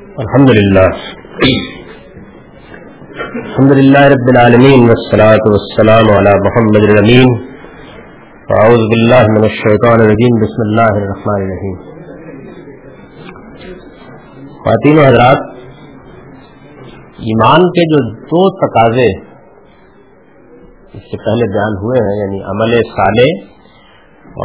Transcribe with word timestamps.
الحمد 0.00 0.50
للہ 0.50 0.90
الحمد 3.34 3.72
للہ 3.72 3.98
رب 3.98 4.28
العالمین 4.28 4.80
والصلاة 4.80 5.42
والسلام 5.46 6.04
على 6.18 6.30
محمد 6.44 6.88
الامین۔ 6.88 7.26
اعوذ 8.48 8.78
باللہ 8.78 9.20
من 9.28 9.42
الشیطان 9.42 10.00
الرجیم، 10.00 10.40
بسم 10.40 10.62
اللہ 10.66 11.02
الرحمن 11.02 11.42
الرحیم۔ 11.42 11.76
خواتین 14.56 14.98
و 14.98 15.00
حضرات، 15.00 15.36
ایمان 17.18 17.70
کے 17.70 17.86
جو 17.92 18.20
دو 18.24 18.66
تقاضے 18.66 19.08
اس 20.92 21.02
سے 21.02 21.16
پہلے 21.16 21.52
بیان 21.52 21.76
ہوئے 21.76 22.04
ہیں 22.08 22.18
یعنی 22.20 22.42
عمل 22.42 22.76
صالح 22.96 23.48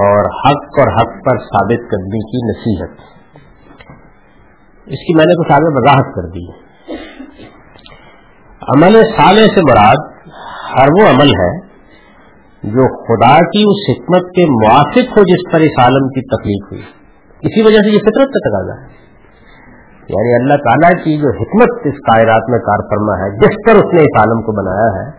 اور 0.03 0.19
حق 0.19 0.79
اور 0.79 0.93
حق 0.95 1.25
پر 1.25 1.37
ثابت 1.37 1.91
کرنے 1.91 2.19
کی 2.19 2.47
نصیحت۔ 2.51 3.14
اس 4.85 4.97
کی 4.97 5.15
میں 5.15 5.25
نے 5.27 5.43
کچھ 5.43 5.51
آگے 5.51 5.73
وضاحت 5.73 6.15
کر 6.15 6.29
دی 6.29 6.65
عمل 8.75 9.03
صالح 9.17 9.45
سے 9.45 9.61
مراد 9.61 10.27
ہر 10.77 10.87
وہ 11.01 11.09
عمل 11.09 11.27
ہے 11.27 11.65
جو 12.63 13.03
خدا 13.03 13.37
کی 13.37 13.63
اس 13.67 13.89
حکمت 13.89 14.21
کے 14.21 14.51
موافق 14.51 15.17
ہو 15.17 15.23
جس 15.23 15.53
پر 15.53 15.59
اس 15.59 15.79
عالم 15.79 16.07
کی 16.07 16.21
تکلیف 16.21 16.71
ہوئی۔ 16.71 16.81
اسی 17.41 17.61
وجہ 17.61 17.77
سے 17.77 17.89
یہ 17.89 17.99
فطرت 17.99 18.27
کا 18.27 18.49
تقاضا 18.49 18.81
ہے۔ 18.81 18.95
یعنی 20.09 20.35
اللہ 20.35 20.53
تعالیٰ 20.53 21.03
کی 21.03 21.17
جو 21.17 21.29
حکمت 21.29 21.87
اس 21.87 21.93
کائرات 21.93 22.49
میں 22.49 22.59
کار 22.59 22.77
فرما 22.77 23.25
ہے، 23.25 23.37
جس 23.37 23.55
پر 23.65 23.85
اس 23.85 23.93
نے 23.93 24.01
اس 24.01 24.19
عالم 24.19 24.41
کو 24.41 24.51
بنایا 24.51 25.03
ہے، 25.03 25.11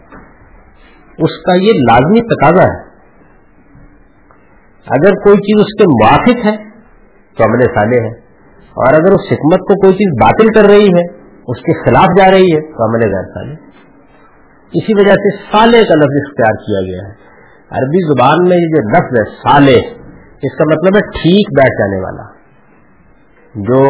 اس 1.18 1.42
کا 1.42 1.54
یہ 1.54 1.72
لازمی 1.72 2.20
تقاضا 2.20 2.62
ہے۔ 2.62 2.86
اگر 4.86 5.14
کوئی 5.14 5.36
چیز 5.36 5.60
اس 5.60 5.82
کے 5.82 5.84
موافق 5.84 6.46
ہے 6.46 6.70
تو 7.36 7.44
عمل 7.44 7.60
صالح 7.60 8.06
ہے۔ 8.06 8.25
اور 8.76 8.96
اگر 8.96 9.14
اس 9.16 9.28
حکمت 9.28 9.62
کو 9.68 9.74
کوئی 9.82 9.94
چیز 9.98 10.16
باطل 10.20 10.48
کر 10.54 10.66
رہی 10.70 10.88
ہے، 10.94 11.04
اس 11.48 11.60
کے 11.66 11.74
خلاف 11.78 12.16
جا 12.16 12.30
رہی 12.32 12.48
ہے، 12.48 12.62
تو 12.70 12.84
عمل 12.86 13.04
غیر 13.06 13.28
صالح 13.34 14.80
اسی 14.80 14.96
وجہ 14.96 15.14
سے 15.20 15.30
سالے 15.36 15.80
کا 15.88 15.96
لفظ 15.98 16.16
اختیار 16.20 16.58
کیا 16.62 16.80
گیا 16.86 17.04
ہے۔ 17.04 17.12
عربی 17.72 18.02
زبان 18.06 18.42
میں 18.48 18.58
یہ 18.58 18.72
جو 18.72 18.82
لفظ 18.88 19.18
ہے 19.18 19.24
سالے 19.36 19.76
اس 20.42 20.58
کا 20.58 20.66
مطلب 20.72 20.98
ہے 20.98 21.02
ٹھیک 21.12 21.52
بیٹھ 21.58 21.78
جانے 21.78 22.00
والا، 22.00 22.26
جو 23.54 23.80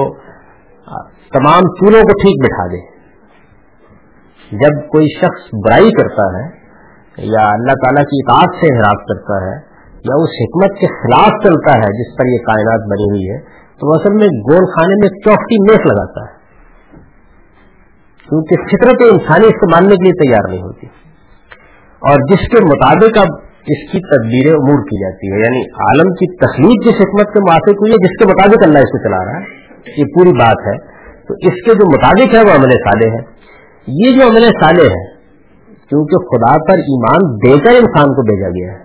تمام 1.33 1.73
چولوں 1.79 2.03
کو 2.09 2.17
ٹھیک 2.21 2.45
بٹھا 2.45 2.67
دے۔ 2.73 2.83
جب 4.51 4.79
کوئی 4.91 5.09
شخص 5.15 5.49
برائی 5.65 5.91
کرتا 5.95 6.27
ہے، 6.35 6.45
یا 7.31 7.47
اللہ 7.53 7.79
تعالیٰ 7.83 8.05
کی 8.11 8.21
اطاعت 8.23 8.59
سے 8.61 8.69
حراس 8.75 9.05
کرتا 9.09 9.39
ہے، 9.45 9.55
یا 10.05 10.19
اس 10.25 10.37
حکمت 10.41 10.81
کے 10.81 10.91
خلاف 10.97 11.39
چلتا 11.45 11.79
ہے، 11.81 11.89
جس 12.01 12.13
پر 12.19 12.29
یہ 12.31 12.45
کائنات 12.49 12.85
بنی 12.91 13.09
ہوئی 13.11 13.31
ہے 13.31 13.39
تو 13.81 13.93
اصل 13.93 14.13
میں 14.15 14.27
گول 14.27 14.65
خانے 14.65 14.95
میں 14.95 15.09
چوکٹی 15.09 15.63
میخ 15.63 15.87
لگاتا 15.87 16.21
ہے۔ 16.21 16.37
کیونکہ 18.29 18.57
فطرت 18.57 19.13
انسانی 19.13 19.47
اس 19.47 19.53
کو 19.53 19.71
ماننے 19.71 19.97
کے 19.97 20.05
لیے 20.05 20.13
تیار 20.13 20.51
نہیں 20.51 20.63
ہوتی۔ 20.63 20.87
اور 22.01 22.15
جس 22.31 22.49
کے 22.49 22.65
مطابق 22.65 23.19
اب 23.19 23.27
اس 23.69 23.93
کی 23.93 23.99
تدبیر 23.99 24.55
امور 24.55 24.83
کی 24.83 25.01
جاتی 25.01 25.33
ہے 25.33 25.39
یعنی 25.39 25.61
عالم 25.61 26.09
کی 26.09 26.37
تخلیق 26.37 26.85
جس 26.85 26.95
حکمت 26.95 27.35
کے 27.35 27.41
موافق 27.41 27.71
ہوئی 27.71 27.93
ہے، 27.93 27.97
جس 27.97 28.19
کے 28.19 28.27
مطابق 28.27 28.67
اللہ 28.67 28.79
اس 28.79 28.93
کو 28.93 29.09
چلا 29.09 29.25
رہا 29.25 29.41
ہے، 29.41 29.45
یہ 29.99 30.05
پوری 30.05 30.33
بات 30.33 30.67
ہے۔ 30.67 30.97
تو 31.29 31.35
اس 31.35 31.65
کے 31.65 31.75
جو 31.75 31.87
مطابق 31.87 32.35
ہے 32.35 32.41
وہ 32.41 32.57
عمل 32.57 32.71
سالے 32.71 33.11
ہے 33.11 33.37
یہ 33.87 34.21
جو 34.21 34.31
عمل 34.31 34.41
سالے 34.41 34.87
ہے 34.87 35.15
کیونکہ 35.89 36.17
خدا 36.17 36.53
پر 36.53 36.79
ایمان 36.79 37.37
دے 37.37 37.59
کر 37.59 37.71
انسان 37.71 38.09
کو 38.09 38.23
بھیجا 38.23 38.49
گیا 38.49 38.73
ہے، 38.73 38.85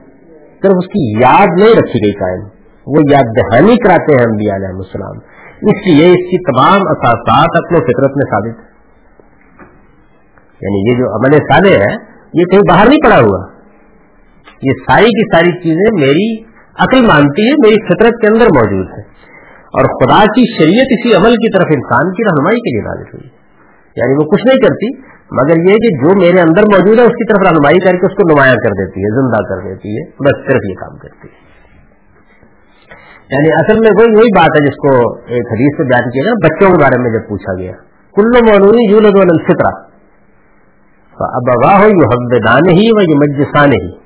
صرف 0.62 0.72
اس 0.78 0.88
کی 0.88 1.20
یاد 1.20 1.60
نہیں 1.60 1.74
رکھی 1.80 2.00
گئی 2.06 2.12
قائم۔ 2.12 2.61
وہ 2.88 3.02
یاد 3.12 3.24
دہانی 3.24 3.76
کراتے 3.76 4.14
ہیں 4.14 4.26
انبیاء 4.32 4.56
علیہ 4.56 4.68
السلام۔ 4.68 5.18
اس 5.62 5.88
لیے 5.88 6.06
اس 6.06 6.32
کی 6.32 6.38
تمام 6.38 6.82
اثاثات 6.82 7.50
اپنے 7.54 7.78
فطرت 7.78 8.12
میں 8.16 8.32
ثابت 8.32 8.72
یعنی 10.62 10.92
یہ 10.92 10.98
جو 10.98 11.16
عمل 11.16 11.38
سادے 11.38 11.80
ہے، 11.80 11.94
یہ 12.34 12.44
کہیں 12.44 12.62
باہر 12.70 12.88
نہیں 12.88 13.06
پڑا 13.06 13.16
ہوا۔ 13.16 13.48
یہ 14.62 14.72
ساری 14.90 15.06
کی 15.06 15.36
ساری 15.36 15.52
چیزیں 15.52 16.06
میری 16.06 16.44
عقل 16.80 17.02
مانتی 17.02 17.48
ہے 17.48 17.52
میری 17.52 17.86
فطرت 17.86 18.22
کے 18.22 18.28
اندر 18.28 18.46
موجود 18.46 18.88
ہے 18.88 19.02
اور 19.78 19.82
خدا 19.82 20.24
کی 20.24 20.58
شریعت 20.58 20.88
اسی 20.90 21.14
عمل 21.14 21.36
کی 21.36 21.58
طرف 21.58 21.66
انسان 21.76 22.14
کی 22.14 22.24
رہنمائی 22.24 22.58
کے 22.58 22.74
لیے 22.74 22.82
نازل 22.82 23.18
ہوئی۔ 23.18 23.30
یعنی 23.96 24.14
وہ 24.14 24.30
کچھ 24.30 24.48
نہیں 24.48 24.58
کرتی، 24.58 24.98
مگر 25.32 25.72
یہ 25.72 25.78
کہ 25.78 25.90
جو 26.04 26.20
میرے 26.20 26.42
اندر 26.42 26.62
موجود 26.62 27.00
ہے، 27.00 27.04
اس 27.04 27.12
کی 27.12 27.34
طرف 27.34 27.52
رہنمائی 27.52 27.80
کر 27.80 27.92
کے 27.92 28.06
اس 28.06 28.16
کو 28.16 28.34
نمایاں 28.34 28.56
کر 28.56 28.70
دیتی 28.70 29.02
ہے، 29.02 29.22
زندہ 29.22 29.38
کر 29.38 29.70
دیتی 29.70 29.98
ہے، 29.98 30.10
بس 30.10 30.52
صرف 30.52 30.62
یہ 30.70 30.74
کام 30.74 30.98
کرتی 30.98 31.28
ہے۔ 31.28 31.51
یعنی 33.32 33.52
اصل 33.54 33.80
میں 33.80 33.90
وہی 33.90 34.18
وہی 34.18 34.38
بات 34.38 34.50
ہے 34.50 34.66
جس 34.66 34.76
کو 34.76 35.10
ایک 35.20 35.46
حدیث 35.52 35.78
سے 35.78 35.84
بیان 35.84 36.10
کیا 36.10 36.24
گیا، 36.24 36.34
بچوں 36.34 36.70
کے 36.70 36.84
بارے 36.84 37.02
میں 37.02 37.12
جب 37.12 37.30
پوچھا 37.30 37.58
گیا۔ 37.58 37.72
کلو 38.16 38.46
مولوی 38.46 38.92
یو 38.92 39.00
لگ 39.00 39.32
اب 41.20 41.66
واہ 41.66 41.80
ہو 41.80 41.88
یو 41.88 42.10
حبدان 42.10 42.70
ہی 42.70 42.90
و 42.92 43.02
یہ 43.02 43.16
مجسان 43.16 43.70
ہی 43.70 44.02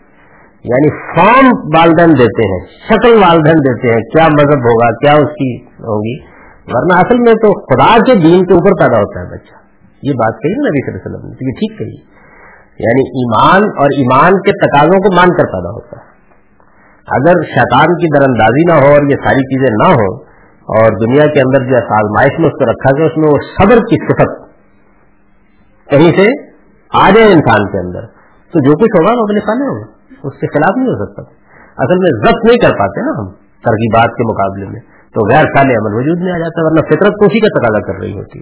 یعنی 0.64 0.90
فارم 0.90 1.48
والدین 1.78 2.10
دیتے 2.20 2.48
ہیں، 2.48 2.60
شکل 2.66 3.24
والدین 3.24 3.58
دیتے 3.58 3.88
ہیں، 3.88 4.02
کیا 4.02 4.24
مذہب 4.24 4.60
ہوگا، 4.60 4.92
کیا 4.92 5.12
اس 5.12 5.30
کی 5.30 5.64
ہوگی۔ 5.66 6.36
ورنہ 6.68 6.98
اصل 6.98 7.18
میں 7.18 7.34
تو 7.34 7.52
خدا 7.52 7.98
کے 7.98 8.14
دین 8.14 8.46
کے 8.46 8.54
اوپر 8.54 8.72
پیدا 8.72 9.02
ہوتا 9.02 9.20
ہے 9.20 9.26
بچہ۔ 9.26 9.56
یہ 10.04 10.12
بات 10.12 10.34
کہی 10.44 10.52
نبی 10.52 10.86
صلی 10.86 10.94
اللہ 10.96 11.08
علیہ 11.08 11.16
وسلم 11.16 11.30
نے 11.30 11.46
یہ 11.46 11.52
ٹھیک 11.52 11.80
کہی۔ 11.80 12.16
یعنی 12.80 13.20
ایمان 13.22 13.62
اور 13.78 13.86
ایمان 13.86 14.32
کے 14.32 14.52
تقاضوں 14.52 15.00
کو 15.00 15.16
مان 15.16 15.28
کر 15.28 15.44
پیدا 15.44 15.72
ہوتا 15.72 16.00
ہے۔ 16.00 16.15
اگر 17.08 17.42
شیطان 17.44 17.86
کی 17.86 18.18
در 18.18 18.24
اندازی 18.30 18.64
نہ 18.68 18.86
ہو 18.86 18.94
اور 18.94 19.04
یہ 19.04 19.16
ساری 19.16 19.42
چیزیں 19.42 19.74
نہ 19.74 19.94
ہو 19.94 20.16
اور 20.78 21.08
دنیا 21.08 21.34
کے 21.34 21.40
اندر 21.40 21.66
جو 21.70 21.76
آزمائش 21.76 22.40
میں 22.40 22.48
اس 22.48 22.54
کو 22.54 22.66
رکھا 22.66 22.98
گیا، 22.98 23.06
اس 23.06 23.18
میں 23.18 23.30
وہ 23.30 23.38
صبر 23.60 23.78
کی 23.78 24.06
صفت 24.06 24.46
کہیں 25.90 26.12
سے 26.12 26.52
آ 26.94 27.10
جائے 27.10 27.28
انسان 27.28 27.72
کے 27.72 27.80
اندر۔ 27.80 28.02
تو 28.52 28.60
جو 28.66 28.72
کچھ 28.72 29.02
ہوگا 29.02 29.20
وہ 29.20 29.24
اپنے 29.24 29.40
سامنے 29.40 29.68
ہوگا، 29.68 29.86
اس 30.24 30.40
کے 30.40 30.48
خلاف 30.48 30.78
نہیں 30.78 30.88
ہو 30.88 31.06
سکتا۔ 31.06 31.22
اصل 31.78 31.98
میں 32.00 32.12
ضبط 32.26 32.46
نہیں 32.46 32.58
کر 32.58 32.80
پاتے 32.80 33.02
نا 33.02 33.20
ہم 33.20 33.34
ترغیبات 33.36 34.08
کے 34.08 34.24
مقابلے 34.24 34.66
میں۔ 34.66 34.80
تو 35.16 35.30
غیر 35.30 35.44
سال 35.44 35.66
عمل 35.66 35.96
وجود 35.96 36.20
میں 36.22 36.32
آ 36.32 36.38
جاتا 36.38 36.62
ہے، 36.62 36.66
ورنہ 36.66 36.88
فطرت 36.88 37.14
کو 37.14 37.26
اسی 37.26 37.40
کا 37.40 37.60
تقاضا 37.60 37.92
کر 37.92 38.04
رہی 38.04 38.18
ہوتی۔ 38.18 38.42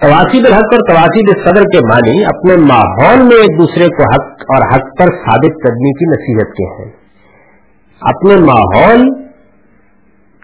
تواسیب 0.00 0.44
الحق 0.46 0.74
اور 0.74 0.94
تواسیب 0.94 1.38
صدر 1.44 1.62
کے 1.62 1.86
معنی 1.86 2.24
اپنے 2.24 2.56
ماحول 2.56 3.18
میں 3.18 3.36
ایک 3.36 3.58
دوسرے 3.58 3.88
کو 3.88 4.02
حق 4.02 4.28
اور 4.30 4.66
حق 4.66 4.82
پر 4.98 5.04
ثابت 5.04 5.62
کرنے 5.62 5.92
کی 5.92 6.10
نصیحت 6.10 6.52
کے 6.52 6.82
ہیں۔ 6.82 7.03
اپنے 8.04 8.34
ماحول 8.36 9.24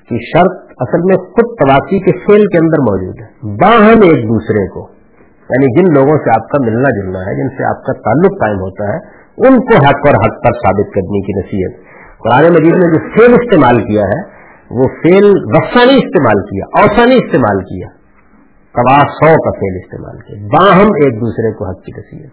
کی 0.09 0.19
شرط 0.27 0.53
اصل 0.79 0.99
میں 0.99 1.17
خود 1.17 1.45
تواسی 1.45 1.99
کے 1.99 2.19
فیل 2.19 2.43
کے 2.43 2.59
اندر 2.59 2.81
موجود 2.81 3.21
ہے۔ 3.21 3.57
باہم 3.57 4.01
ایک 4.03 4.25
دوسرے 4.25 4.69
کو 4.69 4.89
یعنی 5.51 5.81
جن 5.81 5.95
لوگوں 5.95 6.19
سے 6.19 6.31
آپ 6.31 6.49
کا 6.49 6.65
ملنا 6.65 7.03
جلنا 7.03 7.19
ہے، 7.19 7.43
جن 7.43 7.57
سے 7.57 7.65
آپ 7.65 7.85
کا 7.85 7.93
تعلق 7.93 8.41
قائم 8.41 8.57
ہوتا 8.57 8.85
ہے، 8.85 8.99
ان 9.49 9.57
کو 9.57 9.77
حق 9.77 10.07
اور 10.07 10.15
حق 10.15 10.45
پر 10.45 10.53
ثابت 10.53 10.95
کرنے 10.95 11.21
کی 11.21 11.41
نصیحت۔ 11.41 11.91
قرآن 12.19 12.53
مجید 12.53 12.75
نے 12.75 12.93
جو 12.93 12.99
فیل 12.99 13.33
استعمال 13.33 13.85
کیا 13.85 14.03
ہے، 14.03 14.41
وہ 14.71 14.85
فیل 15.03 15.25
وسانی 15.25 15.95
استعمال 15.95 16.43
کیا، 16.43 16.83
اوسانی 16.83 17.15
استعمال 17.15 17.59
کیا۔ 17.65 17.87
تبا 18.75 18.99
سو 18.99 19.43
کا 19.43 19.51
فیل 19.51 19.79
استعمال 19.85 20.19
کیا۔ 20.19 20.47
باہم 20.59 20.87
ایک 20.87 21.21
دوسرے 21.21 21.53
کو 21.53 21.69
حق 21.69 21.85
کی 21.85 21.93
نصیحت۔ 21.99 22.31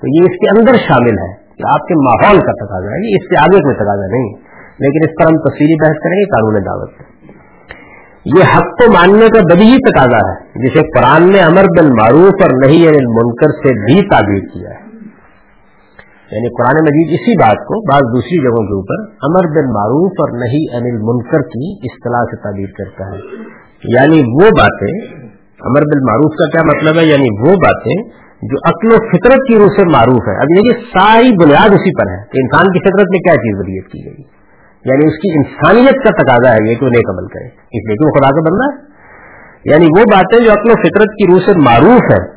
تو 0.00 0.08
یہ 0.08 0.20
اس 0.20 0.36
کے 0.36 0.60
اندر 0.60 0.74
شامل 0.74 1.18
ہے 1.18 1.34
کہ 1.34 1.62
آپ 1.72 1.86
کے 1.86 1.94
ماحول 1.94 2.38
کا 2.38 2.52
تقاضا 2.52 2.86
ہے، 2.86 3.10
یہ 3.10 3.16
اس 3.20 3.28
سے 3.28 3.38
آگے 3.38 3.62
کوئی 3.62 3.74
تقاضا 3.74 4.06
نہیں۔ 4.06 4.43
لیکن 4.78 5.08
اس 5.08 5.12
پر 5.18 5.26
ہم 5.26 5.36
تفصیلی 5.36 5.74
بحث 5.74 5.98
کریں 6.02 6.18
گے، 6.18 6.24
قانون 6.24 6.66
دعوت 6.66 6.90
یہ 8.24 8.44
حق 8.56 8.62
کو 8.62 8.92
ماننے 8.92 9.26
کا 9.28 9.54
بدی 9.54 9.62
ہی 9.62 9.76
تقاضا 9.78 10.30
ہے، 10.30 10.66
جسے 10.66 10.98
قرآن 10.98 11.32
نے 11.32 11.40
امر 11.40 11.62
بن 11.62 11.86
معروف 11.86 12.32
اور 12.42 12.68
نہیں 12.68 12.86
انل 12.86 13.06
منکر 13.06 13.50
سے 13.50 13.68
بھی 13.84 14.08
تعبیر 14.08 14.40
کیا 14.54 14.70
ہے۔ 14.70 14.84
یعنی 16.32 16.48
قرآن 16.48 16.84
مجید 16.84 17.20
اسی 17.20 17.38
بات 17.38 17.56
کو 17.56 17.92
بعض 17.92 18.00
دوسری 18.00 18.42
جگہوں 18.42 18.66
کے 18.66 18.74
اوپر 18.74 19.10
امر 19.22 19.56
بن 19.56 19.72
معروف 19.72 20.12
اور 20.12 20.38
نہیں 20.38 20.76
انل 20.76 20.98
منکر 21.02 21.42
کی 21.42 21.78
اصطلاح 21.82 22.24
سے 22.24 22.36
تعبیر 22.36 22.66
کرتا 22.66 23.12
ہے۔ 23.12 23.20
یعنی 23.84 24.20
وہ 24.20 24.50
باتیں، 24.50 25.16
امر 25.60 25.80
بن 25.80 25.98
معروف 25.98 26.32
کا 26.34 26.48
کیا 26.48 26.66
مطلب 26.66 27.00
ہے؟ 27.00 27.06
یعنی 27.06 27.48
وہ 27.48 27.54
باتیں 27.54 28.24
جو 28.42 28.56
عقل 28.68 28.88
و 28.88 29.08
فطرت 29.08 29.38
کی 29.48 29.58
روح 29.58 29.66
سے 29.66 29.88
معروف 29.88 30.28
ہے 30.28 30.36
اب 30.36 30.66
یہ 30.66 30.70
ساری 30.70 31.44
بنیاد 31.44 31.68
اسی 31.68 32.02
پر 32.02 32.10
ہے 32.10 32.16
کہ 32.16 32.40
انسان 32.42 32.72
کی 32.72 32.78
فطرت 32.78 33.06
میں 33.10 33.18
کیا 33.18 33.34
چیز 33.34 33.58
ولیت 33.58 33.86
کی 33.86 34.06
گئی۔ 34.06 34.33
یعنی 34.84 35.06
اس 35.06 35.16
کی 35.18 35.38
انسانیت 35.38 35.94
کا 35.94 36.22
تقاضا 36.22 36.52
ہے 36.52 36.70
یہ 36.70 36.74
کہ 36.74 36.86
نیک 36.86 37.10
عمل 37.10 37.26
کرے۔ 37.26 37.46
اس 37.46 37.84
لیے 37.88 37.94
کہ 37.94 38.06
وہ 38.06 38.10
خدا 38.10 38.30
کا 38.30 38.50
بندہ 38.50 38.66
ہے۔ 38.72 38.94
یعنی 39.72 39.86
وہ 39.98 40.04
باتیں 40.04 40.44
جو 40.44 40.50
اپنے 40.50 40.72
فطرت 40.72 41.06
کی 41.06 41.32
روح 41.32 41.38
سے 41.38 41.52
معروف 41.58 42.02
ہے 42.12 42.34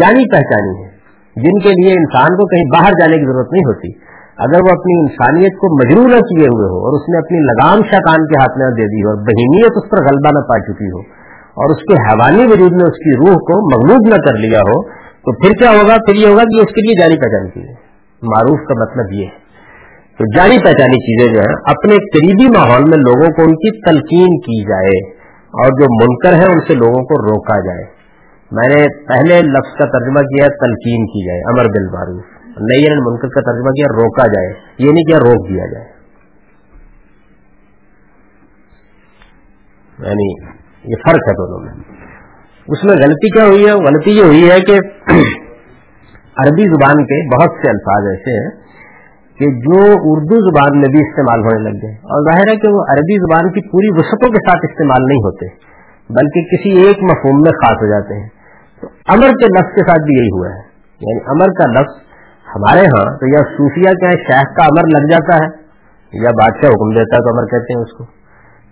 جانی 0.00 0.24
پہچانی 0.32 0.84
ہے 0.84 0.90
جن 1.36 1.58
کے 1.58 1.82
لیے 1.82 1.92
انسان 1.92 2.28
کو 2.28 2.46
کہیں 2.46 2.64
باہر 2.64 2.92
جانے 3.00 3.16
کی 3.16 3.32
ضرورت 3.32 3.52
نہیں 3.52 3.66
ہوتی۔ 3.66 4.14
اگر 4.38 4.58
وہ 4.58 4.72
اپنی 4.72 5.00
انسانیت 5.00 5.52
کو 5.52 5.74
مجرور 5.74 6.04
نہ 6.04 6.20
کیے 6.20 6.46
ہوئے 6.46 6.68
ہو 6.70 6.78
اور 6.84 7.00
اس 7.00 7.08
نے 7.08 7.18
اپنی 7.18 7.38
لگام 7.38 7.78
شاکان 7.92 8.26
کے 8.26 8.40
ہاتھ 8.40 8.58
میں 8.58 8.70
دے 8.70 8.86
دی 8.86 9.04
ہو 9.04 9.08
اور 9.08 9.16
بہیمیت 9.16 9.72
اس 9.76 9.90
پر 9.90 9.98
غلبہ 9.98 10.30
نہ 10.34 10.42
پا 10.44 10.58
چکی 10.58 10.90
ہو 10.90 11.00
اور 11.60 11.70
اس 11.70 11.82
کے 11.82 11.94
حیوانی 12.02 12.44
وجود 12.44 12.72
میں 12.72 12.86
اس 12.86 12.98
کی 12.98 13.16
روح 13.16 13.34
کو 13.34 13.76
مغلوب 13.76 14.16
نہ 14.16 14.22
کر 14.22 14.36
لیا 14.38 14.58
ہو، 14.58 14.88
تو 14.92 15.32
پھر 15.32 15.50
کیا 15.50 15.70
ہوگا؟ 15.70 15.94
پھر 15.94 16.14
یہ 16.14 16.26
ہوگا 16.26 16.42
کہ 16.42 16.60
اس 16.60 16.74
کے 16.74 16.80
لیے 16.80 17.00
جانی 17.00 17.16
پہچان 17.20 17.50
کی 17.50 17.60
ہے 17.60 17.74
معروف 18.22 18.68
کا 18.68 18.84
مطلب 18.84 19.12
یہ 19.12 19.26
ہے۔ 19.26 19.43
تو 20.18 20.36
جانی 20.36 20.58
پہچانی 20.64 20.98
چیزیں 20.98 21.34
جو 21.34 21.40
ہیں، 21.40 21.56
اپنے 21.64 21.94
قریبی 21.96 22.58
ماحول 22.58 22.82
میں 22.82 22.98
لوگوں 22.98 23.32
کو 23.36 23.42
ان 23.42 23.54
کی 23.54 23.80
تلقین 23.80 24.40
کی 24.40 24.62
جائے 24.62 25.12
اور 25.38 25.66
جو 25.66 25.84
منکر 25.94 26.38
ہے 26.38 26.52
ان 26.52 26.60
سے 26.60 26.74
لوگوں 26.74 27.04
کو 27.04 27.26
روکا 27.26 27.58
جائے۔ 27.60 27.84
میں 28.50 28.68
نے 28.68 29.04
پہلے 29.06 29.42
لفظ 29.42 29.74
کا 29.74 29.98
ترجمہ 29.98 30.20
کیا 30.20 30.46
تلقین 30.46 31.06
کی 31.06 31.26
جائے، 31.26 31.40
امر 31.40 31.64
بل 31.72 31.92
معروف 31.92 32.24
نئی 32.46 32.82
یعنی 32.82 33.10
منکر 33.10 33.28
کا 33.28 33.40
ترجمہ 33.40 33.70
کیا، 33.70 33.86
روکا 33.94 34.26
جائے۔ 34.26 34.48
یہ 34.78 34.92
نہیں 34.92 35.04
کیا، 35.04 35.18
روک 35.18 35.48
دیا 35.48 35.66
جائے۔ 35.66 35.84
یعنی 39.98 40.42
یہ 40.90 40.94
فرق 41.06 41.28
ہے 41.28 41.32
دونوں 41.32 41.60
میں۔ 41.60 41.84
اس 42.68 42.84
میں 42.84 42.94
غلطی 42.94 43.30
کیا 43.30 43.46
ہوئی 43.46 43.66
ہے؟ 43.66 43.72
غلطی 43.72 44.10
یہ 44.10 44.22
ہوئی 44.22 44.50
ہے 44.50 44.60
کہ 44.60 44.72
عربی 46.36 46.68
زبان 46.68 47.04
کے 47.04 47.36
بہت 47.36 47.50
سے 47.62 47.70
الفاظ 47.70 48.06
ایسے 48.06 48.42
ہیں 48.42 48.63
کہ 49.38 49.46
جو 49.46 49.80
اردو 49.84 50.50
زبان 50.50 50.80
میں 50.80 50.88
بھی 50.88 50.98
استعمال 50.98 51.40
ہونے 51.40 51.70
لگ 51.70 51.76
گئے۔ 51.82 51.92
اور 51.92 52.32
ظاہر 52.32 52.52
ہے 52.52 52.56
کہ 52.56 52.68
وہ 52.68 52.84
عربی 52.88 53.18
زبان 53.18 53.52
کی 53.52 53.68
پوری 53.68 53.88
وسعتوں 53.90 54.30
کے 54.30 54.50
ساتھ 54.50 54.64
استعمال 54.70 55.02
نہیں 55.06 55.18
ہوتے، 55.18 55.46
بلکہ 56.10 56.40
کسی 56.42 56.86
ایک 56.86 57.02
مفہوم 57.02 57.36
میں 57.36 57.52
خاص 57.52 57.82
ہو 57.82 57.86
جاتے 57.86 58.20
ہیں۔ 58.20 58.28
تو 58.80 58.86
امر 59.08 59.26
کے 59.26 59.46
لفظ 59.46 59.74
کے 59.74 59.80
ساتھ 59.80 60.00
بھی 60.00 60.14
یہی 60.20 60.28
ہوا 60.28 60.48
ہے۔ 60.48 60.74
یعنی 60.94 61.20
امر 61.26 61.46
کا 61.46 61.70
لفظ 61.70 62.04
ہمارے 62.56 62.80
ہاں 62.80 63.18
تو 63.18 63.26
یا 63.26 63.42
صوفیہ 63.56 63.92
کیا 64.00 64.10
شیخ 64.10 64.56
کا 64.56 64.64
امر 64.64 64.88
لگ 64.88 65.10
جاتا 65.10 65.44
ہے، 65.44 65.64
یا 66.22 66.30
بادشاہ 66.30 66.70
حکم 66.70 66.90
دیتا 66.90 67.16
ہے 67.16 67.20
تو 67.20 67.36
امر 67.36 67.46
کہتے 67.46 67.74
ہیں 67.74 67.82
اس 67.82 67.92
کو۔ 67.92 68.04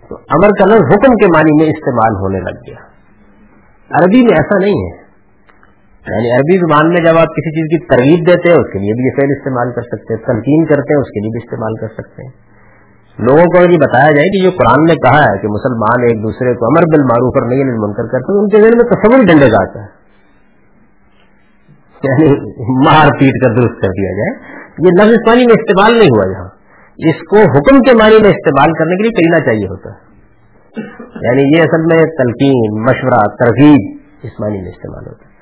تو 0.09 0.15
امر 0.15 0.47
کا 0.47 0.75
لفظ 0.75 0.83
حکم 0.83 1.13
کے 1.13 1.27
معنی 1.27 1.63
میں 1.63 1.69
استعمال 1.69 2.15
ہونے 2.15 2.39
لگ 2.39 2.57
گیا۔ 2.67 2.93
عربی 3.89 4.21
میں 4.21 4.35
ایسا 4.35 4.59
نہیں 4.59 4.85
ہے۔ 4.85 5.02
یعنی 6.11 6.35
عربی 6.35 6.57
زبان 6.57 6.89
میں 6.89 6.97
جب 6.97 7.17
آپ 7.17 7.27
کسی 7.27 7.51
چیز 7.51 7.67
کی 7.71 7.87
ترغیب 7.87 8.27
دیتے 8.27 8.49
ہیں، 8.49 8.57
اس 8.57 8.73
کے 8.73 8.79
لیے 8.79 8.93
بھی 8.93 9.03
یہ 9.03 9.11
فیل 9.19 9.29
استعمال 9.37 9.71
کر 9.71 9.81
سکتے 9.81 10.13
ہیں، 10.13 10.21
تلقین 10.21 10.65
کرتے 10.65 10.93
ہیں، 10.93 11.01
اس 11.01 11.07
کے 11.07 11.19
لیے 11.19 11.29
بھی 11.29 11.39
استعمال 11.43 11.73
کر 11.73 11.87
سکتے 11.87 12.23
ہیں۔ 12.23 12.53
لوگوں 13.19 13.45
کو 13.45 13.71
یہ 13.71 13.77
بتایا 13.77 14.11
جائے 14.11 14.29
کہ 14.29 14.43
جو 14.43 14.51
قرآن 14.51 14.83
نے 14.83 14.95
کہا 14.95 15.19
ہے 15.19 15.37
کہ 15.41 15.47
مسلمان 15.47 16.03
ایک 16.03 16.23
دوسرے 16.23 16.53
کو 16.53 16.65
امر 16.65 16.83
بل 16.93 17.03
معروف 17.03 17.33
اور 17.37 17.49
نہیں 17.49 17.63
منکر 17.63 18.03
کرتے 18.03 18.33
ہیں، 18.33 18.39
ان 18.39 18.49
کے 18.49 18.57
ذہن 18.57 18.77
میں 18.77 18.85
تصور 18.85 19.25
ڈنڈے 19.27 19.49
کا 19.49 19.57
آتا 19.61 19.79
ہے۔ 19.83 20.03
یعنی 22.03 22.27
مار 22.85 23.07
پیٹ 23.19 23.43
کر 23.43 23.49
درست 23.49 23.81
کر 23.81 23.87
دیا 23.87 24.11
جائے۔ 24.11 24.63
یہ 24.79 25.03
لفظ 25.03 25.15
پانی 25.27 25.45
میں 25.45 25.55
استعمال 25.59 25.99
نہیں 25.99 26.09
ہوا 26.09 26.31
یہاں۔ 26.31 26.49
اس 26.97 27.27
کو 27.29 27.37
حکم 27.37 27.79
کے 27.79 27.93
معنی 27.95 28.21
میں 28.21 28.29
استعمال 28.29 28.73
کرنے 28.73 28.95
کے 28.95 29.03
لیے 29.03 29.11
کرینا 29.11 29.45
چاہیے 29.45 29.67
ہوتا 29.67 29.89
ہے۔ 29.89 30.13
یعنی 31.21 31.57
یہ 31.57 31.61
اصل 31.61 31.81
میں 31.81 32.03
تلقین، 32.03 32.81
مشورہ، 32.81 33.35
ترغیب 33.35 33.97
اس 34.23 34.31
معنی 34.39 34.61
میں 34.61 34.69
استعمال 34.69 35.07
ہوتا 35.07 35.25
ہے۔ 35.27 35.32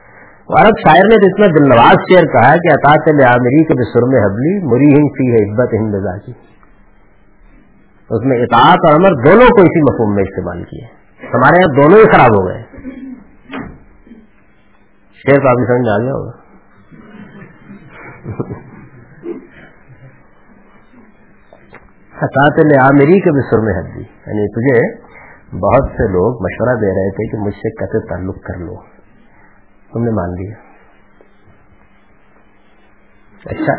عرب 0.59 0.77
شاعر 0.87 1.03
نے 1.03 1.15
تو 1.15 1.27
اتنا 1.27 1.45
دل 1.45 1.69
نواز 1.69 1.95
شعر 2.11 2.23
کہا 2.23 2.55
کہ 2.55 2.73
اطاط 2.73 3.23
عامری 3.25 3.63
کے 3.63 3.93
سرم 3.93 4.25
حبلی 4.25 4.65
مری 4.65 4.93
ہند 4.93 5.11
سی 5.11 5.31
ہے 5.31 5.51
عبت 5.51 5.73
ہند 5.73 6.25
کی 6.25 6.31
اس 8.09 8.25
میں 8.25 8.37
اطاعت 8.37 8.77
اور 8.85 8.93
امر 8.93 9.25
دونوں 9.25 9.47
کو 9.47 9.61
اسی 9.61 9.81
مفہوم 9.81 10.15
میں 10.15 10.23
استعمال 10.23 10.63
کیے۔ 10.63 10.85
ہمارے 11.33 11.57
یہاں 11.59 11.81
دونوں 11.81 11.99
ہی 11.99 12.03
خراب 12.03 12.41
ہو 12.41 12.47
گئے۔ 12.47 12.61
شیر 15.13 15.39
کا 15.39 15.53
بھی 15.53 15.65
سمجھ 15.65 15.89
آ 15.89 15.97
گیا 15.97 16.13
ہوگا۔ 16.13 16.31
اطاط 22.21 22.59
عامری 22.81 23.19
کے 23.19 23.31
بھی 23.31 23.41
سرم 23.49 23.77
حبلی۔ 23.77 24.03
یعنی 24.03 24.47
تجھے 24.47 25.01
بہت 25.51 25.91
سے 25.91 26.11
لوگ 26.11 26.41
مشورہ 26.41 26.75
دے 26.75 26.87
رہے 26.87 27.09
تھے 27.09 27.31
کہ 27.31 27.37
مجھ 27.37 27.55
سے 27.55 27.69
قطع 27.75 28.15
تعلق 28.15 28.35
کر 28.35 28.57
لو۔ 28.57 28.90
تم 29.93 30.03
نے 30.03 30.11
مان 30.11 30.29
لیا۔ 30.29 30.55
اچھا 33.45 33.73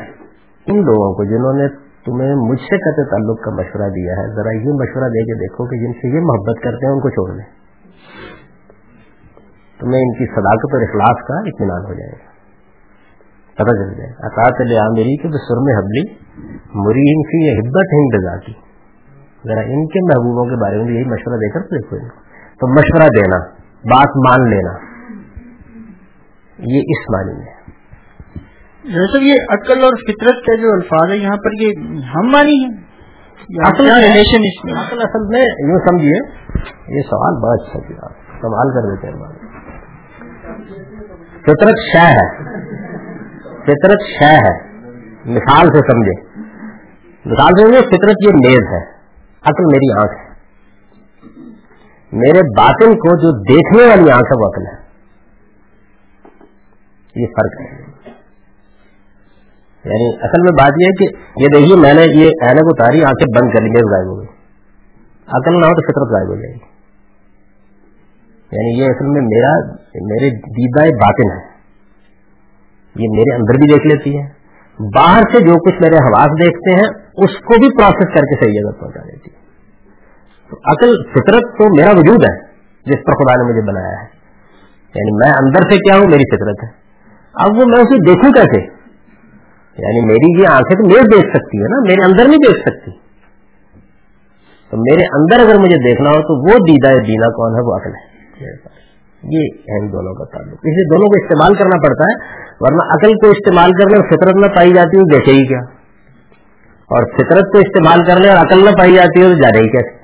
ان 0.67 0.77
لوگوں 0.77 1.15
کو 1.15 1.25
جنہوں 1.25 1.53
نے 1.53 1.69
تمہیں 2.05 2.35
مجھ 2.35 2.61
سے 2.61 2.79
قطع 2.79 3.11
تعلق 3.11 3.45
کا 3.45 3.51
مشورہ 3.51 3.89
دیا 3.89 4.13
ہے، 4.13 4.35
ذرا 4.35 4.53
یہ 4.57 4.73
مشورہ 4.73 5.09
دے 5.09 5.25
کے 5.25 5.35
دیکھو 5.35 5.67
کہ 5.67 5.77
جن 5.77 5.93
سے 5.93 6.17
یہ 6.17 6.21
محبت 6.21 6.63
کرتے 6.63 6.87
ہیں 6.87 6.93
ان 6.93 7.01
کو 7.01 7.09
چھوڑ 7.09 7.37
دیں۔ 7.37 7.63
تمہیں 9.81 10.01
ان 10.01 10.13
کی 10.13 10.27
صداقت 10.27 10.75
اور 10.75 10.83
اخلاص 10.83 11.29
کا 11.29 11.35
اطمینان 11.39 11.81
ہو 11.81 11.95
جائے 11.95 12.13
گا۔ 12.13 12.33
پتہ 13.55 13.71
چل 13.71 13.95
جائے 13.95 14.11
اطاط 14.11 14.61
عامری 14.61 15.17
کے 15.17 15.29
سر 15.29 15.61
میں 15.61 15.75
حبلی 15.75 16.13
مرین 16.75 17.23
کی 17.23 17.47
یہ 17.47 17.59
حبت 17.59 17.93
ہے 17.93 18.01
ان 18.01 18.37
کی 18.39 18.53
ذرا 19.49 19.61
ان 19.61 19.87
کے 19.87 20.01
محبوبوں 20.01 20.45
کے 20.45 20.63
بارے 20.63 20.77
میں 20.77 20.93
یہی 20.93 21.05
مشورہ 21.05 21.37
دے 21.37 21.51
کر 21.51 21.61
دیکھو 21.61 21.97
ان 21.97 22.09
کو۔ 22.09 22.21
تو 22.61 22.73
مشورہ 22.73 23.09
دینا، 23.09 23.37
بات 23.67 24.09
مان 24.17 24.51
لینا۔ 24.51 24.92
یہ 26.63 26.81
اس 26.81 27.11
معنی 27.15 27.39
میں 27.39 27.63
سر 29.13 29.23
یہ 29.23 29.35
عقل 29.51 29.85
اور 29.85 29.93
فطرت 29.93 30.35
کا 30.35 30.63
جو 30.63 30.73
الفاظ 30.73 31.11
ہے 31.11 31.17
یہاں 31.17 31.37
پر 31.37 31.63
یہ 31.63 31.69
ہم 32.03 32.29
مانی 32.33 32.65
ہے 32.65 32.93
اصل 33.67 33.87
میں 35.29 35.43
یوں 35.43 35.79
سمجھیے 35.89 36.43
یہ 36.97 37.03
سوال 37.11 37.35
بہت 37.35 37.67
اچھا 37.67 37.89
کیا۔ 37.89 38.09
سوال 38.41 38.69
کر 38.69 38.97
دیتے 38.97 39.07
ہیں 39.07 39.25
فطرت 41.41 41.75
شہ 41.93 42.07
ہے۔ 42.07 42.45
فطرت 43.63 44.01
شہ 44.19 44.35
ہے۔ 44.35 44.79
مثال 45.25 45.67
سے 45.67 45.93
سمجھے۔ 45.93 46.41
مثال 47.25 47.47
سے 47.47 47.65
سمجھے 47.65 47.81
فطرت 47.81 48.17
یہ 48.27 48.33
میز 48.35 48.73
ہے۔ 48.73 48.91
عقل 49.43 49.65
میری 49.65 49.93
آنکھ 49.99 50.15
ہے۔ 50.21 50.33
میرے 52.13 52.41
باطن 52.59 52.95
کو 52.95 53.17
جو 53.17 53.43
دیکھنے 53.43 53.89
والی 53.89 54.11
آنکھ 54.11 54.33
ہے 54.33 54.45
وہ 54.45 54.49
عقل 54.49 54.67
ہے۔ 54.67 54.82
یہ 57.17 57.27
فرق 57.27 57.61
ہے۔ 57.61 57.93
یعنی 59.85 60.15
اصل 60.15 60.43
میں 60.43 60.53
بات 60.53 60.73
یہ 60.81 60.87
ہے 60.87 60.91
کہ 60.91 61.17
یہ 61.43 61.47
دیکھیے 61.47 61.77
میں 61.77 61.95
نے 61.95 62.01
یہ 62.01 62.25
اینک 62.25 62.61
اتاری 62.65 63.05
آنکھیں 63.05 63.41
بند 63.41 63.53
کر 63.55 63.63
لی 63.63 63.71
میرے 63.71 63.95
غائب 63.95 64.07
ہو 64.07 64.19
گئی۔ 64.19 64.27
عقل 65.27 65.61
نہ 65.61 65.67
ہو 65.67 65.75
تو 65.75 65.83
فطرت 65.83 66.17
غائب 66.17 66.29
ہو 66.29 66.35
جائے 66.35 66.55
گی۔ 66.55 66.73
یعنی 68.53 68.81
یہ 68.81 68.85
اصل 68.85 69.07
میں 69.07 69.21
میرا، 69.21 69.75
میرے 70.03 70.31
دیدا 70.31 70.81
باطن 70.81 71.31
ہے۔ 71.31 71.53
یہ 72.97 73.07
میرے 73.11 73.35
اندر 73.35 73.55
بھی 73.55 73.73
دیکھ 73.73 73.87
لیتی 73.87 74.19
ہے۔ 74.19 74.43
باہر 74.97 75.21
سے 75.21 75.41
جو 75.41 75.65
کچھ 75.65 75.83
میرے 75.83 75.97
حواس 75.97 76.45
دیکھتے 76.45 76.75
ہیں، 76.75 77.07
اس 77.15 77.39
کو 77.39 77.61
بھی 77.61 77.79
پروسیس 77.79 78.15
کر 78.15 78.21
کے 78.21 78.45
صحیح 78.45 78.61
جگہ 78.61 78.81
پہنچا 78.81 79.01
دیتی 79.01 79.31
ہے۔ 79.31 79.43
عقل، 80.65 81.03
فطرت 81.11 81.43
تو 81.43 81.77
میرا 81.77 81.91
وجود 81.91 82.25
ہے، 82.31 82.39
جس 82.87 83.05
پر 83.05 83.13
خدا 83.13 83.43
نے 83.43 83.49
مجھے 83.49 83.73
بنایا 83.73 84.03
ہے۔ 84.03 84.23
یعنی 84.95 85.17
میں 85.17 85.31
اندر 85.31 85.61
سے 85.61 85.77
کیا 85.77 85.95
ہوں، 85.95 86.07
میری 86.11 86.37
فطرت 86.37 86.65
ہے۔ 86.65 86.82
اب 87.35 87.51
وہ 87.51 87.65
میں 87.65 87.81
اسے 87.81 88.07
دیکھوں 88.07 88.33
کیسے؟ 88.33 88.61
یعنی 89.79 90.07
میری 90.07 90.43
یہ 90.43 90.47
آنکھیں 90.51 90.77
تو 90.77 90.89
میرے 90.89 91.01
دیکھ 91.01 91.37
سکتی 91.37 91.59
ہے 91.59 91.69
نا، 91.69 91.79
میرے 91.89 92.13
اندر 92.13 92.29
نہیں 92.29 92.39
دیکھ 92.39 92.61
سکتی۔ 92.61 92.91
تو 94.71 94.77
میرے 94.77 95.05
اندر 95.05 95.47
اگر 95.47 95.61
مجھے 95.61 95.77
دیکھنا 95.77 96.11
ہو 96.11 96.15
تو 96.15 96.43
وہ 96.43 96.59
دیدا 96.59 96.93
دینا 96.93 97.27
کون 97.27 97.55
ہے؟ 97.55 97.71
وہ 97.71 97.77
عقل 97.77 97.91
ہے۔ 97.91 98.13
یہ 99.23 99.39
ہے 99.39 99.81
ان 99.81 99.93
دونوں 99.93 100.15
کا 100.15 100.25
تعلق۔ 100.25 100.53
اسے 100.53 100.95
دونوں 100.95 101.07
کو 101.07 101.25
استعمال 101.25 101.55
کرنا 101.55 101.81
پڑتا 101.83 102.05
ہے، 102.05 102.43
ورنہ 102.61 102.95
عقل 102.95 103.13
کو 103.13 103.29
استعمال 103.31 103.71
کرنے 103.71 103.99
اور 103.99 104.09
فطرت 104.09 104.35
نہ 104.35 104.57
پائی 104.57 104.75
جاتی 104.75 104.99
ہے 104.99 105.19
جیسے 105.19 105.31
ہی 105.31 105.47
کیا۔ 105.47 105.59
اور 106.83 107.03
فطرت 107.03 107.53
کو 107.53 107.59
استعمال 107.59 107.99
کرنے 108.07 108.29
اور 108.29 108.37
عقل 108.37 108.65
نہ 108.65 108.71
پائی 108.79 108.95
جاتی 108.95 109.21
ہے 109.21 109.25
تو 109.25 109.35
جا 109.35 109.49
رہی 109.59 109.69
کیسے؟ 109.69 110.03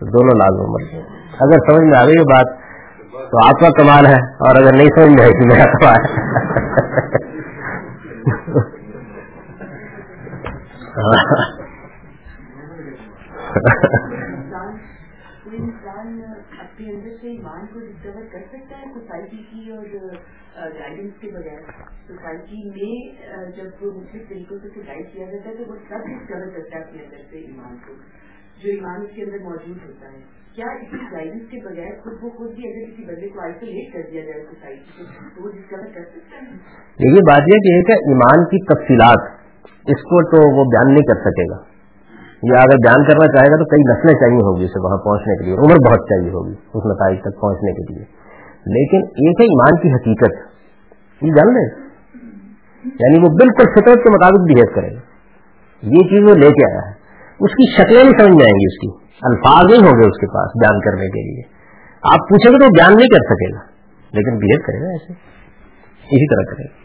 دونوں 0.00 0.38
لازم 0.38 0.72
مرتے 0.72 0.96
اگر 1.40 1.72
سمجھ 1.72 1.90
میں 1.90 1.98
آ 1.98 2.04
گئی 2.04 2.14
بات 2.14 2.61
تو 3.32 3.38
آپ 3.38 3.60
کا 3.60 3.68
کمال 3.70 4.06
ہے 4.06 4.16
اور 4.46 4.56
اگر 4.56 4.74
نہیں 4.76 4.88
سمجھ 4.96 5.12
میں 5.20 5.26
تو 5.28 5.46
میرا 5.46 5.66
کمال 5.74 6.00
ہے۔ 6.04 6.20
ایمان 17.22 17.66
کو 17.72 17.80
ڈسکور 17.80 18.22
کر 18.32 18.42
سکتا 18.48 18.78
ہے 18.78 18.86
سوسائٹی 18.94 19.42
کی 19.50 19.70
اور 19.72 19.84
گائیڈنس 20.80 21.12
کے 21.20 21.30
بغیر 21.30 21.60
سوسائٹی 22.06 22.60
میں 22.68 22.94
جب 23.56 23.84
مختلف 23.96 24.28
طریقوں 24.28 24.58
سے 24.62 24.80
گائڈ 24.86 25.12
کیا 25.12 25.26
جاتا 25.26 25.50
ہے 25.50 25.54
تو 25.54 25.72
وہ 25.72 25.76
سب 25.88 26.08
ڈسکور 26.08 26.46
کرتا 26.54 26.78
ہے 26.78 26.82
اپنے 26.82 27.02
اندر 27.02 27.22
سے 27.30 27.36
ایمان 27.38 27.76
کو۔ 27.86 27.92
جو 28.62 28.70
ایمان 28.70 29.00
اس 29.02 29.08
کے 29.14 29.22
اندر 29.22 29.44
موجود 29.44 29.76
ہوتا 29.86 30.06
ہے۔ 30.12 30.42
کیا 30.54 30.66
اسی 30.66 30.96
گائیڈنس 31.12 31.42
کے 31.50 31.56
بغیر 31.64 32.00
خود 32.02 32.20
کو 32.20 32.30
خود 32.30 32.54
بھی 32.54 32.68
اگر 32.68 32.90
کسی 32.90 33.04
بندے 33.04 33.28
کو 33.28 33.40
آئسولیٹ 33.40 33.92
کر 33.92 34.10
دیا 34.12 34.20
جائے 34.20 34.44
سوسائٹی 34.44 35.04
تو 35.36 35.42
وہ 35.44 35.50
ڈسکور 35.50 35.78
کر 35.94 36.00
سکتا 36.00 36.36
ہے 36.36 37.12
یہ 37.14 37.20
بات 37.20 37.40
یہ 37.40 37.58
کہ 37.58 37.72
ایک 37.74 37.90
ہے 37.90 37.94
ایمان 37.94 38.44
کی 38.44 38.64
تفصیلات۔ 38.64 39.42
اس 39.86 40.02
کو 40.02 40.30
تو 40.30 40.56
وہ 40.56 40.64
بیان 40.64 40.94
نہیں 40.94 41.06
کر 41.12 41.20
سکے 41.20 41.50
گا۔ 41.50 41.56
یا 42.42 42.62
اگر 42.62 42.76
بیان 42.76 43.04
کرنا 43.04 43.26
چاہے 43.26 43.50
گا 43.50 43.56
تو 43.56 43.64
کئی 43.64 43.92
نسلیں 43.92 44.14
چاہیے 44.14 44.36
ہوگی 44.36 44.64
اسے 44.64 44.80
وہاں 44.84 44.96
پہنچنے 44.96 45.36
کے 45.36 45.44
لیے۔ 45.44 45.54
عمر 45.54 45.90
بہت 45.90 46.08
چاہیے 46.08 46.30
ہوگی 46.30 46.54
اس 46.74 46.84
نتائج 46.86 47.18
تک 47.20 47.40
پہنچنے 47.40 47.72
کے 47.72 47.94
لیے۔ 47.94 48.04
لیکن 48.66 48.96
ایک 48.96 49.40
ہے 49.40 49.44
ایمان 49.44 49.82
کی 49.82 49.88
حقیقت۔ 49.92 50.32
یہ 51.22 51.30
جان 51.30 51.54
لیں 51.54 51.68
یعنی 52.84 53.22
وہ 53.22 53.28
بالکل 53.28 53.70
فطرت 53.72 54.04
کے 54.04 54.10
مطابق 54.10 54.40
بہیو 54.40 54.74
کرے 54.74 54.94
گا۔ 54.94 55.00
یہ 55.82 56.10
چیز 56.10 56.30
وہ 56.30 56.34
لے 56.34 56.50
کے 56.50 56.72
آیا 56.72 56.90
ہے۔ 56.90 57.01
اس 57.42 57.50
کی 57.50 57.72
شکلیں 57.72 58.04
نہیں 58.04 58.18
سمجھ 58.18 58.34
میں 58.34 58.46
آئیں 58.46 58.54
گی 58.54 58.66
اس 58.66 58.78
کی 58.78 59.06
الفاظ 59.22 59.64
نہیں 59.70 59.82
ہوں 59.82 60.02
گے 60.02 60.08
اس 60.08 60.20
کے 60.20 60.26
پاس 60.26 60.50
بیان 60.60 60.80
کرنے 60.80 61.08
کے 61.08 61.22
لیے۔ 61.22 61.42
آپ 62.02 62.28
پوچھیں 62.28 62.52
گے 62.52 62.58
تو 62.58 62.68
بیان 62.68 62.96
نہیں 62.96 63.08
کر 63.08 63.22
سکے 63.24 63.54
گا 63.54 63.60
لیکن 64.12 64.38
بہیو 64.38 64.62
کرے 64.66 64.80
گا 64.80 64.90
ایسے۔ 64.90 65.12
اسی 66.02 66.34
طرح 66.34 66.54
کرے 66.54 66.64
گا۔ 66.64 66.82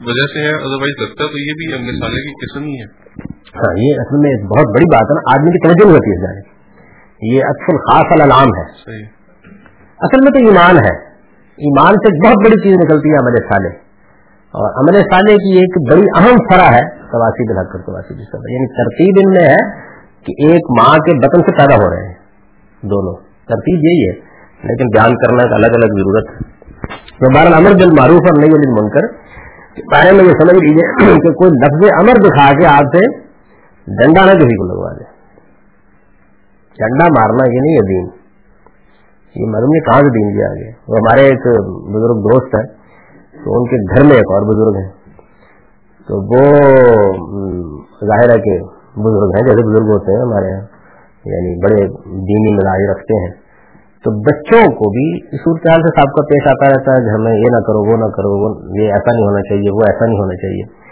وجہ 0.00 0.26
سے 0.26 0.40
ہے 0.40 0.48
ادروائز 0.48 1.02
لگتا 1.02 1.24
ہے 1.24 1.28
تو 1.28 1.38
یہ 1.38 1.52
بھی 1.52 1.74
مثالے 1.82 2.22
کی 2.22 2.46
قسم 2.46 2.64
ہی 2.64 2.72
ہے۔ 2.72 2.84
ہاں 3.56 3.74
یہ 3.76 3.94
اصل 4.00 4.18
میں 4.18 4.44
بہت 4.44 4.74
بڑی 4.74 4.84
بات 4.84 5.02
ہے 5.02 5.14
نا 5.14 5.38
آدمی 5.38 5.50
کی 5.50 5.68
توجہ 5.68 5.86
نہیں 5.86 5.96
ہوتی 5.96 6.10
ہے 6.10 6.22
جانے 6.22 6.54
یہ 7.34 7.42
اکثر 7.44 7.76
خاص 7.76 8.22
العام 8.22 8.48
ہے۔ 8.48 8.94
اصل 9.98 10.20
میں 10.24 10.32
تو 10.32 10.48
ایمان 10.48 10.76
ہے۔ 10.76 11.14
ایمان 11.56 11.94
سے 11.94 12.26
بہت 12.26 12.36
بڑی 12.44 12.62
چیز 12.62 12.74
نکلتی 12.74 13.08
ہے 13.08 13.14
عمل 13.14 13.48
صالح 13.52 13.83
اور 14.54 14.74
عمل 14.80 15.00
صالح 15.00 15.34
کی 15.34 15.52
ایک 15.58 15.92
بڑی 15.92 16.02
اہم 16.16 16.36
فرا 16.50 16.66
ہے 16.76 16.82
سواسی 17.12 17.52
بلا 17.52 17.62
کر 17.62 17.78
سواسی 17.78 18.14
بھی 18.14 18.24
سب 18.24 18.44
یعنی 18.50 18.66
ترتیب 18.74 19.14
ان 19.22 19.32
میں 19.32 19.48
ہے 19.48 19.56
کہ 20.26 20.46
ایک 20.46 20.70
ماں 20.78 20.98
کے 20.98 21.16
بطن 21.18 21.42
سے 21.42 21.52
پیدا 21.56 21.84
ہو 21.84 21.90
رہے 21.90 22.06
ہیں 22.06 22.14
دونوں۔ 22.82 23.14
ترتیب 23.48 23.84
یہی 23.84 24.08
ہے، 24.08 24.12
لیکن 24.68 24.86
بیان 24.86 25.16
کرنا 25.16 25.42
ایک 25.42 25.52
الگ 25.52 25.66
الگ 25.66 25.86
ضرورت 25.86 26.30
ہے۔ 26.30 26.54
تو 27.18 27.32
بہرحال 27.34 27.54
امر 27.54 27.70
بل 27.70 27.90
معروف 28.00 28.30
اور 28.30 28.38
نہیں 28.38 28.50
بل 28.50 28.82
منکر 28.82 29.06
بارے 29.92 30.12
میں 30.12 30.24
یہ 30.24 30.30
سمجھ 30.30 30.64
لیجیے 30.64 31.16
کہ 31.22 31.32
کوئی 31.32 31.50
لفظ 31.50 31.98
امر 31.98 32.22
دکھا 32.22 32.52
کے 32.52 32.66
آپ 32.66 32.96
سے 32.96 33.06
ڈنڈا 33.86 34.24
نہ 34.24 34.30
کسی 34.30 34.56
کو 34.56 34.64
لگوا 34.64 34.92
دے۔ 34.92 35.04
ڈنڈا 36.78 37.04
مارنا 37.04 37.44
یہ 37.44 37.60
نہیں 37.60 37.74
ہے 37.74 37.86
دین۔ 37.88 38.06
یہ 39.34 39.50
معلوم 39.50 39.70
نہیں 39.70 39.84
کہاں 39.84 40.00
سے 40.00 40.10
دین 40.10 40.34
دیا 40.38 40.48
گیا؟ 40.54 40.70
وہ 40.88 40.96
ہمارے 40.96 41.20
ایک 41.20 41.46
بزرگ 41.90 42.20
دوست 42.30 42.54
ہے 42.54 42.83
تو 43.44 43.54
ان 43.54 43.64
کے 43.64 43.94
گھر 43.94 44.04
میں 44.04 44.16
ایک 44.16 44.30
اور 44.30 44.42
بزرگ 44.42 44.82
ہیں۔ 44.82 44.90
تو 46.08 46.16
وہ 46.16 46.44
ظاہر 48.06 48.30
ہے 48.30 48.40
کہ 48.40 48.58
بزرگ 49.00 49.30
ہیں، 49.36 49.42
جیسے 49.42 49.70
بزرگ 49.70 49.84
ہوتے 49.84 50.12
ہیں 50.12 50.22
ہمارے 50.22 50.50
یہاں 50.50 50.60
یعنی 51.24 51.60
بڑے 51.62 51.86
دینی 52.04 52.54
مزاج 52.54 52.90
رکھتے 52.90 53.24
ہیں۔ 53.24 53.44
تو 54.04 54.10
بچوں 54.10 54.72
کو 54.74 54.90
بھی 54.90 55.36
صورتحال 55.36 55.82
سے 55.82 55.88
صاحب 55.96 56.14
کا 56.16 56.22
پیش 56.22 56.46
آتا 56.46 56.68
رہتا 56.68 56.92
ہے 56.92 57.06
گھر 57.06 57.18
میں 57.18 57.32
یہ 57.32 57.46
نہ 57.52 57.60
کرو، 57.60 57.92
وہ 57.92 57.96
نہ 57.96 58.10
کرو، 58.10 58.44
وہ، 58.44 58.56
یہ 58.80 58.92
ایسا 58.92 59.12
نہیں 59.12 59.26
ہونا 59.26 59.40
چاہیے، 59.40 59.70
وہ 59.72 59.80
ایسا 59.86 60.06
نہیں 60.06 60.18
ہونا 60.18 60.36
چاہیے۔ 60.36 60.84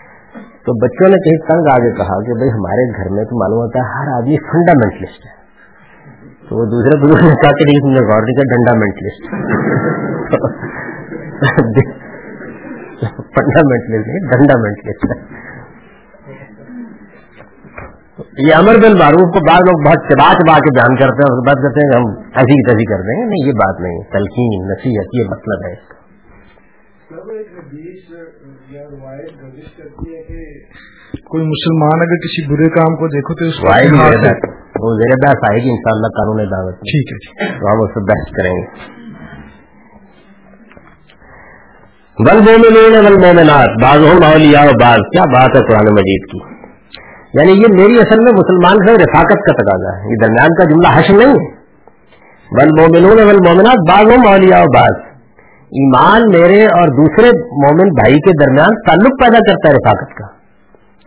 تو 0.66 0.73
بچوں 0.73 1.09
نے 1.09 1.16
کہیں 1.16 1.49
تنگ 1.49 1.73
آگے 1.73 1.92
کہا 1.92 2.23
کہ 2.23 2.32
بھائی 2.32 2.50
ہمارے 2.50 2.88
گھر 2.97 3.11
میں 3.11 3.25
تو 3.25 3.38
معلوم 3.38 3.59
ہوتا 3.59 3.78
ہے 3.78 3.85
ہر 3.85 4.16
آدمی 4.16 4.37
فنڈامنٹلسٹ 4.37 5.26
ہے۔ 5.26 5.42
تو 6.49 6.56
وہ 6.56 6.64
دوسرے 6.64 7.00
بزرگ 7.00 7.25
نے 7.25 7.35
کہا 7.35 7.50
کہ 7.50 7.64
نہیں، 7.64 7.80
تم 7.80 7.90
نے 7.90 8.12
غور 8.12 8.23
نہیں 8.23 8.37
کیا 8.37 8.56
ڈنڈامنٹلسٹ 8.56 9.23
فنڈامنٹلسٹ 13.30 14.09
نہیں 14.09 14.28
ڈنڈامنٹلسٹ 14.32 15.06
یہ 18.40 18.54
امر 18.54 18.78
بل 18.78 18.94
معروف 18.99 19.30
کو 19.35 19.40
بعض 19.44 19.64
لوگ 19.66 19.80
بہت 19.85 20.04
چبا 20.09 20.26
چبا 20.35 20.59
کے 20.64 20.73
بیان 20.75 20.97
کرتے 20.97 21.25
ہیں 21.25 21.30
اس 21.30 21.38
کے 21.38 21.47
بعد 21.47 21.62
کہتے 21.62 21.82
ہیں 21.82 21.88
کہ 21.88 21.97
ہم 21.97 22.06
ایسی 22.42 22.59
کی 22.59 22.66
تیسی 22.68 22.87
کر 22.90 23.04
دیں 23.06 23.16
گے 23.16 23.25
نہیں 23.25 23.49
یہ 23.49 23.59
بات 23.59 23.80
نہیں 23.80 24.04
تلقین 24.12 24.54
نصیحت 24.68 25.16
یہ 25.16 25.30
مطلب 25.30 25.66
ہے 25.66 25.73
اس 25.73 25.88
کا 25.88 26.00
کوئی 31.26 31.44
مسلمان 31.47 32.02
اگر 32.02 32.21
کسی 32.23 32.44
برے 32.47 32.68
کام 32.71 32.97
کو 32.97 33.09
دیکھو 33.09 33.35
تو 33.35 33.50
وہ 34.82 34.92
زیر 34.99 35.12
بحث 35.18 35.44
آئے 35.49 35.61
گی 35.64 35.71
ان 35.71 35.80
شاء 35.82 35.92
اللہ 35.92 36.12
قانون 36.14 36.42
دعوت 36.50 36.80
ٹھیک 36.87 37.12
ہے 37.12 37.18
ٹھیک 37.18 37.42
ہے 37.42 37.49
تو 37.59 37.66
ہم 37.66 37.82
اس 37.82 37.92
سے 37.94 38.02
بحث 38.06 38.32
کریں 38.37 38.50
گے 38.50 39.01
بل 42.19 42.38
مومنون 42.38 43.04
بل 43.04 43.26
مومنات 43.26 43.83
بعض 43.83 43.99
ہوں 43.99 44.33
اولیاء 44.33 44.64
و 44.64 44.71
بعض، 44.83 44.99
کیا 44.99 45.25
بات 45.25 45.57
ہے 45.57 45.61
قرآن 45.61 45.92
مجید 45.92 46.31
کی؟ 46.31 46.38
یعنی 47.35 47.52
یہ 47.52 47.66
میری 47.71 47.99
اصل 48.00 48.19
میں 48.25 48.33
مسلمان 48.33 48.87
سے 48.87 48.95
رفاقت 48.95 49.35
کا 49.35 49.52
تقاضا 49.52 49.97
ہے، 49.97 50.11
یہ 50.11 50.16
درمیان 50.23 50.49
کا 50.54 50.64
جملہ 50.64 51.00
حشر 51.00 51.14
نہیں 51.14 51.35
ہے۔ 51.35 51.50
بل 52.61 52.69
مومنون 52.81 53.16
بل 53.16 53.37
مومنات 53.49 53.90
بعض 53.90 54.04
ہوں 54.04 54.33
اولیاء 54.33 54.61
و 54.61 54.73
بعض۔ 54.75 55.07
ایمان 55.61 56.23
میرے 56.28 56.64
اور 56.64 56.88
دوسرے 56.88 57.28
مومن 57.38 57.88
بھائی 57.88 58.14
کے 58.14 58.45
درمیان 58.45 58.69
تعلق 58.69 59.12
پیدا 59.23 59.38
کرتا 59.38 59.69
ہے 59.69 59.75
رفاقت 59.75 60.19
کا۔ 60.19 60.26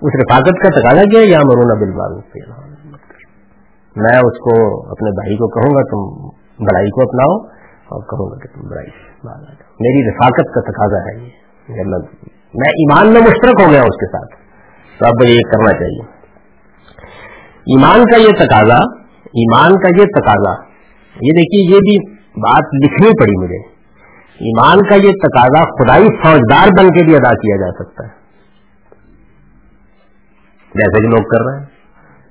اس 0.02 0.16
رفاقت 0.16 0.64
کا 0.64 0.80
تقاضا 0.80 1.02
کیا 1.02 1.20
ہے؟ 1.20 1.26
یا 1.26 1.40
مرون 1.40 1.80
بل 1.80 1.90
میں 3.96 4.18
اس 4.18 4.38
کو 4.38 4.82
اپنے 4.90 5.12
بھائی 5.12 5.38
کو 5.38 5.48
کہوں 5.48 5.76
گا، 5.76 5.82
تم 5.82 6.28
بڑائی 6.66 6.90
کو 6.90 7.02
اپناؤ 7.02 7.56
اور 7.86 8.02
کہوں 8.02 8.32
گا 8.32 8.36
کہ 8.36 8.56
تم 8.56 8.70
بڑائی 8.70 9.15
میری 9.80 10.10
رفاقت 10.10 10.54
کا 10.54 10.62
تقاضا 10.62 10.98
ہے 10.98 11.24
یہ۔ 11.24 11.30
یعنی 11.70 11.90
میں 12.54 12.70
ایمان 12.70 13.14
میں 13.14 13.22
مشترک 13.22 13.62
ہو 13.62 13.72
گیا 13.72 13.82
اس 13.82 13.96
کے 13.96 14.06
ساتھ۔ 14.06 14.42
تو 15.00 15.06
اب 15.06 15.30
یہ 15.30 15.40
کرنا 15.40 15.72
چاہیے۔ 15.72 16.02
ایمان 17.76 18.04
کا 18.06 18.18
یہ 18.18 18.46
تقاضا 18.46 19.06
ایمان 19.26 19.70
کا 19.70 19.88
یہ 19.88 20.04
تقاضا 20.04 20.76
یہ 21.16 21.32
دیکھیے، 21.32 21.76
یہ 21.76 21.80
بھی 21.80 22.12
بات 22.20 22.64
لکھنی 22.84 23.10
پڑی 23.22 23.44
مجھے۔ 23.44 23.76
ایمان 24.36 24.90
کا 24.90 24.96
یہ 24.96 25.12
تقاضا 25.24 25.64
خدائی 25.64 26.04
فوجدار 26.04 26.68
بن 26.80 26.88
کے 26.88 27.04
بھی 27.04 27.16
ادا 27.16 27.30
کیا 27.30 27.56
جا 27.56 27.84
سکتا 27.84 28.04
ہے۔ 28.04 28.26
جیسے 30.76 31.02
کہ 31.02 31.08
لوگ 31.08 31.24
کر 31.24 31.46
رہے 31.46 31.60
ہیں۔ 31.60 31.66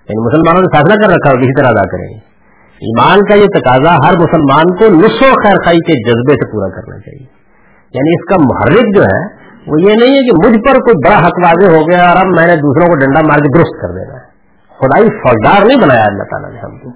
یعنی 0.09 0.27
مسلمانوں 0.27 0.63
نے 0.63 0.77
فیصلہ 0.77 1.03
کر 1.03 1.13
رکھا 1.13 1.31
ہے 1.31 1.37
کسی 1.37 1.63
طرح 1.63 1.69
ادا 1.69 1.83
کریں 1.83 2.15
گے۔ 2.15 2.34
ایمان 2.77 3.19
کا 3.21 3.35
یہ 3.35 3.47
تقاضا 3.47 3.95
ہر 3.95 4.15
مسلمان 4.17 4.77
کو 4.77 4.85
نصف 4.85 5.23
و 5.23 5.43
خیر 5.45 5.57
خائی 5.65 5.79
کے 5.79 6.11
جذبے 6.11 6.33
سے 6.33 6.53
پورا 6.53 6.69
کرنا 6.69 6.99
چاہیے۔ 6.99 7.27
یعنی 7.95 8.11
اس 8.11 8.25
کا 8.25 8.37
محرک 8.41 8.97
جو 8.97 9.03
ہے، 9.03 9.45
وہ 9.67 9.81
یہ 9.81 9.97
نہیں 9.97 10.15
ہے 10.15 10.31
کہ 10.31 10.37
مجھ 10.37 10.59
پر 10.59 10.75
کوئی 10.75 11.09
بڑا 11.09 11.27
حق 11.27 11.39
واضح 11.45 11.77
ہو 11.77 11.81
گیا 11.91 12.05
اور 12.05 12.17
اب 12.17 12.27
میں 12.27 12.47
نے 12.47 12.57
دوسروں 12.57 12.87
کو 12.87 12.95
ڈنڈا 12.95 13.21
مار 13.21 13.39
کے 13.39 13.59
درست 13.59 13.83
کر 13.83 13.89
دینا۔ 13.89 14.15
ہے 14.15 14.35
خدائی 14.69 15.09
فوجدار 15.09 15.67
نہیں 15.67 15.79
بنایا 15.83 16.05
اللہ 16.07 16.23
تعالیٰ 16.23 16.51
نے 16.51 16.59
ہم 16.59 16.79
کو۔ 16.79 16.91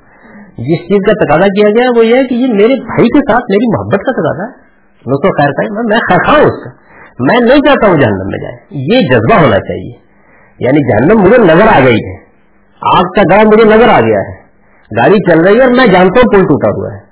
جس 0.58 0.80
چیز 0.80 0.98
کا 1.06 1.24
تقاضا 1.24 1.46
کیا 1.46 1.68
گیا 1.68 1.90
وہ 1.96 2.06
یہ 2.06 2.16
ہے 2.16 2.26
کہ 2.26 2.34
یہ 2.34 2.46
میرے 2.46 2.74
بھائی 2.74 3.08
کے 3.08 3.18
ساتھ 3.18 3.44
میری 3.50 3.78
محبت 3.78 4.06
کا 4.06 4.12
تقاضا 4.12 4.44
ہے۔ 4.44 4.68
نصف 5.06 5.28
و 5.28 5.42
خیر 5.42 5.50
خائی 5.50 5.68
میں 5.70 5.82
میں 5.88 5.98
خیر 6.10 6.26
خواہ 6.26 6.38
ہوں 6.38 6.44
اس 6.44 6.64
کا۔ 6.64 6.70
میں 7.20 7.40
نہیں 7.40 7.60
چاہتا 7.60 7.88
ہوں 7.88 7.96
جہنم 7.96 8.26
میں 8.26 8.38
جائے۔ 8.38 8.56
یہ 8.70 9.00
جذبہ 9.12 9.40
ہونا 9.40 9.56
چاہیے۔ 9.56 10.08
یعنی 10.60 10.92
جہنم 10.92 11.22
مجھے 11.22 11.54
نظر 11.54 11.82
آ 11.82 11.84
گئی 11.84 11.96
ہے۔ 11.96 12.16
آگ 12.98 13.02
کا 13.02 13.36
گڑھ 13.36 13.46
مجھے 13.46 13.64
نظر 13.64 13.88
آ 13.88 14.00
گیا 14.00 14.20
ہے۔ 14.20 14.37
گاڑی 14.96 15.30
چل 15.30 15.40
رہی 15.40 15.54
ہے 15.54 15.62
اور 15.62 15.70
میں 15.70 15.86
جانتا 15.86 16.20
ہوں 16.20 16.34
پل 16.34 16.40
ٹوٹا 16.40 16.70
ہوا 16.70 16.92
ہے۔ 16.94 17.08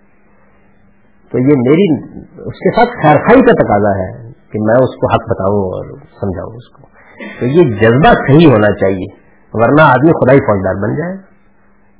تو 1.33 1.39
یہ 1.39 1.55
میری 1.69 2.11
اس 2.33 2.59
کے 2.59 2.75
ساتھ 2.75 2.89
خیر 2.89 3.17
خائی 3.17 3.41
کا 3.41 3.53
تقاضا 3.53 3.99
ہے 3.99 4.13
کہ 4.23 4.61
میں 4.61 4.75
اس 4.75 4.97
کو 4.97 5.13
حق 5.13 5.31
بتاؤں 5.31 5.59
اور 5.59 5.85
سمجھاؤں 5.99 6.57
اس 6.57 6.69
کو۔ 6.69 6.87
تو 7.41 7.47
یہ 7.47 7.63
جذبہ 7.63 8.13
صحیح 8.13 8.47
ہونا 8.47 8.73
چاہیے، 8.73 9.27
ورنہ 9.53 9.83
آدمی 9.83 10.13
خدائی 10.13 10.39
فوجدار 10.39 10.83
بن 10.83 10.95
جائے۔ 10.97 11.13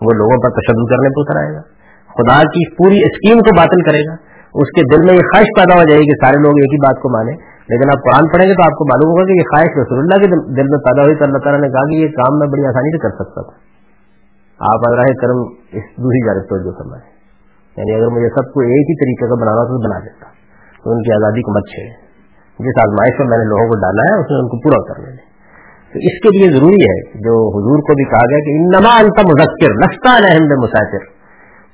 وہ 0.01 0.15
لوگوں 0.15 0.43
پر 0.43 0.51
تشدد 0.51 0.91
کرنے 0.91 1.09
پہ 1.09 1.21
اتر 1.21 1.45
آئے 1.45 1.57
گا۔ 1.57 1.61
خدا 2.07 2.43
کی 2.43 2.77
پوری 2.77 3.01
اسکیم 3.03 3.39
کو 3.39 3.57
باطل 3.57 3.83
کرے 3.91 4.01
گا۔ 4.09 4.13
اس 4.55 4.69
کے 4.69 4.97
دل 4.97 5.03
میں 5.05 5.15
یہ 5.15 5.19
خواہش 5.19 5.47
پیدا 5.47 5.75
ہو 5.75 5.85
جائے 5.85 6.01
گی 6.01 6.07
کہ 6.07 6.27
سارے 6.27 6.43
لوگ 6.43 6.51
ایک 6.51 6.73
ہی 6.73 6.79
بات 6.79 7.03
کو 7.03 7.09
مانیں۔ 7.09 7.37
لیکن 7.69 7.89
آپ 7.89 8.03
قرآن 8.05 8.29
پڑھیں 8.29 8.49
گے 8.49 8.55
تو 8.55 8.63
آپ 8.65 8.73
کو 8.73 8.85
معلوم 8.85 9.11
ہوگا 9.11 9.25
کہ 9.25 9.33
یہ 9.33 9.43
خواہش 9.43 9.87
رسول 9.87 9.99
اللہ 9.99 10.15
کے 10.15 10.27
دل 10.55 10.69
میں 10.69 10.79
پیدا 10.79 11.03
ہوئی 11.03 11.15
تو 11.15 11.25
اللہ 11.25 11.39
تعالیٰ 11.39 11.61
نے 11.61 11.69
کہا 11.69 11.91
کہ 11.91 11.95
یہ 11.95 12.09
کام 12.09 12.39
میں 12.39 12.49
بڑی 12.49 12.67
آسانی 12.67 12.91
سے 12.91 12.99
کر 12.99 13.25
سکتا 13.25 13.43
تھا۔ 13.43 13.66
آپ 14.61 14.85
اگر 14.89 15.13
کرم 15.21 15.41
اس 15.79 15.89
دوسری 16.03 16.21
جانب 16.27 16.45
توجہ 16.51 16.73
فرمائیں 16.77 17.05
یعنی 17.77 17.95
اگر 17.95 18.13
مجھے 18.13 18.29
سب 18.37 18.53
کو 18.53 18.63
ایک 18.67 18.91
ہی 18.91 18.95
طریقے 19.01 19.27
کا 19.31 19.37
بنانا 19.41 19.65
تو 19.71 19.79
بنا 19.87 19.99
دیتا. 20.05 20.29
تو 20.85 20.93
ان 20.93 21.03
کی 21.03 21.13
آزادی 21.17 21.43
کو 21.47 21.55
مت 21.57 21.67
چھیڑے. 21.73 21.91
جس 22.59 22.79
آزمائش 22.83 23.19
میں 23.21 23.27
میں 23.31 23.39
نے 23.39 23.49
لوگوں 23.49 23.67
کو 23.71 23.77
ڈالا 23.81 24.07
ہے، 24.09 24.15
اس 24.21 24.31
نے 24.31 24.39
ان 24.39 24.49
کو 24.53 24.61
پورا 24.61 24.79
کرنے 24.91 25.11
دیں 25.11 25.25
تو 25.93 26.03
اس 26.11 26.17
کے 26.23 26.33
لیے 26.37 26.49
ضروری 26.55 26.81
ہے 26.83 26.97
جو 27.27 27.35
حضور 27.57 27.83
کو 27.89 27.97
بھی 27.99 28.07
کہا 28.13 28.23
گیا 28.31 28.41
کہ 28.47 28.55
انما 28.61 28.95
انت 29.01 29.21
مذکر، 29.33 29.77
لستا 29.83 30.15
الحمد 30.23 30.55
مسافر 30.63 31.05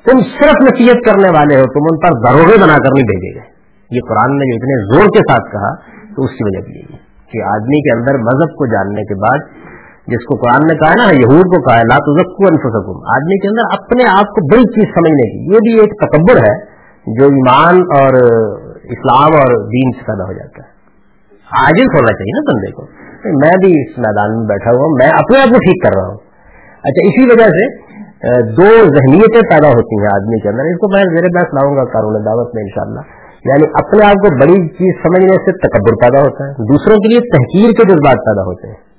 تم 0.06 0.22
صرف 0.32 0.62
نصیحت 0.66 1.04
کرنے 1.06 1.30
والے 1.38 1.58
ہو، 1.60 1.68
تم 1.74 1.88
ان 1.90 1.98
پر 2.04 2.18
دروغے 2.22 2.58
بنا 2.62 2.78
کر 2.84 2.96
نہیں 2.96 3.08
بھیجے 3.10 3.32
گئے. 3.34 3.46
یہ 3.90 4.06
قرآن 4.08 4.36
نے 4.40 4.50
جو 4.50 4.58
اتنے 4.58 4.80
زور 4.84 5.12
کے 5.16 5.22
ساتھ 5.30 5.50
کہا، 5.52 5.72
تو 6.14 6.24
اس 6.24 6.34
کی 6.38 6.48
وجہ 6.48 6.64
بھی 6.66 6.74
یہی 6.78 7.00
کہ 7.32 7.42
آدمی 7.50 7.78
کے 7.86 7.92
اندر 7.96 8.18
مذہب 8.24 8.56
کو 8.62 8.68
جاننے 8.72 9.04
کے 9.10 9.18
بعد 9.22 9.46
جس 10.06 10.26
کو 10.28 10.34
قرآن 10.36 10.60
نے 10.66 10.74
کہا 10.74 10.92
نا، 10.96 11.10
یہود 11.12 11.44
کو 11.44 11.62
کہا 11.62 11.76
ہے، 11.76 11.82
لا 11.82 11.98
تزکو 11.98 12.46
انفسکم۔ 12.46 12.96
آدمی 13.14 13.38
کے 13.38 13.48
اندر 13.48 13.82
اپنے 13.82 14.04
آپ 14.04 14.24
کو 14.24 14.54
بڑی 14.54 14.62
چیز 14.62 14.94
سمجھنے 14.94 15.30
کی، 15.30 15.54
یہ 15.54 15.58
بھی 15.58 15.80
ایک 15.80 15.92
تکبر 16.00 16.36
ہے 16.36 16.72
جو 17.18 17.24
ایمان 17.24 17.74
اور 17.74 18.14
اسلام 18.84 19.30
اور 19.36 19.66
دین 19.66 19.90
سے 19.92 20.00
پیدا 20.00 20.24
ہو 20.24 20.32
جاتا 20.32 20.62
ہے۔ 20.62 20.72
عاجز 21.32 21.86
ہونا 21.94 22.12
چاہیے 22.12 22.40
نا 22.40 22.52
بندے 22.52 22.72
کو۔ 22.72 22.82
میں 23.24 23.56
بھی 23.64 23.82
اس 23.82 23.98
میدان 23.98 24.38
میں 24.38 24.46
بیٹھا 24.46 24.70
ہوا 24.70 24.82
ہوں، 24.82 24.96
میں 24.98 25.06
اپنے 25.06 25.38
آپ 25.38 25.48
کو 25.48 25.54
ٹھیک 25.54 25.82
کر 25.82 25.90
رہا 25.96 26.08
ہوں۔ 26.08 26.18
اچھا 26.68 27.08
اسی 27.08 27.22
وجہ 27.30 27.44
سے 27.44 27.92
دو 28.56 28.64
ذہنیتیں 28.72 29.40
پیدا 29.50 29.68
ہوتی 29.68 30.00
ہیں 30.00 30.08
آدمی 30.14 30.40
کے 30.40 30.48
اندر۔ 30.48 30.62
اس 30.62 30.78
کو 30.78 30.96
میں 30.96 31.04
زیر 31.04 31.24
بحث 31.34 31.54
لاؤں 31.54 31.76
گا 31.76 31.84
قانون 31.84 32.26
دعوت 32.26 32.54
میں 32.54 32.62
انشاءاللہ۔ 32.62 33.00
یعنی 33.44 33.66
اپنے 33.66 34.06
آپ 34.06 34.14
کو 34.14 34.38
بڑی 34.40 34.68
چیز 34.68 35.02
سمجھنے 35.02 35.32
سے 35.32 35.52
تکبر 35.58 35.92
پیدا 36.02 36.28
ہوتا 36.28 36.44
ہے۔ 36.44 36.52
دوسروں 36.52 36.96
کے 36.96 37.08
لیے 37.08 37.20
تحقیر 37.20 37.70
کے 37.70 37.88
جذبات 37.88 38.16
پیدا 38.16 38.42
ہوتے 38.42 38.68
ہیں۔ 38.68 38.91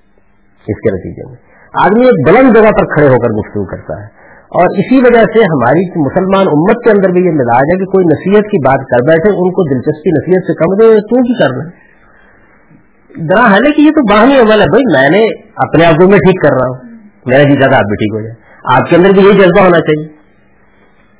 اس 0.67 0.79
کے 0.79 0.95
نتیجے 0.95 1.29
میں۔ 1.29 1.35
آدمی 1.83 2.05
ایک 2.05 2.27
بلند 2.27 2.55
جگہ 2.55 2.71
پر 2.71 2.85
کھڑے 2.95 3.07
ہو 3.07 3.17
کر 3.19 3.29
گفتگو 3.29 3.65
کرتا 3.65 4.01
ہے۔ 4.01 4.23
اور 4.53 4.65
اسی 4.77 4.97
وجہ 4.97 5.19
سے 5.19 5.43
ہماری 5.43 5.99
مسلمان 5.99 6.47
امت 6.47 6.83
کے 6.83 6.91
اندر 6.91 7.09
بھی 7.09 7.25
یہ 7.25 7.31
مزاج 7.31 7.63
ہے 7.73 7.77
کہ 7.77 7.85
کوئی 7.85 8.05
نصیحت 8.05 8.43
کی 8.43 8.65
بات 8.65 8.79
کر 8.79 9.07
بیٹھے، 9.07 9.29
ان 9.29 9.51
کو 9.51 9.73
دلچسپی 9.73 10.09
نصیحت 10.09 10.45
سے 10.47 10.53
کم 10.53 10.75
دے، 10.75 11.01
تو 11.01 11.21
کی 11.21 11.33
کرنا 11.39 11.83
ذرا 13.29 13.51
حال 13.51 13.71
کہ 13.71 13.81
یہ 13.81 13.89
تو 13.89 14.15
باہمی 14.15 14.39
عمل 14.39 14.61
ہے 14.61 14.65
بھائی، 14.65 14.99
میں 14.99 15.09
نے 15.09 15.23
اپنے 15.55 15.85
آپ 15.85 15.93
کو 15.93 16.09
میں 16.09 16.17
ٹھیک 16.17 16.41
کر 16.43 16.53
رہا 16.53 16.69
ہوں۔ 16.69 16.97
میرا 17.25 17.43
جی 17.43 17.53
زیادہ 17.53 17.75
آپ 17.75 17.81
بھی 17.81 17.95
ٹھیک 17.95 18.15
ہو 18.15 18.21
جائے 18.21 18.35
آپ 18.73 18.89
کے 18.89 18.95
اندر 18.95 19.09
بھی 19.09 19.21
یہی 19.21 19.37
جذبہ 19.37 19.61
ہونا 19.61 19.79
چاہیے۔ 19.79 20.07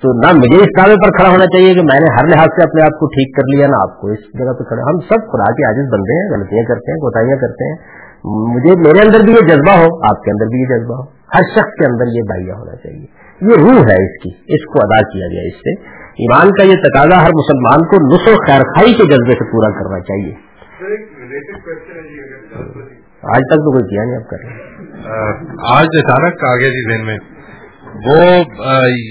تو 0.01 0.13
نہ 0.19 0.37
مجھے 0.37 0.57
اس 0.57 0.67
دعوے 0.77 0.95
پر 0.95 1.17
کھڑا 1.17 1.29
ہونا 1.29 1.45
چاہیے 1.45 1.73
کہ 1.73 1.81
میں 1.81 1.99
نے 1.99 2.13
ہر 2.13 2.27
لحاظ 2.27 2.47
سے 2.55 2.63
اپنے 2.63 2.83
آپ 2.83 2.99
کو 2.99 3.05
ٹھیک 3.05 3.35
کر 3.35 3.43
لیا، 3.55 3.67
نہ 3.67 3.75
آپ 3.81 4.01
کو 4.01 4.07
اس 4.07 4.19
جگہ 4.19 4.53
پہ 4.53 4.63
کھڑا۔ 4.63 4.81
ہم 4.81 4.99
سب 4.99 5.31
خدا 5.31 5.51
کے 5.51 5.65
عاجز 5.65 5.93
بندے 5.93 6.13
ہیں، 6.13 6.37
غلطیاں 6.37 6.63
کرتے 6.63 6.91
ہیں، 6.91 6.97
کوتاہیاں 6.97 7.37
کرتے 7.37 7.69
ہیں۔ 7.69 8.02
مجھے 8.25 8.79
میرے 8.81 9.05
اندر 9.05 9.19
بھی 9.19 9.33
یہ 9.33 9.47
جذبہ 9.47 9.71
ہو 9.71 10.09
آپ 10.09 10.21
کے 10.21 10.31
اندر 10.31 10.45
بھی 10.45 10.61
یہ 10.61 10.65
جذبہ 10.65 10.95
ہو۔ 10.95 11.01
ہر 11.35 11.41
شخص 11.51 11.73
کے 11.79 11.85
اندر 11.91 12.05
یہ 12.15 12.21
بائیا 12.21 12.55
ہونا 12.55 12.75
چاہیے۔ 12.75 13.05
یہ 13.41 13.61
روح 13.61 13.83
ہے 13.91 14.05
اس 14.05 14.23
کی 14.23 14.29
اس 14.55 14.65
کو 14.65 14.79
ادا 14.79 15.01
کیا 15.01 15.27
گیا 15.27 15.41
اس 15.47 15.55
سے۔ 15.55 15.73
ایمان 16.13 16.51
کا 16.51 16.63
یہ 16.63 16.75
تقاضا 16.75 17.23
ہر 17.23 17.29
مسلمان 17.29 17.87
کو 17.87 18.15
نسو 18.15 18.35
خیر 18.47 18.61
خائی 18.61 18.93
کے 18.93 19.03
جذبے 19.03 19.31
سے 19.31 19.51
پورا 19.51 19.69
کرنا 19.79 19.99
چاہیے۔ 19.99 20.33
آج 23.23 23.41
تک 23.49 23.55
تو 23.55 23.71
کوئی 23.71 23.83
کیا 23.89 24.03
نہیں 24.03 24.15
آپ 24.15 24.29
کر 24.29 24.37
رہے۔ 24.43 24.73
آج 25.77 25.85
اچانک 25.85 26.43
آ 26.43 26.55
گیا 26.55 26.69
جی 26.69 26.91
ذہن 26.91 27.05
میں 27.05 27.17
وہ 28.05 28.19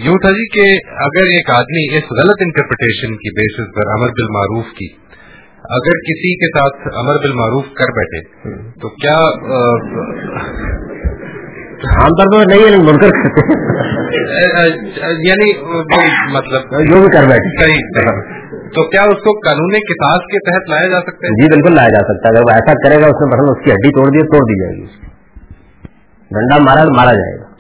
یوں 0.05 0.17
تھا 0.19 0.31
جی 0.31 0.49
کہ 0.49 0.89
اگر 0.93 1.23
ایک 1.23 1.51
آدمی 1.51 1.97
اس 1.97 2.03
غلط 2.03 2.37
انٹرپریٹیشن 2.41 3.17
کی 3.17 3.31
بیسس 3.31 3.75
پر 3.77 3.91
امر 3.93 4.09
بالمعروف 4.09 4.65
کی 4.65 4.89
اگر 5.65 5.99
کسی 5.99 6.35
کے 6.37 6.59
ساتھ 6.59 6.95
امر 6.95 7.15
بالمعروف 7.15 7.65
کر 7.75 7.93
بیٹھے 7.99 8.21
تو 8.81 8.89
کیا 8.89 9.17
عام 11.93 12.09
طور 12.09 12.27
پر 12.33 12.47
نہیں 12.47 12.77
منکر 12.77 13.11
کرتے 13.11 13.55
یعنی 15.29 15.53
مطلب 16.33 16.63
جو 16.71 17.01
بھی 17.01 17.17
کر 17.17 17.29
بیٹھے۔ 17.29 17.65
صحیح 17.65 18.09
ہاں۔ 18.09 18.43
تو 18.69 18.89
کیا 18.89 19.03
اس 19.03 19.23
کو 19.25 19.39
قانون 19.39 19.71
کتاب 19.71 20.19
کے 20.19 20.39
تحت 20.51 20.71
لایا 20.71 20.89
جا 20.89 21.01
سکتا 21.01 21.27
ہے؟ 21.27 21.43
جی 21.43 21.49
بالکل 21.49 21.75
لایا 21.75 21.89
جا 21.89 22.03
سکتا 22.03 22.29
ہے۔ 22.29 22.33
اگر 22.33 22.45
وہ 22.45 22.51
ایسا 22.51 22.73
کرے 22.73 22.95
گا 22.95 23.07
اس 23.07 23.21
نے 23.21 23.27
مثلا 23.27 23.53
اس 23.53 23.65
کی 23.65 23.71
ہڈی 23.71 23.91
توڑ 23.91 24.11
دی 24.11 24.27
توڑ 24.27 24.45
دی 24.45 24.63
جائے 24.63 24.77
گی۔ 24.77 24.87
ڈنڈا 26.31 26.57
مارا 26.59 26.93
مارا 26.93 27.13
جائے 27.13 27.41
گا۔ 27.41 27.53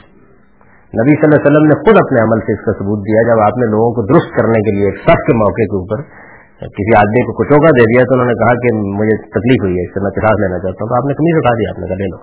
نبی 0.94 1.10
صلی 1.10 1.24
اللہ 1.24 1.36
علیہ 1.36 1.50
وسلم 1.50 1.68
نے 1.68 1.74
خود 1.74 1.96
اپنے 1.96 2.22
عمل 2.22 2.40
سے 2.40 2.52
اس 2.52 2.64
کا 2.64 2.72
ثبوت 2.72 2.98
دیا 2.98 3.22
جب 3.22 3.40
آپ 3.40 3.58
نے 3.58 3.66
لوگوں 3.66 3.92
کو 3.92 4.02
درست 4.14 4.36
کرنے 4.36 4.58
کے 4.60 4.76
لیے 4.76 4.84
ایک 4.84 4.96
سخت 4.96 5.34
موقع 5.34 5.62
کے 5.62 5.76
اوپر 5.76 6.21
کسی 6.66 6.96
آدمی 6.96 7.26
کو 7.26 7.32
کچھ 7.32 7.48
کچوکا 7.48 7.70
دے 7.70 7.82
دیا 7.82 8.02
تو 8.04 8.14
انہوں 8.14 8.26
نے 8.26 8.34
کہا 8.34 8.54
کہ 8.54 8.68
مجھے 8.74 9.16
تکلیف 9.26 9.62
ہوئی 9.62 9.74
ہے، 9.74 9.82
اس 9.82 9.94
سے 9.94 10.00
میں 10.00 10.10
پیساس 10.10 10.40
لینا 10.40 10.58
چاہتا 10.58 10.82
ہوں۔ 10.82 10.88
تو 10.88 10.94
آپ 10.94 11.04
نے 11.04 11.14
کمی 11.14 11.40
سکھا 11.40 11.54
دیا 11.54 11.70
آپ 11.70 11.78
نے 11.78 11.86
کہا 11.86 11.94
لے 11.94 12.06
لو 12.06 12.16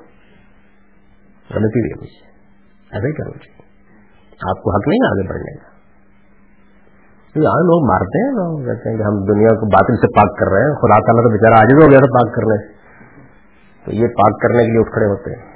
غلطی 1.56 1.80
ہوئی 1.80 1.94
مجھ 2.02 2.10
سے۔ 2.10 2.30
ایسا 2.92 3.08
ہی 3.08 3.12
کرنا 3.12 3.32
چاہیے 3.32 3.48
جی۔ 3.48 3.70
آپ 4.50 4.64
کو 4.64 4.76
حق 4.76 4.88
نہیں 4.88 5.08
آگے 5.08 5.28
بڑھنے 5.28 5.58
کا۔ 5.58 5.80
یہاں 7.36 7.60
لوگ 7.60 7.88
مارتے 7.88 8.26
ہیں، 8.26 8.32
لوگ 8.32 8.60
کہتے 8.66 8.90
ہیں 8.90 8.98
کہ 8.98 9.04
ہم 9.04 9.24
دنیا 9.24 9.48
کو 9.48 9.66
باطل 9.66 9.96
سے 9.96 10.08
پاک 10.08 10.40
کر 10.40 10.52
رہے 10.52 10.62
ہیں۔ 10.62 10.74
خدا 10.76 11.00
تعالیٰ 11.00 11.24
تو 11.24 11.30
بےچارا 11.30 11.60
آج 11.60 11.84
ہو 11.84 11.92
گیا 11.92 12.00
تھا 12.00 12.08
پاک 12.08 12.36
کرنے۔ 12.36 12.68
سے 12.68 12.80
تو 13.86 13.92
یہ 13.92 14.08
پاک 14.08 14.42
کرنے 14.42 14.66
کے 14.66 14.72
لیے 14.72 14.80
اٹھ 14.80 14.92
کھڑے 14.92 15.06
ہوتے 15.06 15.32
ہیں۔ 15.32 15.50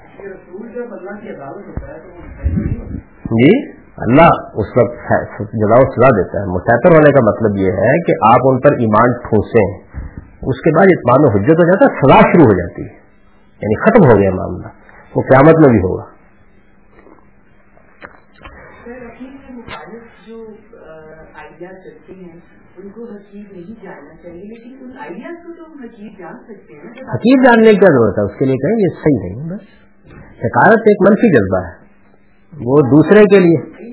جی؟ 3.25 3.82
اللہ 4.03 4.29
اس 4.53 4.67
وقت 4.77 5.53
جزا 5.53 5.75
و 5.75 5.91
سزا 5.91 6.09
دیتا 6.09 6.39
ہے۔ 6.39 6.45
مسافر 6.45 6.95
ہونے 6.95 7.11
کا 7.11 7.19
مطلب 7.23 7.57
یہ 7.57 7.71
ہے 7.71 8.01
کہ 8.03 8.13
آپ 8.33 8.39
ان 8.43 8.59
پر 8.59 8.71
ایمان 8.71 9.11
ٹھوسیں 9.11 9.83
اس 10.41 10.61
کے 10.61 10.77
بعد 10.77 10.85
اطمان 10.89 11.25
و 11.25 11.29
حجت 11.29 11.63
ہو 11.63 11.67
جاتا 11.67 11.85
ہے 11.85 11.99
سزا 11.99 12.19
شروع 12.19 12.45
ہو 12.45 12.53
جاتی 12.53 12.81
ہے۔ 12.81 13.03
یعنی 13.61 13.75
ختم 13.81 14.11
ہو 14.11 14.21
گیا 14.21 14.31
معاملہ 14.31 14.67
وہ 15.15 15.21
قیامت 15.21 15.55
میں 15.59 15.69
بھی 15.69 15.79
ہوگا۔ 15.79 16.13
ان 26.99 27.09
حقیق 27.09 27.45
جاننے 27.45 27.71
کی 27.71 27.77
کیا 27.77 27.87
ضرورت 27.91 28.19
ہے؟ 28.19 28.23
اس 28.23 28.39
کے 28.39 28.45
لیے 28.45 28.55
کہیں 28.55 28.79
یہ 28.79 28.87
صحیح 29.03 29.19
نہیں 29.23 29.49
بس۔ 29.49 29.61
حکارت 30.45 30.77
ایک 30.77 31.09
منفی 31.09 31.29
جذبہ 31.29 31.67
ہے 31.67 31.83
وہ 32.65 32.77
دوسرے 32.77 33.19
کے 33.19 33.39
لیے۔ 33.39 33.92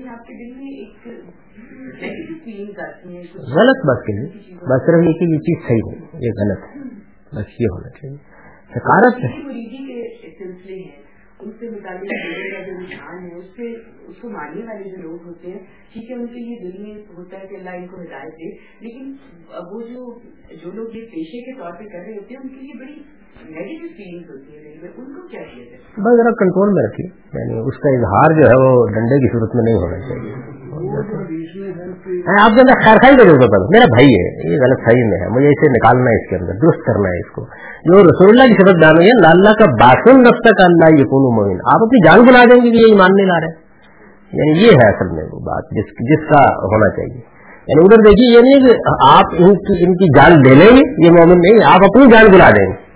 غلط 3.33 3.85
بات 3.85 4.05
کے 4.05 4.13
لیے 4.13 4.53
بس 4.55 4.85
صرف 4.85 5.03
یہ 5.03 5.13
کہ 5.13 5.23
یہ 5.23 5.37
چیز 5.37 5.67
صحیح 5.67 5.91
ہے 5.91 6.25
یہ 6.25 6.31
غلط 6.41 6.59
ہے۔ 6.59 6.81
بس 7.35 7.61
یہ 7.61 7.65
ہونا 7.71 7.89
چاہیے۔ 7.89 8.17
سکارت 8.75 9.13
ہے۔ 9.13 9.61
جو 11.41 12.11
ہے 12.11 12.51
اللہ 17.55 17.69
ہدایت 17.79 18.33
وہ 19.71 19.81
جو 19.81 20.83
پیشے 20.91 21.41
کے 21.41 21.59
طور 21.59 21.71
پہ 21.71 21.83
کر 21.83 21.99
رہے 21.99 22.17
ہوتے 22.17 22.33
ہیں 22.33 22.41
ان 22.41 22.47
کے 22.47 22.55
لیے 22.55 23.01
بس 25.97 26.17
ذرا 26.17 26.31
کنٹرول 26.31 26.73
میں 26.73 26.83
رکھیے۔ 26.83 27.07
یعنی 27.33 27.67
اس 27.67 27.77
کا 27.77 27.89
اظہار 27.89 28.41
جو 28.41 28.47
ہے 28.47 28.61
وہ 28.61 28.87
ڈنڈے 28.87 29.19
کی 29.19 29.31
صورت 29.31 29.55
میں 29.55 29.63
نہیں 29.63 29.75
ہونا 29.75 29.99
چاہیے۔ 29.99 30.60
آپ 32.41 32.49
کے 32.49 32.61
اندر 32.61 32.73
خیر 32.85 32.95
خائی 32.95 33.15
کا 33.15 33.23
جو 33.23 33.67
میرا 33.69 33.85
بھائی 33.85 34.07
ہے، 34.07 34.53
یہ 34.53 34.57
غلط 34.61 34.79
صحیح 34.79 35.03
میں 35.03 35.19
ہے۔ 35.21 35.27
مجھے 35.27 35.47
اسے 35.47 35.71
نکالنا 35.71 36.03
ہے 36.03 36.23
اس 36.23 36.29
کے 36.29 36.35
اندر۔ 36.35 36.53
درست 36.53 36.85
کرنا 36.85 37.09
ہے 37.09 37.19
اس 37.19 37.31
کو۔ 37.31 37.41
جو 37.85 38.03
رسول 38.03 38.29
اللہ 38.29 38.53
کی 38.53 38.53
شبت 38.53 38.75
بیان 38.75 38.95
ہوئی 38.95 39.07
ہے، 39.07 39.27
اللہ 39.27 39.49
کا 39.49 39.65
باسن 39.65 40.19
رب 40.19 40.43
کا 40.43 40.65
اللہ 40.65 41.01
یقون 41.01 41.35
مومن 41.35 41.55
آپ 41.55 41.81
اپنی 41.81 42.07
جان 42.07 42.19
بلا 42.25 42.43
دیں 42.43 42.65
گے 42.65 42.71
کہ 42.71 42.75
یہ 42.75 42.93
ایمان 42.93 43.09
نہیں 43.15 43.25
لا 43.25 43.39
رہے۔ 43.39 43.71
یعنی 44.33 44.65
یہ 44.65 44.71
ہے 44.71 44.89
اصل 44.89 45.15
میں 45.15 45.23
وہ 45.23 45.39
بات، 45.39 45.63
جس 45.71 45.85
جس 45.85 46.29
کا 46.29 46.41
ہونا 46.41 46.89
چاہیے۔ 46.89 47.21
یعنی 47.67 47.85
ادھر 47.85 48.09
دیکھیے، 48.09 48.37
یہ 48.37 48.41
نہیں 48.41 48.69
کہ 48.69 48.75
آپ 49.09 49.25
ان 49.31 49.53
کی 49.53 49.85
ان 49.85 49.93
کی 49.97 50.19
جان 50.19 50.31
لے 50.31 50.55
لیں 50.55 50.77
گے، 50.77 51.05
یہ 51.05 51.11
مومن 51.11 51.39
نہیں، 51.39 51.73
آپ 51.73 51.83
اپنی 51.83 52.05
جان 52.11 52.25
بلا 52.31 52.49
دیں 52.49 52.65
گے۔ 52.65 52.91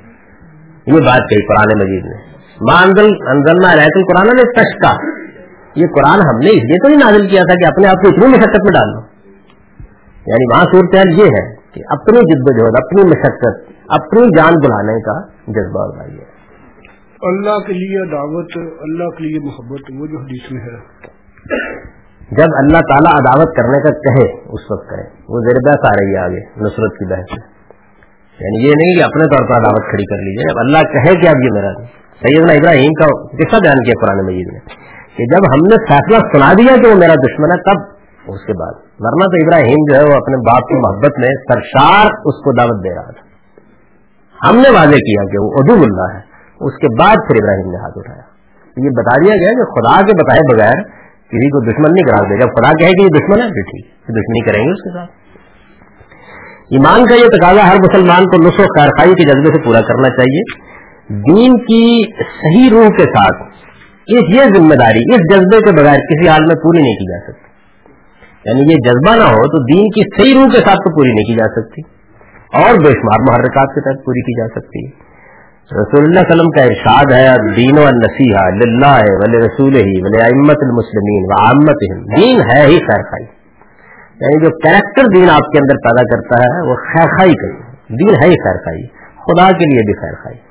یہ 0.88 1.06
بات 1.06 1.30
کہی 1.30 1.46
قرآن 1.46 1.80
مجید 1.80 2.06
نے۔ 2.06 2.36
ماں 2.72 2.84
انزل، 2.84 3.10
انزلنا 3.28 3.76
رحت 3.76 3.96
القرآن 3.96 4.36
نے 4.36 4.54
تشکا 4.54 5.25
یہ 5.76 5.88
قرآن 5.96 6.20
ہم 6.20 6.38
نے 6.40 6.50
اس 6.50 6.66
لیے 6.66 6.78
تو 6.78 6.88
نہیں 6.88 7.04
نازل 7.04 7.28
کیا 7.28 7.42
تھا 7.42 7.56
کہ 7.56 7.68
اپنے 7.68 7.88
آپ 7.88 7.94
کو 7.94 8.10
اتنی 8.10 8.28
مشقت 8.28 8.64
میں 8.64 8.74
ڈال 8.74 8.94
دو 8.94 9.02
یعنی 10.28 10.46
وہاں 10.54 10.64
صورتحال 10.64 11.20
یہ 11.20 11.26
ہے 11.26 11.56
کہ 11.72 11.82
اپنی 11.90 12.20
جد 12.20 12.62
و 12.62 12.66
اپنی 12.66 13.04
مشقت 13.04 13.76
اپنی 13.88 14.38
جان 14.38 14.54
بلانے 14.54 15.02
کا 15.02 15.20
جذبہ 15.48 15.88
اٹھائیے۔ 15.88 16.24
اللہ 17.22 17.60
کے 17.68 17.74
لیے 17.74 18.12
دعوت 18.12 18.58
اللہ 18.82 19.10
کے 19.10 19.24
لیے 19.24 19.40
محبت 19.40 19.92
وہ 20.00 20.08
جو 20.08 20.20
حدیث 20.20 20.52
میں 20.52 20.62
ہے۔ 20.62 20.76
جب 22.32 22.56
اللہ 22.58 22.78
تعالیٰ 22.78 23.14
عداوت 23.14 23.56
کرنے 23.56 23.82
کا 23.84 23.90
کہے 23.90 24.42
اس 24.50 24.72
وقت 24.72 24.90
کہے 24.90 25.04
وہ 25.30 25.40
زیر 25.40 25.60
بحث 25.66 25.86
آ 25.86 25.92
رہی 26.00 26.14
ہے 26.14 26.18
آگے 26.18 26.66
نصرت 26.66 26.94
کی 26.94 27.06
بحث 27.06 27.38
یعنی 28.40 28.68
یہ 28.68 28.72
نہیں 28.78 28.96
کہ 28.96 29.04
اپنے 29.04 29.24
طور 29.24 29.50
پر 29.50 29.56
عداوت 29.56 29.90
کھڑی 29.90 30.06
کر 30.06 30.16
لیجیے 30.16 30.54
جب 30.54 30.60
اللہ 30.60 30.78
کہے 30.78 31.22
کہ 31.22 31.28
اب 31.28 31.44
یہ 31.44 31.50
میرا 31.54 31.74
سیدنا 32.22 32.54
ابراہیم 32.54 32.94
کا 32.94 33.06
قصہ 33.38 33.62
بیان 33.62 33.84
کیا 33.84 33.94
قرآن 34.02 34.26
مجید 34.26 34.54
نے۔ 34.54 34.60
کہ 35.18 35.26
جب 35.26 35.54
ہم 35.54 35.60
نے 35.60 35.76
فیصلہ 35.90 36.18
سنا 36.18 36.54
دیا 36.54 36.82
کہ 36.82 36.90
وہ 36.90 36.96
میرا 36.96 37.14
دشمن 37.14 37.52
ہے، 37.52 37.58
تب 37.58 37.82
اس 38.28 38.46
کے 38.46 38.54
بعد۔ 38.54 38.74
ورنہ 39.00 39.24
تو 39.24 39.46
ابراہیم 39.46 39.84
جو 39.90 39.96
ہے 39.96 40.02
وہ 40.02 40.16
اپنے 40.16 40.38
باپ 40.38 40.62
کی 40.68 40.76
محبت 40.76 41.20
میں 41.20 41.28
سرشار 41.28 42.06
اس 42.06 42.44
کو 42.44 42.60
دعوت 42.60 42.84
دے 42.84 42.96
رہا 42.96 43.12
تھا۔ 43.12 43.26
ہم 44.50 44.56
نے 44.56 44.70
واضح 44.70 44.96
کیا 44.96 45.24
کہ 45.24 45.44
وہ 45.44 45.52
ادو 45.56 45.74
اللہ 45.74 46.16
ہے۔ 46.16 46.36
اس 46.62 46.74
کے 46.82 46.88
بعد 47.00 47.16
پھر 47.28 47.36
ابراہیم 47.44 47.72
نے 47.72 47.78
ہاتھ 47.78 47.94
اٹھایا۔ 47.96 48.36
یہ 48.78 48.90
بتا 48.90 49.16
دیا 49.24 49.36
گیا 49.36 49.48
کہ 49.48 49.66
خدا 49.66 50.02
کے 50.02 50.24
بتائے 50.24 50.56
بغیر 50.56 50.84
کسی 51.26 51.50
کو 51.50 51.72
دشمن 51.72 51.94
نہیں 51.94 52.04
کرا 52.04 52.24
دے 52.24 52.42
جب 52.42 52.48
خدا 52.48 52.72
کہے 52.72 52.92
کہ 52.92 53.02
یہ 53.02 53.08
دشمن 53.08 53.42
ہے، 53.42 53.48
تو 53.48 53.62
ٹھیک 53.62 53.86
دشمنی 54.04 54.52
کریں 54.52 54.66
گے 54.66 54.72
اس 54.72 54.84
کے 54.84 54.98
ساتھ۔ 54.98 55.12
ایمان 56.70 57.06
کا 57.06 57.16
یہ 57.16 57.28
تقاضا 57.28 57.68
ہر 57.70 57.76
مسلمان 57.76 58.24
کو 58.24 58.48
نسخ 58.48 58.60
و 58.60 58.64
کارخائی 58.64 59.14
کے 59.14 59.24
جذبے 59.24 59.58
سے 59.58 59.66
پورا 59.66 59.82
کرنا 59.82 60.10
چاہیے۔ 60.10 60.76
دین 61.10 61.58
کی 61.58 62.04
صحیح 62.20 62.70
روح 62.72 62.88
کے 62.88 63.04
ساتھ 63.04 63.55
اس 64.08 64.36
یہ 64.36 64.42
ذمہ 64.58 64.76
داری 64.76 65.16
اس 65.16 65.20
جذبے 65.34 65.58
کے 65.60 65.84
بغیر 65.84 65.98
کسی 65.98 66.30
حال 66.30 66.42
میں 66.42 66.56
پوری 66.56 66.82
نہیں 66.82 66.94
کی 66.94 67.12
جا 67.12 67.32
سکتی۔ 67.32 67.52
یعنی 68.46 68.62
یہ 68.62 68.76
جذبہ 68.86 69.16
نہ 69.16 69.24
ہو 69.24 69.48
تو 69.48 69.64
دین 69.74 69.84
کی 69.84 70.02
صحیح 70.18 70.34
روح 70.34 70.52
کے 70.52 70.58
ساتھ 70.58 70.78
تو 70.78 70.96
پوری 70.96 71.10
نہیں 71.10 71.34
کی 71.34 71.36
جا 71.36 71.62
سکتی۔ 71.62 71.82
اور 72.62 72.76
بے 72.76 72.92
شمار 72.92 73.32
محرکات 73.32 73.76
کے 73.76 73.82
تحت 73.82 74.06
پوری 74.06 74.22
کی 74.22 74.42
جا 74.42 74.60
سکتی۔ 74.60 74.88
ہے 74.88 75.06
رسول 75.82 76.04
اللہ 76.04 76.20
علیہ 76.20 76.36
وسلم 76.36 76.50
کا 76.50 76.62
ارشاد 76.64 77.12
ہے 77.12 77.56
دین 77.56 77.78
و 77.78 77.86
نسیحا 77.96 78.50
للہ 78.50 79.00
ولی 79.10 79.38
رسول 79.38 79.76
ہی 79.76 80.02
ولی 80.02 80.22
امت 80.22 80.58
المسلمین 80.62 81.24
و 81.26 81.46
عامت 81.46 81.80
دین 82.18 82.42
ہے 82.42 82.66
ہی 82.66 82.80
خیر 82.80 83.04
خائی 83.04 83.26
یعنی 84.22 84.46
جو 84.46 84.58
کریکٹر 84.58 85.04
دین 85.16 85.30
آپ 85.30 85.52
کے 85.52 85.58
اندر 85.58 85.76
پیدا 85.76 86.16
کرتا 86.16 86.44
ہے، 86.44 86.70
وہ 86.70 86.76
خیر 86.76 87.18
خائی 87.18 87.34
کا 87.34 87.48
دین 87.90 88.10
ہے 88.10 88.30
ہی 88.30 88.44
خیر 88.44 88.58
خائی 88.58 88.88
خدا 89.16 89.52
کے 89.52 89.66
لیے 89.66 89.80
بھی 89.86 89.94
خیر 89.94 90.24
خائی 90.24 90.45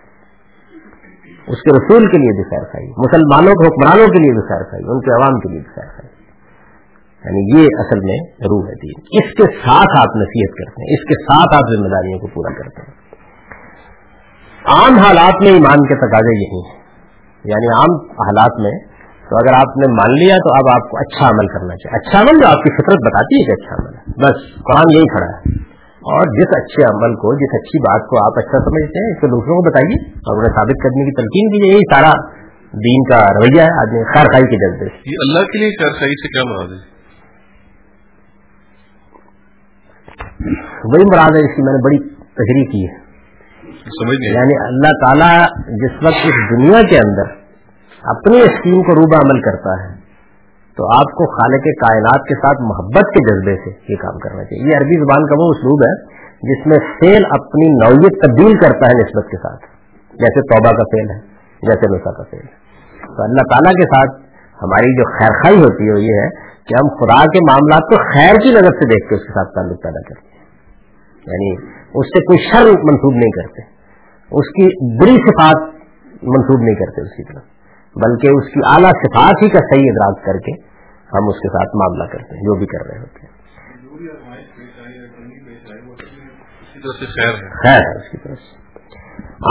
اس 1.46 1.62
کے 1.62 1.70
رسول 1.76 2.06
کے 2.06 2.18
لیے 2.18 2.42
بھی 2.42 2.50
خیر 2.50 2.72
خائی، 2.72 2.88
مسلمانوں 2.90 3.52
کے 3.52 3.66
حکمرانوں 3.66 4.06
کے 4.06 4.22
لیے 4.22 4.32
بھی 4.32 4.48
خیر 4.48 4.70
خائی، 4.70 4.84
ان 4.86 5.00
کے 5.00 5.14
عوام 5.14 5.40
کے 5.40 5.48
لیے 5.52 5.60
بھی 5.60 5.74
خیر 5.74 5.88
خائی۔ 5.88 6.14
یعنی 7.24 7.60
یہ 7.60 7.68
اصل 7.78 7.98
میں 7.98 8.18
روح 8.28 8.66
ہے 8.66 8.72
دین۔ 8.72 9.02
اس 9.12 9.34
کے 9.34 9.56
ساتھ 9.56 10.00
آپ 10.00 10.16
نصیحت 10.16 10.56
کرتے 10.56 10.82
ہیں، 10.82 10.94
اس 10.94 11.04
کے 11.04 11.22
ساتھ 11.22 11.56
آپ 11.56 11.76
ذمہ 11.76 11.88
داریوں 11.88 12.18
کو 12.18 12.26
پورا 12.26 12.54
کرتے 12.54 12.80
ہیں۔ 12.80 13.04
عام 14.64 14.98
حالات 14.98 15.42
میں 15.42 15.52
ایمان 15.52 15.88
کے 15.88 15.94
تقاضے 15.94 16.42
یہی 16.42 16.70
ہیں۔ 16.70 16.84
یعنی 17.44 17.72
عام 17.74 18.10
حالات 18.10 18.60
میں 18.60 18.94
تو 19.30 19.36
اگر 19.36 19.54
آپ 19.54 19.76
نے 19.76 19.92
مان 19.92 20.14
لیا 20.14 20.36
تو 20.36 20.54
اب 20.54 20.82
آپ 20.82 20.90
کو 20.90 20.98
اچھا 20.98 21.26
عمل 21.26 21.46
کرنا 21.46 21.76
چاہیے۔ 21.76 21.96
اچھا 21.96 22.20
عمل 22.20 22.40
جو 22.40 22.46
آپ 22.46 22.62
کی 22.62 22.82
فطرت 22.82 23.06
بتاتی 23.06 23.40
ہے 23.40 23.44
کہ 23.46 23.52
اچھا 23.52 23.74
عمل 23.74 23.94
ہے۔ 23.94 24.00
بس 24.00 24.62
قرآن 24.62 24.96
یہی 24.96 25.02
کھڑا 25.02 25.26
ہے۔ 25.26 25.73
اور 26.04 26.40
جس 26.40 26.48
اچھے 26.56 26.84
عمل 26.84 27.14
کو 27.14 27.34
جس 27.34 27.54
اچھی 27.54 27.78
بات 27.82 28.02
کو 28.08 28.24
آپ 28.24 28.32
اچھا 28.36 28.58
سمجھتے 28.58 29.04
ہیں 29.04 29.14
اس 29.14 29.20
کو 29.20 29.26
دوسروں 29.26 29.56
کو 29.56 29.70
بتائیے 29.70 30.10
اور 30.10 30.36
انہیں 30.36 30.52
ثابت 30.52 30.82
کرنے 30.82 31.04
کی 31.04 31.14
تلقین 31.14 31.50
کیجیے۔ 31.50 31.72
یہی 31.72 31.94
سارا 31.94 32.12
دین 32.72 33.04
کا 33.10 33.34
رویہ 33.34 33.62
ہے۔ 33.62 33.80
آدمی 33.80 34.04
خیر 34.04 34.24
خائی 34.24 34.44
کے 34.44 34.56
جذبے 34.56 34.88
سے۔ 34.88 34.96
اللہ 34.96 35.46
کے 35.46 35.58
لیے 35.58 35.82
خیر 35.82 35.92
خائی 35.98 36.12
سے 36.12 36.28
کیا 36.28 36.50
مراد 36.50 36.68
ہے؟ 36.68 36.94
وہی 40.84 41.04
مراد 41.04 41.36
ہے 41.36 41.40
اس 41.40 41.56
کی 41.56 41.62
میں 41.62 41.72
نے 41.72 41.84
بڑی 41.84 41.98
تحریر 42.18 42.70
کی 42.70 42.86
ہے۔ 42.88 43.04
یعنی 44.34 44.66
اللہ 44.66 44.88
تعالیٰ 44.88 45.46
جس 45.68 45.92
وقت 45.92 46.26
اس 46.26 46.34
دنیا 46.50 46.82
کے 46.82 46.96
اندر 46.96 47.44
اپنی 48.02 48.38
اسکیم 48.38 48.82
کو 48.82 48.94
روبہ 48.94 49.16
عمل 49.16 49.40
کرتا 49.40 49.84
ہے 49.84 50.03
تو 50.76 50.84
آپ 50.84 51.04
کو 51.04 51.24
خالق 51.26 51.64
کائنات 51.64 52.28
کے 52.28 52.34
ساتھ 52.34 52.62
محبت 52.62 53.14
کے 53.14 53.20
جذبے 53.28 53.56
سے 53.56 53.92
یہ 53.92 53.96
کام 53.96 54.18
کرنا 54.18 54.44
چاہیے۔ 54.44 54.62
یہ 54.62 54.76
عربی 54.76 54.98
زبان 54.98 55.26
کا 55.26 55.34
وہ 55.38 55.50
اسلوب 55.50 55.80
ہے 55.86 56.14
جس 56.34 56.66
میں 56.66 56.78
فیل 57.00 57.24
اپنی 57.30 57.68
نوعیت 57.68 58.22
تبدیل 58.22 58.58
کرتا 58.58 58.86
ہے 58.86 58.92
نسبت 58.92 59.30
کے 59.30 59.36
ساتھ۔ 59.36 59.62
جیسے 60.12 60.40
توبہ 60.40 60.76
کا 60.76 60.82
فیل 60.82 61.10
ہے، 61.10 61.18
جیسے 61.62 61.96
نسا 61.96 62.12
کا 62.12 62.22
فیل 62.30 62.40
ہے۔ 62.40 62.64
تو 63.16 63.22
اللہ 63.22 63.44
تعالیٰ 63.50 63.72
کے 63.72 63.82
ساتھ 63.82 64.22
ہماری 64.62 64.96
جو 64.96 65.18
خیر 65.18 65.32
خائی 65.42 65.58
ہوتی 65.58 65.88
ہے 65.88 65.92
وہ 65.92 66.00
یہ 66.00 66.12
ہے 66.12 66.28
کہ 66.66 66.74
ہم 66.74 66.88
خدا 66.88 67.24
کے 67.24 67.38
معاملات 67.50 67.82
کو 67.82 67.96
خیر 67.96 68.34
کی 68.34 68.50
نظر 68.50 68.72
سے 68.72 68.86
دیکھ 68.86 69.08
کے 69.08 69.14
اس 69.14 69.22
کے 69.22 69.32
ساتھ 69.32 69.54
تعلق 69.54 69.82
پیدا 69.82 70.02
کرتے 70.02 70.28
ہیں۔ 70.28 70.44
یعنی 71.26 71.50
اس 71.94 72.06
سے 72.06 72.20
کوئی 72.20 72.38
شر 72.38 72.66
منسوب 72.66 73.12
نہیں 73.12 73.30
کرتے۔ 73.30 73.62
اس 74.24 74.48
کی 74.50 74.64
بری 75.00 75.14
صفات 75.14 75.74
منسوب 76.22 76.62
نہیں 76.62 76.74
کرتے 76.74 77.02
اس 77.02 77.16
کی 77.16 77.22
طرف 77.22 77.42
بلکہ 77.96 78.28
اس 78.28 78.44
کی 78.44 78.60
اعلیٰ 78.66 78.90
صفات 78.90 79.42
ہی 79.42 79.48
کا 79.48 79.58
صحیح 79.58 79.84
ادراک 79.86 80.24
کر 80.24 80.38
کے 80.38 80.52
ہم 81.12 81.28
اس 81.28 81.36
کے 81.36 81.48
ساتھ 81.48 81.76
معاملہ 81.76 82.12
کرتے 82.12 82.34
ہیں، 82.34 82.42
جو 82.42 82.54
بھی 82.54 82.66
کر 82.66 82.86
رہے 82.86 82.98
ہوتے 82.98 83.26
ہیں۔ 83.26 83.34
خیر 87.18 87.32
خیر 87.62 87.78
ہے 87.78 87.96
اس 87.96 88.10
کی 88.10 88.16
طرف 88.16 88.38
سے۔ 88.38 88.64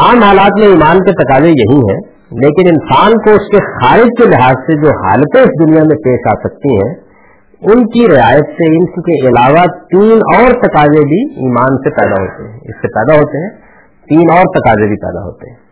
عام 0.02 0.24
حالات 0.24 0.60
میں 0.60 0.68
ایمان 0.68 1.00
کے 1.00 1.12
تقاضے 1.12 1.50
یہی 1.50 1.78
ہیں، 1.78 2.00
لیکن 2.32 2.68
انسان 2.68 3.12
کو 3.12 3.30
اس 3.30 3.48
کے 3.52 3.58
خارج 3.58 4.08
کے 4.18 4.30
لحاظ 4.30 4.54
سے 4.54 4.82
جو 4.82 4.90
حالتیں 4.90 5.42
اس 5.42 5.68
دنیا 5.68 5.84
میں 5.84 5.96
پیش 5.96 6.20
آ 6.28 6.48
سکتی 6.48 6.76
ہیں، 6.76 6.94
ان 7.62 7.88
کی 7.88 8.16
رعایت 8.16 8.46
سے، 8.46 8.78
ان 8.78 8.86
کے 8.86 9.28
علاوہ 9.28 9.66
تین 9.66 10.20
اور 10.36 10.52
تقاضے 10.52 11.02
بھی 11.02 11.34
ایمان 11.34 11.78
سے 11.78 11.90
پیدا 11.90 12.22
ہوتے 12.22 12.52
ہیں۔ 12.52 12.60
اس 12.64 12.76
سے 12.76 12.88
پیدا 12.88 13.20
ہوتے 13.20 13.44
ہیں، 13.44 13.50
تین 14.10 14.32
اور 14.32 14.60
تقاضے 14.60 14.88
بھی 14.88 14.96
پیدا 14.96 15.26
ہوتے 15.26 15.50
ہیں۔ 15.50 15.63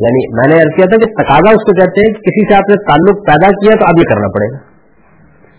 یعنی 0.00 0.34
میں 0.34 0.48
نے 0.48 0.54
عرض 0.54 0.76
کیا 0.76 0.86
تھا 0.86 0.96
کہ 0.96 1.22
تقاضا 1.22 1.50
اس 1.50 1.64
کو 1.64 1.72
کہتے 1.72 2.00
ہیں 2.00 2.14
کہ 2.14 2.20
کسی 2.20 2.48
سے 2.48 2.54
آپ 2.54 2.68
نے 2.68 2.76
تعلق 2.76 3.26
پیدا 3.26 3.50
کیا 3.50 3.78
تو 3.80 3.84
اب 3.84 3.98
یہ 3.98 4.14
کرنا 4.14 4.28
پڑے 4.28 4.52
گا۔ 4.52 4.58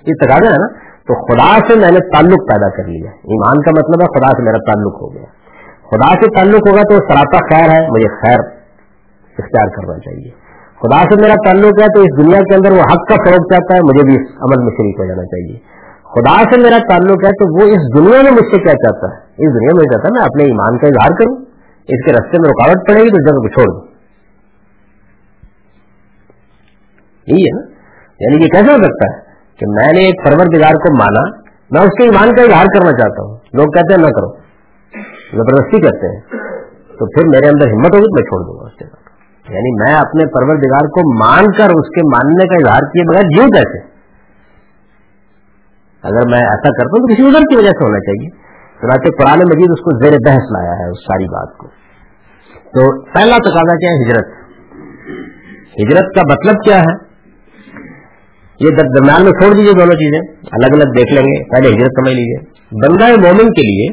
یہ 0.08 0.14
تقاضا 0.26 0.52
ہے 0.52 0.60
نا؟ 0.62 0.92
تو 1.08 1.14
خدا 1.26 1.60
سے 1.68 1.80
میں 1.80 1.92
نے 1.92 2.00
تعلق 2.00 2.40
پیدا 2.50 2.70
کر 2.70 2.84
لیا۔ 2.84 3.10
ایمان 3.10 3.62
کا 3.62 3.72
مطلب 3.72 4.02
ہے 4.02 4.20
خدا 4.20 4.28
سے 4.28 4.44
میرا 4.44 4.74
تعلق 4.74 5.02
ہو 5.02 5.14
گیا۔ 5.14 5.26
خدا 5.92 6.14
سے 6.14 6.36
تعلق 6.36 6.70
ہوگا 6.70 6.82
تو 6.82 6.96
سراپا 6.96 7.38
خیر 7.38 7.80
ہے، 7.80 7.88
مجھے 7.90 8.08
خیر 8.08 8.40
اختیار 9.40 9.68
کرنا 9.68 9.98
چاہیے۔ 9.98 10.30
خدا 10.82 11.00
سے 11.00 11.22
میرا 11.22 11.52
تعلق 11.52 11.82
ہے 11.82 11.88
تو 11.96 12.02
اس 12.02 12.26
دنیا 12.26 12.40
کے 12.40 12.56
اندر 12.56 12.72
وہ 12.72 12.82
حق 12.82 13.08
کا 13.10 13.16
فروغ 13.16 13.56
چاہتا 13.56 13.76
ہے، 13.76 13.82
مجھے 13.82 14.04
بھی 14.06 14.14
اس 14.14 14.32
عمل 14.42 14.64
میں 14.64 14.72
شریک 14.72 15.00
ہو 15.00 15.06
جانا 15.06 15.24
چاہیے۔ 15.24 15.58
خدا 16.04 16.54
سے 16.54 16.62
میرا 16.62 16.78
تعلق 16.90 17.26
ہے 17.26 17.30
تو 17.30 17.54
وہ 17.54 17.68
اس 17.68 17.98
دنیا 17.98 18.22
میں 18.22 18.32
مجھ 18.32 18.56
سے 18.56 18.64
کیا 18.64 18.74
چاہتا 18.74 19.08
ہے؟ 19.08 19.18
اس 19.18 19.54
دنیا 19.54 19.74
میں 19.74 19.84
چاہتا 19.84 20.08
ہے؟ 20.08 20.12
میں 20.12 20.22
اپنے 20.22 20.44
ایمان 20.44 20.78
کا 20.78 20.88
اظہار 20.88 21.12
کروں، 21.20 21.36
اس 21.88 22.06
کے 22.06 22.12
رستے 22.12 22.38
میں 22.42 22.50
رکاوٹ 22.50 22.88
پڑے 22.88 23.00
گی 23.00 23.10
تو 23.10 23.16
اس 23.16 23.30
جگہ 23.30 23.38
کو 23.38 23.48
چھوڑ 23.48 23.80
دوں۔ 23.80 23.91
یہی 27.28 27.42
ہے 27.42 27.60
نا؟ 27.60 27.72
یعنی 28.20 28.44
یہ 28.44 28.48
کیسے 28.48 28.72
ہو 28.72 28.78
سکتا 28.78 29.16
ہے 29.16 29.20
کہ 29.60 29.66
میں 29.68 29.94
نے 29.94 30.00
ایک 30.06 30.26
پروردگار 30.26 30.74
کو 30.74 30.98
مانا، 30.98 31.40
میں 31.72 31.82
اس 31.82 31.90
کے 31.90 32.04
ایمان 32.04 32.36
کا 32.36 32.42
اظہار 32.42 32.66
کرنا 32.66 32.92
چاہتا 32.92 33.28
ہوں۔ 33.28 33.38
لوگ 33.54 33.66
کہتے 33.66 33.94
ہیں 33.94 34.02
نہ 34.02 34.08
کرو۔ 34.08 34.32
زبردستی 35.34 35.82
کرتے 35.82 36.16
ہیں۔ 36.16 36.22
تو 36.92 37.06
پھر 37.06 37.28
میرے 37.28 37.48
اندر 37.48 37.68
ہمت 37.68 37.96
ہوگی 37.96 38.04
تو 38.04 38.16
میں 38.16 38.24
چھوڑ 38.24 38.40
دوں 38.46 38.60
گا 38.60 38.66
اس 38.66 38.80
جگہ 38.80 38.90
کو 38.90 39.02
یعنی 39.54 39.84
میں 39.84 39.94
اپنے 39.94 40.26
پروردگار 40.26 40.88
کو 40.88 41.26
مان 41.26 41.46
کر 41.52 41.64
اس 41.64 41.88
کے 41.90 42.02
ماننے 42.08 42.48
کا 42.48 42.56
اظہار 42.56 42.80
کیے 42.80 43.04
بغیر 43.04 43.22
جیوں 43.22 43.48
کیسے؟ 43.48 43.92
اگر 46.04 46.26
میں 46.30 46.40
ایسا 46.40 46.70
کرتا 46.70 46.86
ہوں 46.86 47.08
تو 47.08 47.14
کسی 47.14 47.28
ادھر 47.28 47.40
کی 47.40 47.58
وجہ 47.58 47.70
سے 47.70 47.86
ہونا 47.86 48.00
چاہیے۔ 48.00 48.30
چنانچہ 48.82 49.24
قرآن 49.24 49.40
مجید 49.40 49.72
اس 49.72 49.80
کو 49.80 50.04
زیر 50.04 50.12
بحث 50.12 50.52
لایا 50.52 50.72
ہے، 50.72 50.92
اس 50.92 51.00
ساری 51.00 51.26
بات 51.26 51.58
کو۔ 51.58 51.68
تو 52.58 53.02
پہلا 53.14 53.38
تقاضا 53.38 53.76
کیا 53.76 53.90
ہے؟ 53.90 54.10
ہجرت۔ 54.10 54.28
ہجرت 55.56 56.16
کا 56.16 56.22
مطلب 56.34 56.56
کیا 56.66 56.78
ہے؟ 56.78 57.11
یہ 58.64 58.70
درمیان 58.70 59.24
میں 59.24 59.32
چھوڑ 59.32 59.56
دیجیے 59.56 59.74
دونوں 59.74 59.96
چیزیں۔ 59.96 60.20
الگ 60.52 60.74
الگ 60.74 60.90
دیکھ 60.98 61.14
لیں 61.14 61.24
گے، 61.24 61.44
پہلے 61.44 61.68
ہجرت 61.70 61.92
سمجھ 61.92 62.16
لیجیے 62.16 62.40
بندہ 62.72 63.28
مومن 63.28 63.50
کے 63.54 63.68
لیے 63.68 63.88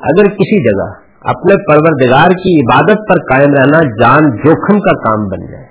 اگر 0.00 0.24
کسی 0.24 0.62
جگہ 0.64 0.86
اپنے 1.20 1.54
پروردگار 1.54 2.28
کی 2.28 2.60
عبادت 2.60 2.98
پر 3.08 3.14
قائم 3.14 3.50
رہنا 3.50 3.78
جان 4.02 4.36
جوخم 4.36 4.80
کا 4.80 5.08
کام 5.08 5.28
بن 5.28 5.52
جائے، 5.52 5.64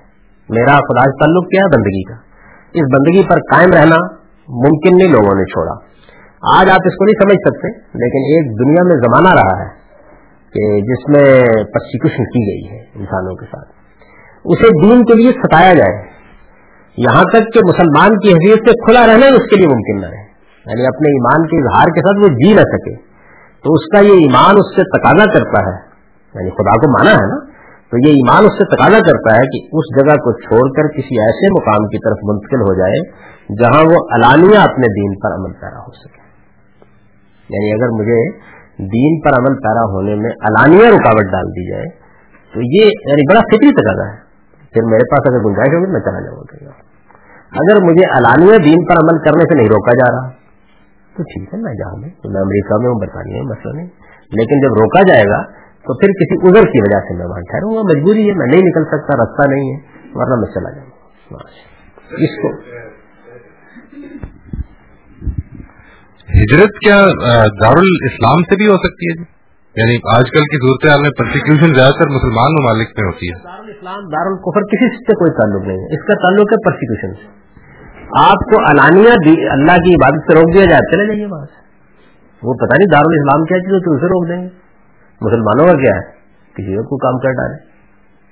میرا 0.50 0.72
خدا 0.72 1.04
تعلق 1.04 1.48
کیا 1.52 1.62
ہے 1.62 1.78
بندگی 1.78 2.04
کا؟ 2.04 2.16
اس 2.74 2.84
بندگی 2.94 3.24
پر 3.24 3.36
قائم 3.36 3.70
رہنا 3.74 4.16
ممکن 4.50 4.98
نہیں 4.98 5.08
لوگوں 5.08 5.36
نے 5.36 5.44
چھوڑا۔ 5.44 5.96
آج 6.60 6.70
آپ 6.70 6.80
اس 6.86 6.96
کو 6.96 7.06
نہیں 7.06 7.22
سمجھ 7.22 7.42
سکتے، 7.48 7.80
لیکن 7.80 8.22
ایک 8.34 8.60
دنیا 8.60 8.84
میں 8.84 8.96
زمانہ 8.96 9.40
رہا 9.40 9.64
ہے 9.64 9.86
کہ 10.54 10.82
جس 10.82 11.10
میں 11.10 11.44
پرسیکیوشن 11.74 12.24
کی 12.24 12.40
گئی 12.40 12.76
ہے 12.76 12.84
انسانوں 12.96 13.36
کے 13.36 13.46
ساتھ۔ 13.46 13.70
اسے 14.46 14.88
دین 14.88 15.06
کے 15.06 15.14
لیے 15.14 15.32
ستایا 15.32 15.74
جائے۔ 15.74 16.16
یہاں 16.98 17.24
تک 17.24 17.54
کہ 17.54 17.60
مسلمان 17.70 18.10
کی 18.10 18.30
حیثیت 18.30 18.70
سے 18.70 18.72
کھلا 18.72 19.02
رہنا 19.02 19.26
اس 19.26 19.44
کے 19.44 19.56
لیے 19.56 19.68
ممکن 19.68 20.02
نہ 20.02 20.06
رہے۔ 20.06 20.36
یعنی 20.66 20.86
اپنے 20.86 21.10
ایمان 21.10 21.48
کے 21.48 21.58
اظہار 21.58 21.88
کے 21.88 22.00
ساتھ 22.00 22.18
وہ 22.18 22.38
جی 22.38 22.54
نہ 22.54 22.62
سکے۔ 22.62 23.16
تو 23.64 23.74
اس 23.74 23.86
کا 23.92 24.00
یہ 24.00 24.12
ایمان 24.12 24.56
اس 24.58 24.76
سے 24.76 25.00
تقاضا 25.00 25.34
کرتا 25.34 25.70
ہے۔ 25.70 25.96
یعنی 26.36 26.50
خدا 26.50 26.76
کو 26.78 26.92
مانا 26.92 27.12
ہے 27.12 27.28
نا، 27.28 27.46
تو 27.92 28.10
یہ 28.10 28.14
ایمان 28.14 28.46
اس 28.46 28.54
سے 28.54 28.76
تقاضا 28.76 29.00
کرتا 29.00 29.36
ہے 29.36 29.42
کہ 29.42 29.78
اس 29.78 30.00
جگہ 30.00 30.16
کو 30.16 30.42
چھوڑ 30.42 30.72
کر 30.72 30.88
کسی 30.88 31.22
ایسے 31.22 31.50
مقام 31.52 31.88
کی 31.88 31.98
طرف 31.98 32.18
منتقل 32.24 32.62
ہو 32.62 32.74
جائے 32.80 33.00
جہاں 33.62 33.84
وہ 33.86 34.16
علانیہ 34.16 34.60
اپنے 34.60 34.88
دین 34.88 35.20
پر 35.20 35.36
عمل 35.36 35.54
پیرا 35.54 35.80
ہو 35.80 35.92
سکے۔ 35.92 36.22
یعنی 37.50 37.72
اگر 37.72 37.90
مجھے 37.90 38.32
دین 38.78 39.22
پر 39.22 39.40
عمل 39.40 39.56
پیرا 39.58 39.84
ہونے 39.84 40.16
میں 40.16 40.32
علانیہ 40.32 40.88
رکاوٹ 40.88 41.32
ڈال 41.32 41.48
دی 41.48 41.72
جائے، 41.72 41.86
تو 42.54 42.60
یہ 42.62 42.86
یعنی 42.86 43.34
بڑا 43.34 43.40
فکری 43.40 43.72
تقاضا 43.72 44.14
ہے۔ 44.14 44.26
پھر 44.74 44.90
میرے 44.90 45.16
پاس 45.16 45.34
اگر 45.34 45.44
گنجائش 45.46 45.74
ہوگی 45.74 45.92
میں 45.92 46.00
چلا 46.00 46.26
جاؤں 46.26 46.68
گا۔ 46.68 46.75
اگر 47.56 47.82
مجھے 47.84 48.06
علانیہ 48.18 48.58
دین 48.64 48.86
پر 48.86 48.98
عمل 48.98 49.18
کرنے 49.24 49.44
سے 49.44 49.56
نہیں 49.56 49.68
روکا 49.68 49.94
جا 49.94 50.12
رہا 50.12 50.30
تو 51.16 51.24
ٹھیک 51.24 51.54
ہے 51.54 51.60
میں 51.60 51.74
جاؤں 51.74 52.02
تو 52.02 52.32
میں 52.32 52.42
امریکہ 52.42 52.78
میں 52.82 52.90
ہوں 52.90 53.00
برطانیہ 53.00 53.36
میں 53.36 53.44
مسئلہ 53.44 53.74
نہیں 53.76 53.88
لیکن 54.32 54.60
جب 54.60 54.74
روکا 54.74 55.02
جائے 55.02 55.24
گا 55.24 55.44
تو 55.86 55.98
پھر 56.00 56.08
کسی 56.08 56.48
ادھر 56.48 56.64
کی 56.64 56.82
وجہ 56.82 57.00
سے 57.00 57.18
میں 57.18 57.26
وہاں 57.26 57.42
ٹھہروں 57.42 57.76
گا 57.76 57.82
مجبوری 57.82 58.30
ہے 58.30 58.34
میں 58.34 58.48
نہیں 58.48 58.62
نکل 58.62 58.86
سکتا 58.86 59.18
راستہ 59.18 59.50
نہیں 59.50 59.74
ہے 59.74 59.78
ورنہ 60.14 60.36
میں 60.36 60.54
چلا 60.54 60.72
جاؤں۔ 60.72 60.90
گا۔ 61.32 61.38
اس 62.18 62.42
کو۔ 62.42 62.52
ہجرت 66.30 66.70
کیا 66.86 67.02
دارال 67.62 67.88
اسلام 68.06 68.44
سے 68.44 68.56
بھی 68.56 68.68
ہو 68.68 68.78
سکتی 68.78 69.10
ہے 69.10 69.18
جی؟ 69.18 69.24
یعنی 69.76 69.96
آج 70.18 70.32
کل 70.32 70.44
کی 70.44 70.58
صورتحال 70.58 71.02
میں 71.02 71.10
پرسیکیوشن 71.10 71.74
زیادہ 71.76 71.92
تر 71.92 72.08
مسلمان 72.08 72.54
ممالک 72.54 72.88
میں 72.98 73.08
ہوتی 73.08 73.32
ہے۔ 73.32 73.38
دارالاسلام 73.44 74.04
دارالکفر 74.06 74.62
کسی 74.62 74.90
سے 74.98 75.14
کوئی 75.14 75.32
تعلق 75.32 75.68
نہیں 75.68 75.78
ہے۔ 75.78 75.96
اس 75.96 76.08
کا 76.08 76.14
تعلق 76.14 76.54
ہے 76.54 76.58
پرسیکیوشن 76.66 77.14
سے۔ 77.14 77.45
آپ 78.20 78.40
کو 78.46 78.62
علانیہ 78.62 79.12
اللہ 79.52 79.76
کی 79.76 79.94
عبادت 79.94 80.32
سے 80.32 80.36
روک 80.36 80.54
دیا 80.54 80.66
جائے 80.66 80.96
چلے 80.96 81.08
جائیے 81.08 81.26
وہاں 81.26 81.46
سے۔ 81.46 81.66
وہ 82.44 82.54
پتہ 82.54 82.74
نہیں 82.74 82.92
دارالاسلام 82.92 83.44
کیا 83.44 83.58
چیز 83.58 83.74
ہے 83.74 83.80
تو 83.80 83.96
اسے 83.96 84.06
روک 84.06 84.30
دیں 84.30 84.42
گے۔ 84.42 84.66
مسلمانوں 85.22 85.66
کا 85.68 85.82
کیا 85.82 85.92
ہے؟ 85.96 86.16
کسی 86.56 86.76
اور 86.76 86.84
کو 86.84 86.98
کام 86.98 87.18
کر 87.20 87.32
ڈالے 87.32 87.58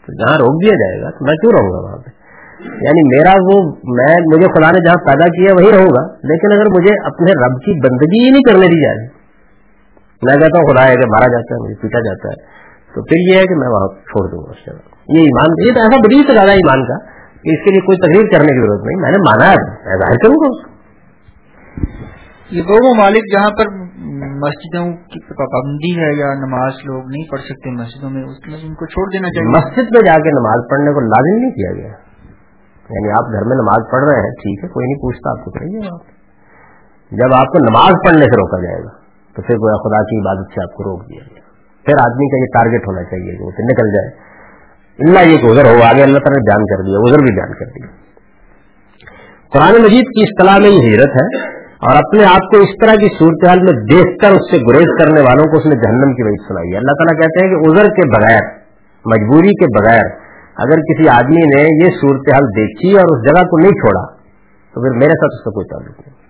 تو 0.04 0.14
جہاں 0.14 0.38
روک 0.38 0.64
دیا 0.64 0.76
جائے 0.76 1.02
گا 1.02 1.10
تو 1.10 1.26
میں 1.26 1.36
کیوں 1.36 1.52
رہوں 1.52 1.72
گا 1.72 1.80
وہاں 1.84 1.98
پہ؟ 1.98 2.24
یعنی 2.64 3.18
میرا 3.18 3.30
وہ 3.30 3.72
میں 3.72 4.16
مجھے 4.36 4.48
خدا 4.48 4.72
نے 4.72 4.86
جہاں 4.86 5.06
پیدا 5.06 5.26
کیا 5.26 5.54
وہیں 5.60 5.72
رہوں 5.72 5.92
گا، 5.92 6.14
لیکن 6.14 6.52
اگر 6.54 6.66
مجھے 6.66 7.06
اپنے 7.06 7.32
رب 7.32 7.56
کی 7.58 7.72
بندگی 7.88 8.26
ہی 8.26 8.30
نہیں 8.30 8.52
کرنے 8.52 8.68
دی 8.68 8.84
جائے 8.84 9.08
میں 10.22 10.34
کہتا 10.34 10.60
ہوں 10.60 10.74
خدا 10.74 10.84
ہے 10.84 10.94
کہ 10.94 11.08
مارا 11.08 11.28
جاتا 11.28 11.56
ہے، 11.56 11.64
مجھے 11.64 11.82
پیٹا 11.82 12.00
جاتا 12.00 12.28
ہے، 12.28 12.46
تو 12.96 13.04
پھر 13.04 13.32
یہ 13.32 13.38
ہے 13.38 13.44
کہ 13.44 13.56
میں 13.56 13.68
وہاں 13.68 13.88
چھوڑ 13.88 14.32
دوں 14.32 14.46
گا 14.46 14.52
اس 14.52 14.66
جگہ۔ 14.66 15.18
یہ 15.18 15.22
ایمان 15.22 15.68
یہ 15.68 15.74
تو 15.74 15.80
ایسا 15.80 15.96
بڑی 15.96 16.28
سے 16.28 16.34
زیادہ 16.34 16.52
ایمان 16.52 16.86
کا۔ 16.88 17.13
کہ 17.44 17.50
اس 17.50 17.64
کے 17.64 17.72
لیے 17.72 17.82
کوئی 17.82 17.98
تقریر 17.98 18.32
کرنے 18.32 18.54
کی 18.54 18.62
ضرورت 18.62 18.86
نہیں 18.86 19.02
میں 19.02 19.12
نے 19.12 19.18
مانا 19.18 19.52
ہے 19.52 19.58
میں 19.88 19.98
ظاہر 19.98 20.16
کروں 20.16 20.36
گا 20.36 20.74
یہ 22.52 22.62
وہ 22.70 22.96
ممالک 22.96 23.24
جہاں 23.34 23.50
پر 23.50 23.70
مسجدوں 24.44 24.86
کی 24.94 25.20
پابندی 25.34 25.92
ہے 26.00 26.10
یا 26.20 26.34
نماز 26.34 26.74
لوگ 26.86 27.04
نہیں 27.10 27.32
پڑھ 27.32 27.42
سکتے 27.42 27.72
مسجدوں 27.72 28.10
میں 28.10 28.24
اس 28.24 28.48
میں 28.48 28.58
ان 28.64 28.74
کو 28.74 28.86
چھوڑ 28.86 29.06
دینا 29.10 29.28
چاہیے۔ 29.28 29.50
مسجد 29.50 29.92
میں 29.92 30.02
جا 30.06 30.14
کے 30.14 30.30
نماز 30.30 30.66
پڑھنے 30.70 30.94
کو 30.94 31.00
لازم 31.00 31.42
نہیں 31.42 31.52
کیا 31.52 31.72
گیا۔ 31.72 31.94
یعنی 32.90 33.12
آپ 33.12 33.32
گھر 33.32 33.48
میں 33.48 33.58
نماز 33.58 33.92
پڑھ 33.92 34.04
رہے 34.04 34.20
ہیں 34.20 34.32
ٹھیک 34.32 34.64
ہے 34.64 34.70
کوئی 34.70 34.86
نہیں 34.86 35.02
پوچھتا 35.02 35.30
آپ 35.30 35.46
کو 35.46 35.52
پڑھیے 35.52 35.80
جب 37.12 37.30
آپ 37.36 37.48
کو 37.48 37.58
نماز 37.60 37.92
پڑھنے 38.06 38.26
سے 38.26 38.36
روکا 38.36 38.64
جائے 38.64 38.84
گا 38.84 38.90
تو 39.36 39.42
پھر 39.42 39.56
گویا 39.56 39.78
خدا 39.84 40.04
کی 40.04 40.18
عبادت 40.22 40.54
سے 40.54 40.64
آپ 40.64 40.74
کو 40.74 40.84
روک 40.84 41.02
دیا 41.10 41.24
گیا۔ 41.32 41.42
پھر 41.86 41.94
آدمی 42.02 42.30
کا 42.30 42.38
یہ 42.38 42.46
ٹارگیٹ 42.54 42.88
ہونا 42.88 43.04
چاہیے 43.04 43.38
کہ 43.38 43.44
اسے 43.44 43.64
نکل 43.64 43.88
جائے۔ 43.96 44.33
اللہ 45.00 45.20
یہ 45.20 45.38
کہ 45.38 45.46
ہو، 45.46 45.84
آگے 45.84 46.04
اللہ 46.04 46.18
تعالیٰ 46.18 46.38
نے 46.38 46.46
بیان 46.50 46.66
کر 46.66 46.84
دیا، 46.84 46.98
ادھر 46.98 47.22
بھی 47.22 47.36
بیان 47.36 47.54
کر 47.54 47.66
دیا۔ 47.66 47.88
قرآن 49.54 49.84
مجید 49.84 50.06
کی 50.06 50.24
اصطلاح 50.24 50.58
میں 50.58 50.70
یہ 50.70 50.90
ہجرت 50.90 51.22
ہے 51.22 51.48
اور 51.88 51.96
اپنے 51.96 52.26
آپ 52.26 52.52
کو 52.52 52.60
اس 52.60 52.70
طرح 52.82 52.96
کی 52.96 53.08
صورتحال 53.20 53.60
میں 53.60 53.74
دیکھ 53.74 54.22
کر، 54.22 54.30
اس 54.30 54.52
سے 54.52 54.58
گریز 54.58 55.04
کرنے 55.04 55.22
والوں 55.22 55.52
کو 55.52 55.58
اس 55.58 55.66
نے 55.66 55.76
جہنم 55.76 56.14
کی 56.14 56.24
وجہ 56.24 56.48
سنائی 56.48 56.72
ہے۔ 56.72 56.78
اللہ 56.78 56.92
تعالیٰ 56.92 57.22
کہتے 57.22 57.46
ہیں 57.46 57.54
کہ 57.54 57.70
ادھر 57.70 57.84
کے 57.84 58.20
بغیر، 58.20 58.42
مجبوری 59.06 59.52
کے 59.52 59.66
بغیر 59.80 60.06
اگر 60.56 60.78
کسی 60.78 61.10
آدمی 61.10 61.46
نے 61.56 61.86
یہ 61.86 61.90
صورتحال 61.90 62.44
دیکھی 62.44 62.96
اور 62.96 63.18
اس 63.18 63.26
جگہ 63.26 63.44
کو 63.44 63.58
نہیں 63.58 63.72
چھوڑا، 63.72 64.14
تو 64.74 64.82
پھر 64.82 64.98
میرے 64.98 65.14
ساتھ 65.14 65.34
اس 65.34 65.44
کا 65.44 65.52
کوئی 65.52 65.68
تعلق 65.68 66.00
نہیں۔ 66.00 66.24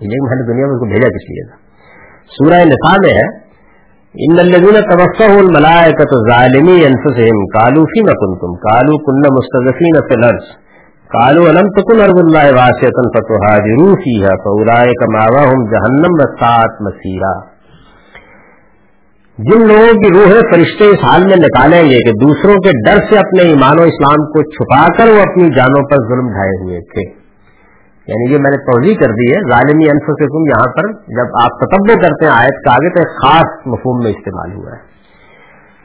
یہ 0.00 0.16
میں 0.22 0.36
نے 0.36 0.52
دنیا 0.52 0.66
میں 0.66 0.74
اس 0.74 0.78
کو 0.78 0.86
بھیجا 0.86 1.08
کس 1.08 1.30
لیے 1.30 1.48
تھا۔ 1.48 1.56
سورہ 2.26 2.64
نساء 2.64 2.96
میں 3.02 3.14
ہے 3.14 3.45
ان 4.24 4.38
الذين 4.38 4.76
توفوا 4.90 5.40
الملائكه 5.40 6.12
ظالمي 6.30 6.76
انفسهم 6.90 7.40
قالوا 7.56 7.84
فيما 7.92 8.12
كنتم؟ 8.20 8.52
قالوا 8.66 8.98
كنا 9.06 9.28
مستضعفين 9.38 9.96
في 10.08 10.14
الارض 10.14 10.46
قالوا 11.16 11.48
الم 11.48 11.68
تكن 11.68 12.00
ارض 12.00 12.18
الله 12.18 12.46
واسعه 12.58 13.10
فتهاجروا 13.16 13.96
فيها 14.04 14.32
فاولئك 14.44 15.04
ماواهم 15.16 15.66
جهنم 15.74 16.16
وساءت 16.20 16.80
مصيرا. 16.86 17.34
جن 19.38 19.66
لوگوں 19.66 19.92
کی 20.02 20.12
روحیں 20.18 20.40
فرشتے 20.52 20.84
اس 20.84 21.04
حال 21.04 21.22
میں 21.24 21.36
نکالیں 21.36 21.82
گے 21.82 21.98
کہ 21.98 22.12
دوسروں 22.24 22.54
کے 22.54 22.70
ڈر 22.86 23.04
سے 23.10 23.18
اپنے 23.18 23.42
ایمان 23.42 23.78
و 23.78 23.82
اسلام 23.82 24.26
کو 24.36 24.42
چھپا 24.50 24.86
کر 24.98 25.12
وہ 25.12 25.20
اپنی 25.20 25.50
جانوں 25.56 25.82
پر 25.82 25.96
ظلم 25.96 26.28
ڈھائے 26.28 26.64
ہوئے 26.64 26.80
تھے۔ 26.80 27.15
یعنی 28.06 28.32
یہ 28.32 28.38
میں 28.38 28.50
نے 28.50 28.56
توضیع 28.56 28.94
کر 28.94 29.12
دی 29.12 29.30
ہے، 29.30 29.50
ظالمی 29.50 29.84
انف 29.84 30.02
سے 30.02 30.26
تم 30.26 30.46
یہاں 30.46 30.72
پر 30.72 30.92
جب 30.92 31.26
آپ 31.42 31.66
تتبع 31.66 31.94
کرتے 31.94 32.24
ہیں 32.24 32.32
آیت 32.32 32.64
کا 32.64 32.72
آگے 32.72 32.90
تو 32.90 33.00
ایک 33.00 33.22
خاص 33.22 33.66
مفہوم 33.66 34.02
میں 34.02 34.10
استعمال 34.10 34.56
ہوا 34.56 34.70
ہے۔ 34.72 34.96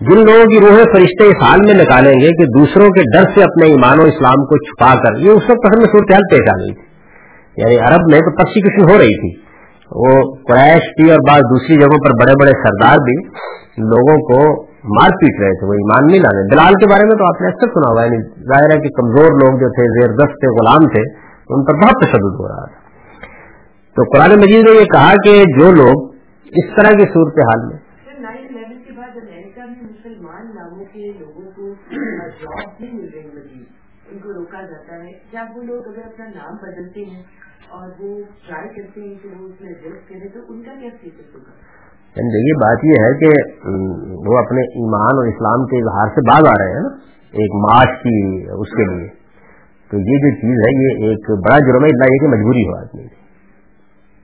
جن 0.02 0.18
لوگوں 0.18 0.46
کی 0.46 0.60
روحیں 0.60 0.86
فرشتے 0.96 1.28
اس 1.28 1.44
حال 1.44 1.60
میں 1.66 1.84
نکالیں 1.84 2.14
گے 2.14 2.28
کہ 2.28 2.44
دوسروں 2.60 2.90
کے 2.90 3.02
ڈر 3.02 3.24
سے 3.36 3.44
اپنے 3.44 3.66
ایمان 3.66 4.00
و 4.00 4.04
اسلام 4.04 4.46
کو 4.46 4.58
چھپا 4.58 4.96
کر، 5.04 5.20
یہ 5.20 5.30
اس 5.30 5.44
وقت 5.50 5.78
میں 5.78 5.86
صورتحال 5.86 6.22
پیش 6.32 6.40
آ 6.40 6.58
گئی 6.60 6.74
تھی۔ 6.74 6.84
یعنی 7.58 7.76
عرب 7.78 8.02
میں 8.12 8.20
تو 8.20 8.36
پرسیکیوشن 8.36 8.94
ہو 8.94 8.98
رہی 8.98 9.20
تھی۔ 9.20 9.42
وہ 9.96 10.36
قریش 10.36 10.84
بھی 11.02 11.12
اور 11.12 11.20
بعض 11.30 11.40
دوسری 11.40 11.76
جگہوں 11.76 12.00
پر 12.06 12.26
بڑے 12.26 12.34
بڑے 12.42 12.52
سردار 12.52 12.96
بھی 12.96 13.26
لوگوں 13.78 14.18
کو 14.18 14.64
مار 14.66 15.10
پیٹ 15.10 15.42
رہے 15.42 15.60
تھے، 15.60 15.68
وہ 15.68 15.74
ایمان 15.74 16.08
نہیں 16.08 16.20
لانے۔ 16.20 16.56
بلال 16.56 16.74
کے 16.74 16.90
بارے 16.90 17.04
میں 17.04 17.16
تو 17.16 17.26
آپ 17.26 17.42
نے 17.42 17.48
اکثر 17.48 17.68
سنا 17.68 17.94
ہوا 17.94 18.06
یعنی 18.06 18.22
ظاہر 18.24 18.76
ہے 18.76 18.82
کہ 18.82 18.90
کمزور 18.90 19.32
لوگ 19.32 19.60
جو 19.60 19.70
تھے 19.70 20.00
زیر 20.00 20.16
دست 20.16 20.34
تھے، 20.34 20.48
غلام 20.48 20.88
تھے 20.88 21.31
ان 21.52 21.64
پر 21.66 21.78
بہت 21.78 22.02
تشدد 22.04 22.40
ہو 22.40 22.48
رہا 22.48 22.66
تھا 22.66 22.80
تو 23.96 24.04
قرآن 24.04 24.36
مجید 24.40 24.68
نے 24.70 24.76
یہ 24.80 24.86
کہا 24.86 25.14
کہ 25.24 25.34
جو 25.54 25.72
لوگ 25.72 26.04
اس 26.52 26.70
طرح 26.76 26.92
کی 26.92 27.08
صورت 27.14 27.40
حال 27.40 27.66
میں 27.66 27.80
نائن 28.20 28.46
الیون 28.46 28.84
کے 28.84 28.92
بعد 28.98 29.18
امریکہ 29.18 29.62
میں 29.62 29.76
مسلمان 29.84 30.50
ناموں 30.56 30.86
کے 30.86 31.12
لوگوں 31.20 31.52
کو 31.52 31.70
جاب 31.92 32.80
نہیں 32.80 32.94
مل 32.94 33.10
رہی 33.14 33.28
مزید 33.28 34.12
ان 34.12 34.20
کو 34.20 34.34
روکا 34.34 34.62
جاتا 34.62 34.96
ہے۔ 35.04 35.12
جب 35.32 35.58
وہ 35.58 35.64
لوگ 35.64 35.88
اگر 35.88 36.06
اپنا 36.06 36.26
نام 36.26 36.56
بدلتے 36.56 37.06
ہیں 37.06 37.24
اور 37.70 37.88
وہ 38.00 38.10
ٹرائی 38.48 38.70
کرتے 38.70 39.02
ہیں 39.02 39.16
کہ 39.24 39.30
وہ 39.30 39.48
اس 39.48 39.62
میں 39.62 39.70
ایڈجسٹ 39.70 40.10
کریں 40.10 40.30
تو 40.30 40.40
ان 40.54 40.64
کا 40.64 40.76
کیا 40.80 40.90
اسٹیٹس 40.94 41.36
ہوگا؟ 41.36 41.54
یعنی 42.16 42.34
دیکھیے 42.36 42.56
بات 42.62 42.86
یہ 42.86 43.04
ہے 43.04 43.12
کہ 43.14 43.30
وہ 44.28 44.38
اپنے 44.38 44.62
ایمان 44.80 45.22
اور 45.22 45.28
اسلام 45.28 45.66
کے 45.66 45.82
اظہار 45.82 46.14
سے 46.16 46.24
باز 46.28 46.50
آ 46.50 46.56
رہے 46.64 46.74
ہیں 46.74 46.82
نا 46.82 46.94
ایک 47.34 47.58
معاش 47.62 47.94
کی 48.04 48.16
اس 48.60 48.76
کے 48.78 48.88
لیے۔ 48.92 49.08
تو 49.92 49.98
یہ 49.98 50.18
جو 50.18 50.30
چیز 50.36 50.58
ہے، 50.66 50.72
یہ 50.82 51.10
ایک 51.10 51.32
بڑا 51.32 51.58
جرم 51.58 51.84
ہے، 51.84 51.90
اتنا 51.90 52.14
یہ 52.14 52.18
کہ 52.18 52.28
مجبوری 52.28 52.64
ہو 52.68 52.78
آدمی 52.80 53.02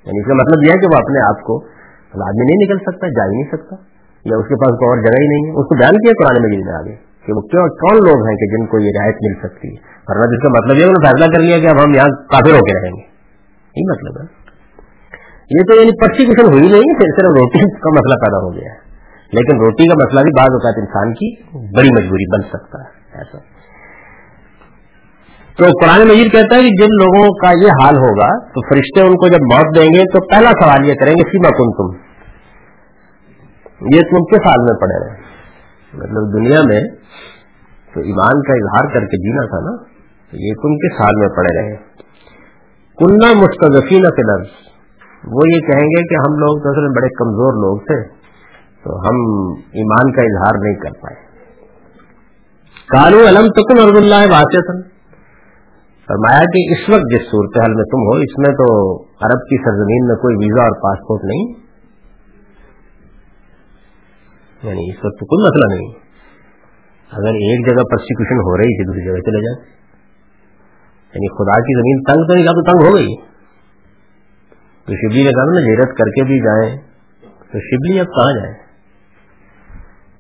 یعنی 0.08 0.20
اس 0.20 0.28
کا 0.28 0.34
مطلب 0.34 0.64
یہ 0.66 0.72
ہے 0.72 0.78
کہ 0.78 0.88
وہ 0.88 0.98
اپنے 0.98 1.20
آپ 1.28 1.42
کو 1.42 1.78
آدمی 2.08 2.46
نہیں 2.46 2.64
نکل 2.66 2.78
سکتا، 2.78 3.08
جا 3.08 3.26
ہی 3.26 3.32
نہیں 3.32 3.48
سکتا، 3.48 3.76
یا 4.26 4.38
اس 4.38 4.48
کے 4.48 4.56
پاس 4.56 4.70
کوئی 4.70 4.88
اور 4.88 4.98
جگہ 4.98 5.18
ہی 5.22 5.28
نہیں 5.28 5.46
ہے۔ 5.46 5.50
اس 5.50 5.66
کو 5.70 5.76
بیان 5.76 5.96
کیا 5.96 6.14
قرآن 6.24 6.44
مجید 6.44 6.66
میں 6.66 6.74
آگے، 6.74 6.96
کہ 7.26 7.34
وہ 7.34 7.42
کیوں، 7.42 7.68
کون 7.68 7.98
لوگ 7.98 8.28
ہیں 8.28 8.36
کہ 8.36 8.58
جن 8.58 8.66
کو 8.66 8.80
یہ 8.80 8.92
رعایت 9.00 9.16
مل 9.22 9.34
سکتی 9.42 9.68
ہے؟ 9.68 9.78
ورنہ 10.08 10.22
جس 10.22 10.44
کا 10.44 10.50
مطلب 10.50 10.78
یہ 10.78 10.84
انہوں 10.84 11.04
نے 11.04 11.10
فیصلہ 11.10 11.34
کر 11.34 11.40
لیا 11.40 11.60
کہ 11.60 11.68
اب 11.68 11.84
ہم 11.84 11.96
یہاں 11.96 12.10
کافر 12.10 12.52
ہو 12.52 12.66
کے 12.66 12.82
رہیں 12.82 12.94
گے۔ 12.94 13.06
یہی 13.78 13.92
مطلب 13.92 14.22
ہے۔ 14.22 14.26
یہ 15.52 15.64
تو 15.64 15.82
یعنی 15.82 16.08
پرسیکیوشن 16.08 16.54
ہوئی 16.54 16.72
نہیں، 16.72 17.00
پھر 17.00 17.08
صرف 17.18 17.42
روٹی 17.42 17.80
کا 17.80 17.90
مسئلہ 17.90 18.16
پیدا 18.16 18.38
ہو 18.46 18.54
گیا 18.54 18.72
ہے۔ 18.72 18.78
لیکن 19.34 19.58
روٹی 19.58 19.88
کا 19.88 19.96
مسئلہ 19.96 20.22
بھی 20.22 20.32
بعض 20.38 20.52
اوقات 20.52 20.74
انسان 20.78 21.14
کی 21.14 21.44
بڑی 21.78 21.90
مجبوری 21.90 22.36
بن 22.36 22.42
سکتا 22.42 22.78
ہے، 22.82 23.18
ایسا۔ 23.18 23.57
تو 25.60 25.68
قرآن 25.82 26.02
مجید 26.08 26.28
کہتا 26.32 26.58
ہے 26.58 26.66
کہ 26.66 26.72
جن 26.80 26.92
لوگوں 26.98 27.22
کا 27.44 27.52
یہ 27.60 27.78
حال 27.78 28.00
ہوگا، 28.02 28.26
تو 28.56 28.64
فرشتے 28.66 29.04
ان 29.04 29.16
کو 29.22 29.28
جب 29.28 29.46
موت 29.52 29.70
دیں 29.76 29.86
گے 29.94 30.02
تو 30.16 30.20
پہلا 30.32 30.50
سوال 30.58 30.84
یہ 30.88 30.98
کریں 31.00 31.12
گے 31.12 31.24
سیما 31.30 31.52
کن 31.60 31.72
تم 31.78 31.88
یہ 33.94 34.04
تم 34.12 34.28
کس 34.32 34.46
حال 34.48 34.66
میں 34.68 34.76
پڑے 34.82 35.00
رہے؟ 35.00 35.16
مطلب 35.94 36.28
دنیا 36.34 36.60
میں 36.68 36.82
تو 37.94 38.04
ایمان 38.12 38.44
کا 38.48 38.58
اظہار 38.62 38.90
کر 38.94 39.08
کے 39.12 39.20
جینا 39.24 39.46
تھا 39.54 39.62
نا، 39.66 39.74
تو 40.32 40.42
یہ 40.44 40.60
تم 40.64 40.76
کس 40.84 41.00
حال 41.02 41.22
میں 41.22 41.30
پڑے 41.38 41.54
رہے؟ 41.58 41.74
کننا 42.98 43.30
مستقفین 43.40 44.08
فی 44.18 44.26
لفظ 44.28 45.32
وہ 45.36 45.48
یہ 45.48 45.64
کہیں 45.68 45.88
گے 45.94 46.04
کہ 46.10 46.20
ہم 46.26 46.36
لوگ 46.42 46.60
تو 46.64 46.70
اصل 46.70 46.92
بڑے 46.98 47.10
کمزور 47.16 47.58
لوگ 47.64 47.80
تھے، 47.88 47.98
تو 48.84 49.00
ہم 49.00 49.24
ایمان 49.82 50.12
کا 50.12 50.28
اظہار 50.32 50.60
نہیں 50.66 50.78
کر 50.84 51.00
پائے۔ 51.02 51.18
کالو 52.90 53.26
علم 53.28 53.50
تکن 53.58 53.82
عرض 53.86 54.00
اللہ 54.02 54.28
واسطن 54.34 54.86
فرمایا 56.08 56.40
کہ 56.40 56.74
اس 56.74 56.90
وقت 56.90 57.16
جس 57.16 57.22
صورتحال 57.32 57.74
میں 57.76 57.84
تم 57.84 57.98
ہو، 57.98 58.18
اس 58.18 58.38
میں 58.38 58.54
تو 58.54 58.98
عرب 59.04 59.40
کی 59.40 59.58
سرزمین 59.58 60.08
میں 60.08 60.16
کوئی 60.16 60.36
ویزا 60.36 60.64
اور 60.64 60.72
پاسپورٹ 60.72 61.24
نہیں۔ 61.24 61.68
یعنی 64.64 64.90
اس 64.90 65.06
وقت 65.06 65.20
تو 65.20 65.26
کوئی 65.26 65.48
مسئلہ 65.48 65.76
نہیں۔ 65.76 66.08
اگر 67.12 67.28
ایک 67.28 67.68
جگہ 67.68 67.84
پرسیکیوشن 67.84 68.36
ہو 68.36 68.58
رہی 68.58 68.64
تھی، 68.64 68.86
دوسری 68.86 69.06
جگہ 69.06 69.32
چلے 69.32 69.42
جاتے 69.42 69.78
یعنی 71.08 71.28
خدا 71.28 71.62
کی 71.62 71.74
زمین 71.74 72.04
تنگ 72.04 72.28
تو 72.28 72.34
نہیں 72.34 72.46
تو 72.46 72.64
تنگ 72.64 72.88
ہو 72.88 72.96
گئی۔ 72.96 73.16
تو 74.86 74.94
شبلی 74.96 75.24
نے 75.24 75.32
کہا 75.32 75.44
نا 75.46 75.60
ہیرت 75.60 75.90
کر 75.90 76.06
کے 76.06 76.24
بھی 76.24 76.40
جائیں۔ 76.40 76.78
تو 77.22 77.60
شبلی 77.60 78.00
اب 78.00 78.06
کہاں 78.06 78.34
جائیں؟ 78.34 78.56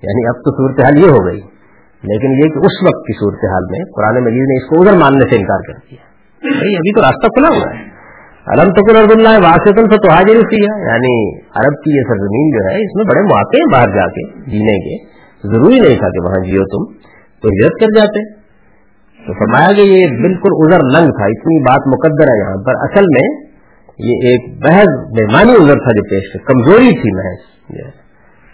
یعنی 0.02 0.28
اب 0.28 0.36
تو 0.36 0.52
صورتحال 0.52 0.97
یہ 0.97 1.10
ہو 1.10 1.26
گئی۔ 1.26 1.57
لیکن 2.04 2.32
یہ 2.32 2.42
کہ 2.42 2.60
اس 2.60 2.88
وقت 2.88 3.06
کی 3.08 3.14
صورتحال 3.14 3.64
میں 3.72 3.80
قرآن 3.96 4.24
مجید 4.24 4.42
نے 4.42 4.64
اس 4.64 4.70
کو 4.70 4.82
ادھر 4.82 4.94
ماننے 4.94 5.30
سے 5.30 5.36
انکار 5.36 5.60
کر 5.68 5.74
دیا۔ 5.74 5.98
بھائی 6.42 6.76
ابھی 6.76 6.94
تو 6.94 7.02
راستہ 7.02 7.28
کھلا 7.28 7.48
ہوا 7.48 7.78
ہے۔ 7.78 7.98
علم 8.48 8.74
تو 8.74 9.00
عرب 9.00 9.12
اللہ 9.16 9.46
واسطن 9.48 9.90
سے 9.90 9.98
تو 9.98 10.12
حاضر 10.12 10.42
کیا 10.42 10.94
یعنی 10.94 11.40
عرب 11.40 11.74
کی 11.84 11.98
یہ 11.98 12.02
سرزمین 12.02 12.50
جو 12.50 12.70
ہے، 12.70 12.76
اس 12.76 12.96
میں 12.96 13.06
بڑے 13.06 13.22
مواقع 13.22 13.58
ہیں 13.58 13.74
باہر 13.74 13.96
جا 13.96 14.08
کے، 14.08 14.52
جینے 14.52 14.78
کے۔ 14.78 15.18
ضروری 15.48 15.80
نہیں 15.80 16.00
تھا 16.00 16.10
کہ 16.10 16.26
وہاں 16.26 16.46
جیو 16.46 16.64
تم 16.64 16.94
تو 17.42 17.48
ہجرت 17.48 17.82
کر 17.82 18.00
جاتے۔ 18.00 18.34
تو 19.28 19.34
فرمایا 19.34 19.74
کہ 19.76 19.82
یہ 19.82 20.08
بالکل 20.08 20.50
ادھر 20.52 20.80
لنگ 20.80 21.12
تھا، 21.12 21.26
اتنی 21.26 21.60
بات 21.60 21.88
مقدر 21.88 22.24
ہے 22.24 22.40
یہاں 22.40 22.64
پر۔ 22.64 22.72
اصل 22.76 23.04
میں 23.04 23.48
یہ 24.00 24.14
ایک 24.14 24.64
بحث 24.64 24.88
بےمانی 25.18 25.52
ادھر 25.52 25.76
تھا 25.76 25.92
جو 25.92 26.04
پیش 26.04 26.42
کمزوری 26.46 27.02
تھی 27.02 27.16
محض 27.16 27.58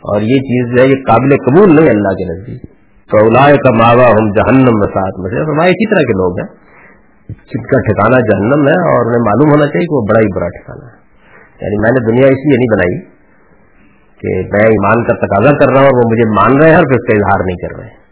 اور 0.03 0.21
یہ 0.21 0.36
چیز 0.36 0.77
جو 0.77 0.84
ہے، 0.84 0.88
یہ 0.88 1.03
قابل 1.08 1.29
قبول 1.29 1.75
نہیں 1.75 1.89
اللہ 1.89 2.10
کے 2.10 2.39
نزدیک۔ 2.39 2.72
تو 3.11 3.17
کا 3.55 3.71
ماوا 3.77 4.05
ہم 4.11 4.25
جہنم 4.31 4.75
میں 4.79 4.87
ساتھ 4.87 5.19
میں 5.19 5.29
فرمایا 5.29 5.69
اسی 5.69 5.87
طرح 5.89 6.03
کے 6.03 6.13
لوگ 6.13 6.33
ہیں 6.39 6.49
جن 7.29 7.63
کا 7.63 7.77
ٹھکانا 7.79 8.19
جہنم 8.19 8.61
ہے 8.67 8.77
اور 8.91 9.05
انہیں 9.05 9.23
معلوم 9.25 9.49
ہونا 9.49 9.65
چاہیے 9.65 9.85
کہ 9.85 9.95
وہ 9.95 10.01
بڑا 10.09 10.19
ہی 10.19 10.29
برا 10.35 10.49
ٹھکانا 10.49 10.85
ہے۔ 10.85 11.03
یعنی 11.61 11.77
میں 11.81 11.91
نے 11.93 11.99
دنیا 12.07 12.27
اس 12.27 12.41
لیے 12.45 12.57
نہیں 12.57 12.71
بنائی 12.73 12.95
کہ 14.19 14.29
میں 14.53 14.65
ایمان 14.67 15.03
کا 15.03 15.25
تقاضا 15.25 15.51
کر 15.57 15.67
رہا 15.71 15.81
ہوں 15.81 15.87
اور 15.87 15.97
وہ 15.97 16.09
مجھے 16.11 16.25
مان 16.29 16.51
رہے 16.61 16.69
ہیں 16.69 16.75
اور 16.75 16.83
پھر 16.83 16.97
اس 16.99 17.05
کا 17.07 17.13
اظہار 17.17 17.39
نہیں 17.45 17.55
کر 17.55 17.71
رہے۔ 17.77 17.89
ہیں 17.89 18.03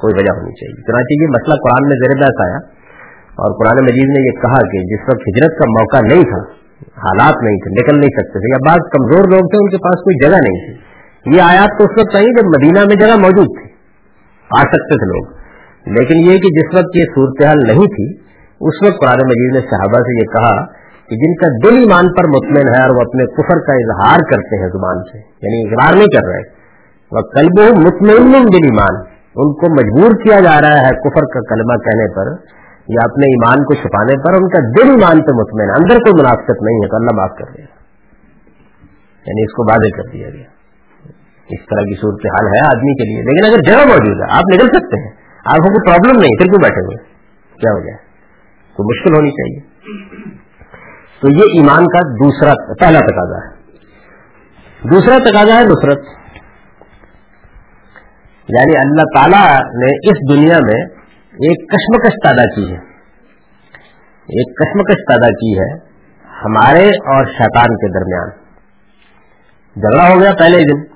کوئی 0.00 0.14
وجہ 0.14 0.32
ہونی 0.36 0.52
چاہیے۔ 0.52 0.82
چنانچہ 0.82 1.12
یہ 1.22 1.26
مسئلہ 1.26 1.56
قرآن 1.64 1.88
میں 1.88 1.96
زیر 1.96 2.16
بحث 2.16 2.38
آیا 2.46 2.58
اور 3.42 3.50
قرآن 3.58 3.84
مجید 3.84 4.08
نے 4.08 4.20
یہ 4.20 4.34
کہا 4.40 4.60
کہ 4.72 4.78
جس 4.78 5.02
وقت 5.02 5.22
ہجرت 5.28 5.58
کا 5.58 5.64
موقع 5.70 6.14
نہیں 6.14 6.22
تھا، 6.22 6.40
حالات 6.80 7.42
نہیں 7.42 7.56
تھے، 7.56 7.70
نکل 7.70 8.00
نہیں 8.00 8.14
سکتے 8.18 8.38
تھے 8.38 8.48
یا 8.50 8.60
بعض 8.68 8.80
کمزور 8.92 9.24
لوگ 9.28 9.44
تھے، 9.48 9.58
ان 9.58 9.70
کے 9.70 9.76
پاس 9.76 9.98
کوئی 10.04 10.16
جگہ 10.24 10.36
نہیں 10.36 10.60
تھی۔ 10.64 10.72
یہ 11.36 11.42
آیات 11.42 11.78
تو 11.78 11.84
اس 11.84 11.90
وقت 11.98 12.12
چاہیے 12.12 12.28
جب 12.28 12.46
مدینہ 12.46 12.80
میں 12.86 12.96
جگہ 12.96 13.16
موجود 13.20 13.46
تھی۔ 13.46 13.69
آ 14.58 14.60
سکتے 14.72 14.96
تھے 14.96 15.08
لوگ۔ 15.12 15.24
لیکن 15.96 16.28
یہ 16.30 16.38
کہ 16.38 16.50
جس 16.58 16.74
وقت 16.74 16.96
یہ 16.96 17.04
صورتحال 17.14 17.66
نہیں 17.68 17.90
تھی، 17.96 18.06
اس 18.60 18.78
وقت 18.86 18.96
قرآن 19.04 19.20
مجید 19.26 19.54
نے 19.54 19.60
صحابہ 19.60 20.00
سے 20.08 20.16
یہ 20.18 20.30
کہا 20.32 20.54
کہ 21.10 21.18
جن 21.20 21.32
کا 21.34 21.48
دل 21.64 21.76
ایمان 21.76 22.08
پر 22.14 22.28
مطمئن 22.28 22.68
ہے 22.74 22.82
اور 22.82 22.96
وہ 22.96 23.00
اپنے 23.00 23.24
کفر 23.36 23.62
کا 23.68 23.76
اظہار 23.76 24.26
کرتے 24.32 24.58
ہیں 24.62 24.68
زبان 24.68 25.00
سے 25.12 25.18
یعنی 25.18 25.62
اقرار 25.62 25.96
نہیں 25.96 26.12
کر 26.16 26.28
رہے، 26.28 26.42
وہ 27.12 27.22
کلب 27.30 27.62
مطمئن 27.78 28.52
دل 28.52 28.68
ایمان 28.70 29.00
ان 29.36 29.50
کو 29.54 29.72
مجبور 29.74 30.14
کیا 30.22 30.40
جا 30.40 30.60
رہا 30.60 30.84
ہے 30.84 30.94
کفر 31.02 31.26
کا 31.34 31.40
کلمہ 31.48 31.76
کہنے 31.88 32.06
پر 32.14 32.30
یا 32.88 33.02
اپنے 33.04 33.26
ایمان 33.26 33.64
کو 33.64 33.74
چھپانے 33.74 34.14
پر 34.22 34.36
ان 34.38 34.48
کا 34.48 34.62
دل 34.78 34.88
ایمان 34.90 35.20
پہ 35.26 35.34
مطمئن 35.40 35.74
اندر 35.74 36.00
کوئی 36.06 36.22
منافقت 36.22 36.62
نہیں 36.62 36.80
ہے، 36.84 36.88
تو 36.88 36.96
اللہ 36.96 37.16
معاف 37.16 37.36
کر 37.38 37.52
دیا 37.56 37.66
یعنی 39.26 39.42
اس 39.42 39.52
کو 39.52 39.66
واضح 39.72 39.96
کر 39.96 40.08
دیا 40.12 40.28
گیا۔ 40.28 40.59
اس 41.50 41.66
طرح 41.66 41.82
کی 41.82 41.94
صورت 41.96 42.26
حال 42.26 42.46
ہے 42.46 42.58
آدمی 42.58 42.94
کے 42.94 43.04
لیے۔ 43.04 43.22
لیکن 43.22 43.52
اگر 43.52 43.60
جگہ 43.62 43.92
موجود 43.92 44.20
ہے، 44.20 44.36
آپ 44.36 44.42
نکل 44.54 44.66
سکتے 44.66 45.00
ہیں۔ 45.00 45.20
آپ 45.46 45.56
کو 45.56 45.62
کوئی 45.62 45.86
پرابلم 45.86 46.20
نہیں 46.20 46.38
پھر 46.38 46.46
کیوں 46.46 46.62
بیٹھے 46.62 46.84
ہوئے 46.84 46.96
کیا 47.60 47.72
ہو 47.72 47.80
جائے 47.80 48.10
کوئی 48.76 48.86
مشکل 48.86 49.16
ہونی 49.16 49.30
چاہیے۔ 49.30 49.80
تو 51.20 51.28
یہ 51.28 51.42
ایمان 51.42 51.84
کا 51.84 51.98
دوسرا 51.98 52.52
پہلا 52.80 52.98
تقاضا 52.98 53.46
ہے۔ 53.46 53.60
دوسرا 54.90 55.18
تقاضا 55.18 55.54
ہے 55.54 55.64
نصرت۔ 55.64 55.98
یعنی 58.48 58.78
اللہ 58.78 59.02
تعالی 59.16 59.58
نے 59.58 60.10
اس 60.10 60.34
دنیا 60.34 60.58
میں 60.64 60.84
ایک 61.20 61.68
کشمکش 61.68 62.12
پیدا 62.12 62.44
کی 62.44 62.72
ہے۔ 62.72 62.78
ایک 64.10 64.56
کشمکش 64.56 65.00
پیدا 65.08 65.28
کی 65.28 65.58
ہے 65.58 65.74
ہمارے 66.44 66.88
اور 66.88 67.24
شیطان 67.24 67.76
کے 67.76 67.92
درمیان۔ 67.98 68.28
جھگڑا 69.74 70.14
ہو 70.14 70.20
گیا 70.20 70.32
پہلے 70.38 70.58
دن۔ 70.58 70.89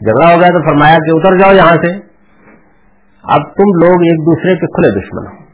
جھگڑا 0.00 0.34
ہو 0.34 0.40
گیا 0.40 0.48
تو 0.48 0.68
فرمایا 0.68 0.94
کہ 0.94 1.16
اتر 1.16 1.38
جاؤ 1.38 1.52
یہاں 1.52 1.76
سے۔ 1.76 1.92
اب 3.22 3.42
تم 3.42 3.84
لوگ 3.84 3.90
ایک 3.90 4.20
دوسرے 4.20 4.54
کے 4.54 4.66
کھلے 4.66 5.00
دشمن 5.00 5.26
ہو۔ 5.26 5.46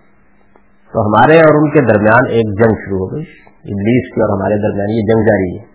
تو 0.93 1.07
ہمارے 1.07 1.37
اور 1.39 1.63
ان 1.63 1.71
کے 1.71 1.81
درمیان 1.81 2.23
ایک 2.29 2.65
جنگ 2.65 2.75
شروع 2.75 2.99
ہو 2.99 3.13
گئی۔ 3.13 3.23
ابلیس 3.49 4.15
کی 4.15 4.21
اور 4.21 4.29
ہمارے 4.29 4.57
درمیان 4.57 4.91
یہ 4.91 5.01
جنگ 5.01 5.23
جاری 5.23 5.59
ہے۔ 5.59 5.73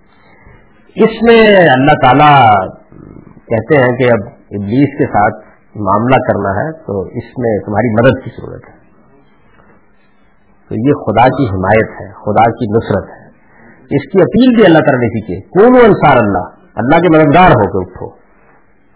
اس 0.96 1.24
میں 1.24 1.70
اللہ 1.70 1.92
تعالی 2.04 2.60
کہتے 3.34 3.82
ہیں 3.82 3.98
کہ 3.98 4.04
اب 4.04 4.28
ابلیس 4.52 4.98
کے 4.98 5.06
ساتھ 5.06 5.48
معاملہ 5.76 6.16
کرنا 6.16 6.50
ہے 6.50 6.72
تو 6.72 7.02
اس 7.02 7.24
میں 7.38 7.60
تمہاری 7.60 7.94
مدد 7.94 8.24
کی 8.24 8.30
ضرورت 8.30 8.62
ہے۔ 8.70 8.78
تو 10.70 10.76
یہ 10.76 10.94
خدا 11.06 11.28
کی 11.28 11.44
حمایت 11.50 12.02
ہے، 12.02 12.12
خدا 12.12 12.52
کی 12.52 12.78
نصرت 12.78 13.10
ہے۔ 13.10 13.28
اس 13.82 14.12
کی 14.12 14.22
اپیل 14.22 14.56
بھی 14.56 14.66
اللہ 14.66 14.78
تعالیٰ 14.78 15.00
نے 15.00 15.20
کی 15.20 15.42
کون 15.42 15.86
انصار 15.86 16.18
اللہ۔ 16.18 16.46
اللہ 16.76 17.02
کے 17.02 17.18
مددگار 17.18 17.50
ہو 17.50 17.64
کے 17.64 17.92
اٹھو۔ 17.92 18.27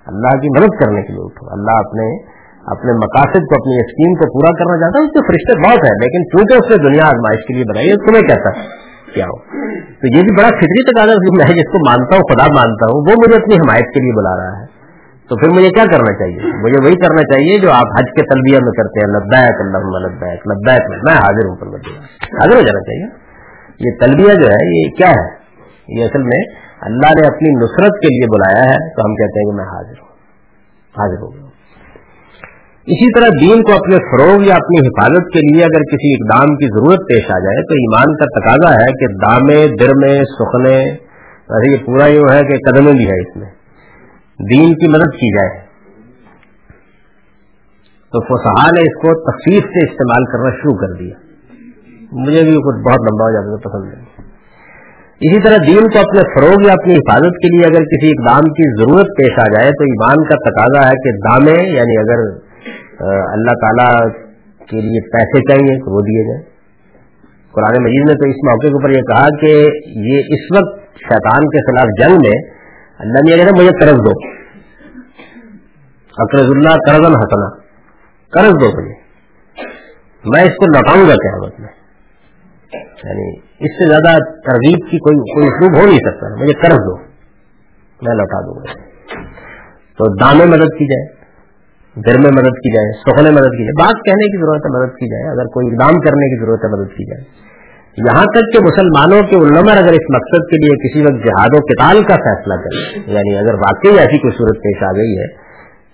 اللہ 0.06 0.42
کی 0.42 0.60
مدد 0.60 0.86
کرنے 0.86 1.02
کے 1.02 1.14
لیے 1.14 1.26
اٹھو۔ 1.26 1.52
اللہ 1.52 1.72
اپنے 1.72 2.32
اپنے 2.62 2.94
مقاصد 2.94 3.40
کو، 3.40 3.56
اپنی 3.56 3.80
اسکیم 3.80 4.14
کو 4.14 4.34
پورا 4.34 4.52
کرنا 4.52 4.80
چاہتا 4.80 5.00
ہے۔ 5.00 5.04
اس 5.04 5.12
کے 5.12 5.20
فرشتے 5.28 5.70
بہت 5.70 5.84
ہے 5.86 5.94
لیکن 6.04 6.24
چونکہ 6.24 6.54
اس 6.54 6.72
نے 6.72 6.90
دنیا 6.90 7.06
آزمائش 7.06 7.48
کے 7.48 7.54
لیے 7.54 7.64
بنائی 7.64 7.90
ہے، 7.90 7.96
تمہیں 7.96 8.22
کہتا 8.22 8.50
ہے 8.50 8.92
کیا 9.14 9.26
ہو؟ 9.26 9.38
تو 9.76 10.18
یہ 10.18 10.22
بھی 10.22 10.38
بڑا 10.38 10.48
فطری 10.48 10.84
تقاضا 10.84 11.14
میں 11.14 11.46
جس 11.56 11.72
کو 11.72 11.90
مانتا 11.90 12.16
ہوں، 12.16 12.24
خدا 12.24 12.46
مانتا 12.56 12.86
ہوں، 12.86 13.00
وہ 13.00 13.14
مجھے 13.18 13.42
اپنی 13.42 13.56
حمایت 13.56 13.94
کے 13.94 14.00
لیے 14.02 14.18
بلا 14.18 14.36
رہا 14.38 14.62
ہے۔ 14.62 14.82
تو 15.30 15.36
پھر 15.38 15.50
مجھے 15.50 15.70
کیا 15.70 15.84
کرنا 15.84 16.14
چاہیے؟ 16.14 16.38
مجھے 16.38 16.86
وہی 16.86 16.96
کرنا 16.96 17.22
چاہیے 17.22 17.62
جو 17.62 17.72
آپ 17.72 17.88
حج 18.00 18.12
کے 18.12 18.22
تلبیہ 18.22 18.58
میں 18.64 18.72
کرتے 18.72 19.00
ہیں۔ 19.00 19.14
لبیک 19.14 19.56
اللہ 19.60 20.08
لبیک 20.08 20.48
لبیک 20.48 20.90
میں۔ 20.90 20.98
میں 20.98 21.14
حاضر 21.14 21.48
ہوں 21.48 21.56
پر 21.56 21.68
حاضر 22.22 22.56
ہو 22.56 22.62
جانا 22.62 22.80
چاہیے۔ 22.80 23.06
یہ 23.80 24.06
تلبیہ 24.06 24.34
جو 24.34 24.48
ہے، 24.48 24.80
یہ 24.80 24.90
کیا 24.90 25.10
ہے؟ 25.10 25.42
یہ 25.88 26.06
اصل 26.06 26.24
میں 26.24 26.71
اللہ 26.82 27.08
نے 27.08 27.28
اپنی 27.28 27.64
نصرت 27.64 27.92
کے 27.92 28.08
لیے 28.08 28.38
بلایا 28.38 28.64
ہے، 28.64 28.96
تو 28.96 29.02
ہم 29.06 29.16
کہتے 29.16 29.40
ہیں 29.40 29.52
کہ 29.52 29.56
میں 29.56 29.66
حاضر 29.66 30.02
ہوں۔ 30.02 30.08
حاضر 30.98 31.22
ہو 31.22 31.36
گیا۔ 31.36 31.46
اسی 32.82 33.20
طرح 33.20 33.28
دین 33.42 33.64
کو 33.64 33.72
اپنے 33.72 33.96
فروغ 33.96 34.44
یا 34.44 34.56
اپنی 34.56 34.88
حفاظت 34.88 35.34
کے 35.34 35.40
لیے 35.40 35.64
اگر 35.64 35.82
کسی 35.82 36.14
اقدام 36.14 36.56
کی 36.56 36.66
ضرورت 36.66 37.00
پیش 37.00 37.24
آ 37.24 37.40
جائے، 37.40 37.64
تو 37.64 37.74
ایمان 37.74 38.18
کا 38.18 38.40
تقاضا 38.40 38.74
ہے 38.74 38.92
کہ 38.92 39.08
دامے 39.08 39.68
درمے 39.68 40.26
سخنے، 40.26 40.92
ویسے 41.50 41.72
یہ 41.72 41.86
پورا 41.86 42.08
یوں 42.08 42.34
ہے 42.34 42.40
کہ 42.40 42.72
قدمیں 42.72 42.94
بھی 42.94 43.06
ہے 43.06 43.30
اس 43.30 43.38
میں۔ 43.38 43.50
دین 44.54 44.74
کی 44.74 44.88
مدد 44.88 45.14
کی 45.14 45.38
جائے۔ 45.38 45.62
تو 48.12 48.22
فسحا 48.22 48.72
نے 48.72 48.82
اس 48.82 49.02
کو 49.02 49.32
تفصیل 49.32 49.62
سے 49.62 49.92
استعمال 49.92 50.26
کرنا 50.26 50.50
شروع 50.50 50.76
کر 50.76 51.00
دیا۔ 51.00 51.16
مجھے 52.12 52.44
بھی 52.44 52.52
کچھ 52.52 52.82
بہت 52.82 53.02
لمبا 53.02 53.26
ہو 53.26 53.34
جاتا 53.34 53.70
پسند 53.70 54.00
ہے 54.00 54.11
اسی 55.22 55.42
طرح 55.42 55.56
دین 55.68 55.80
کو 55.80 56.00
اپنے 56.00 56.22
فروغ 56.36 56.68
یا 56.68 56.74
اپنی 56.74 56.94
حفاظت 56.94 57.36
کے 57.42 57.56
لیے 57.56 57.66
اگر 57.66 57.84
کسی 57.84 58.08
اقدام 58.08 58.40
کی 58.40 58.82
ضرورت 58.82 59.06
پیش 59.18 59.32
آ 59.40 59.44
جائے 59.44 59.70
تو 59.70 59.84
ایمان 59.84 60.24
کا 60.24 60.36
تقاضا 60.36 60.90
ہے 60.90 60.94
کہ 60.94 61.12
دامے 61.12 61.70
یعنی 61.70 61.98
اگر 61.98 62.24
اللہ 63.32 63.52
تعالی 63.52 64.10
کے 64.70 64.82
لیے 64.82 65.02
پیسے 65.02 65.40
چاہیے 65.40 65.80
تو 65.80 65.96
وہ 65.96 66.02
دیے 66.02 66.24
جائیں۔ 66.28 66.52
قرآن 67.52 67.84
مجید 67.84 68.08
نے 68.08 68.14
تو 68.14 68.30
اس 68.30 68.36
موقع 68.36 68.68
کے 68.68 68.74
اوپر 68.74 68.90
یہ 68.90 69.02
کہا 69.02 69.28
کہ 69.42 69.70
یہ 69.86 70.18
اس 70.18 70.58
وقت 70.58 70.82
شیطان 70.98 71.46
کے 71.48 71.72
خلاف 71.72 71.90
جنگ 72.02 72.18
میں 72.26 72.42
اللہ 73.00 73.30
نے 73.30 73.38
کہتے 73.38 73.60
مجھے 73.60 73.80
قرض 73.82 74.00
دو۔ 74.00 74.28
اقرض 76.18 76.50
اللہ 76.50 76.70
قرض 76.70 77.16
حسنا۔ 77.16 77.50
قرض 78.32 78.52
دو 78.52 78.82
مجھے 78.82 78.94
میں 80.26 80.44
اس 80.44 80.56
کو 80.56 80.66
لوٹاؤں 80.66 81.10
گا 81.10 81.14
قیامت 81.14 81.60
میں۔ 81.60 81.70
یعنی 83.04 83.51
اس 83.62 83.72
سے 83.72 83.90
زیادہ 83.90 84.18
ترغیب 84.24 84.92
کی 84.92 84.98
کوئی 84.98 85.18
کوئی 85.18 85.48
اسلوب 85.48 85.82
ہو 85.82 85.86
نہیں 85.86 85.98
سکتا۔ 85.98 86.42
مجھے 86.42 86.54
قرض 86.54 86.76
دو۔ 86.76 86.96
میں 88.02 88.16
لوٹا 88.16 88.46
دوں 88.46 88.56
گا۔ 88.56 88.92
تو 89.98 90.16
دامے 90.18 90.46
مدد 90.46 90.78
کی 90.78 90.86
جائے، 90.86 91.22
در 92.02 92.18
میں 92.18 92.32
مدد 92.32 92.54
کی 92.54 92.76
جائے، 92.76 92.92
سخنے 93.00 93.30
مدد 93.30 93.52
کی 93.52 93.64
جائے۔ 93.64 93.86
بات 93.86 94.06
کہنے 94.06 94.28
کی 94.28 94.42
ضرورت 94.42 94.62
ہے 94.66 94.80
مدد 94.80 94.94
کی 94.94 95.12
جائے، 95.12 95.32
اگر 95.32 95.46
کوئی 95.46 95.68
اقدام 95.68 96.00
کرنے 96.00 96.36
کی 96.36 96.46
ضرورت 96.46 96.60
ہے 96.66 96.80
مدد 96.80 96.90
کی 96.90 97.06
جائے۔ 97.06 97.52
یہاں 97.98 98.24
تک 98.24 98.54
کہ 98.54 98.64
مسلمانوں 98.64 99.28
کے 99.28 99.36
علماء 99.36 99.74
اگر 99.74 99.94
اس 99.94 100.16
مقصد 100.16 100.50
کے 100.50 100.58
لیے 100.58 100.78
کسی 100.78 101.02
وقت 101.02 101.26
جہاد 101.26 101.50
و 101.54 101.60
کتال 101.66 102.04
کا 102.04 102.16
فیصلہ 102.16 102.54
کرے 102.54 103.00
یعنی 103.12 103.38
اگر 103.38 103.54
واقعی 103.54 104.00
ایسی 104.00 104.18
کوئی 104.18 104.38
صورت 104.38 104.56
پیش 104.56 104.84
آ 104.84 104.92
گئی 104.92 105.18
ہے 105.18 105.28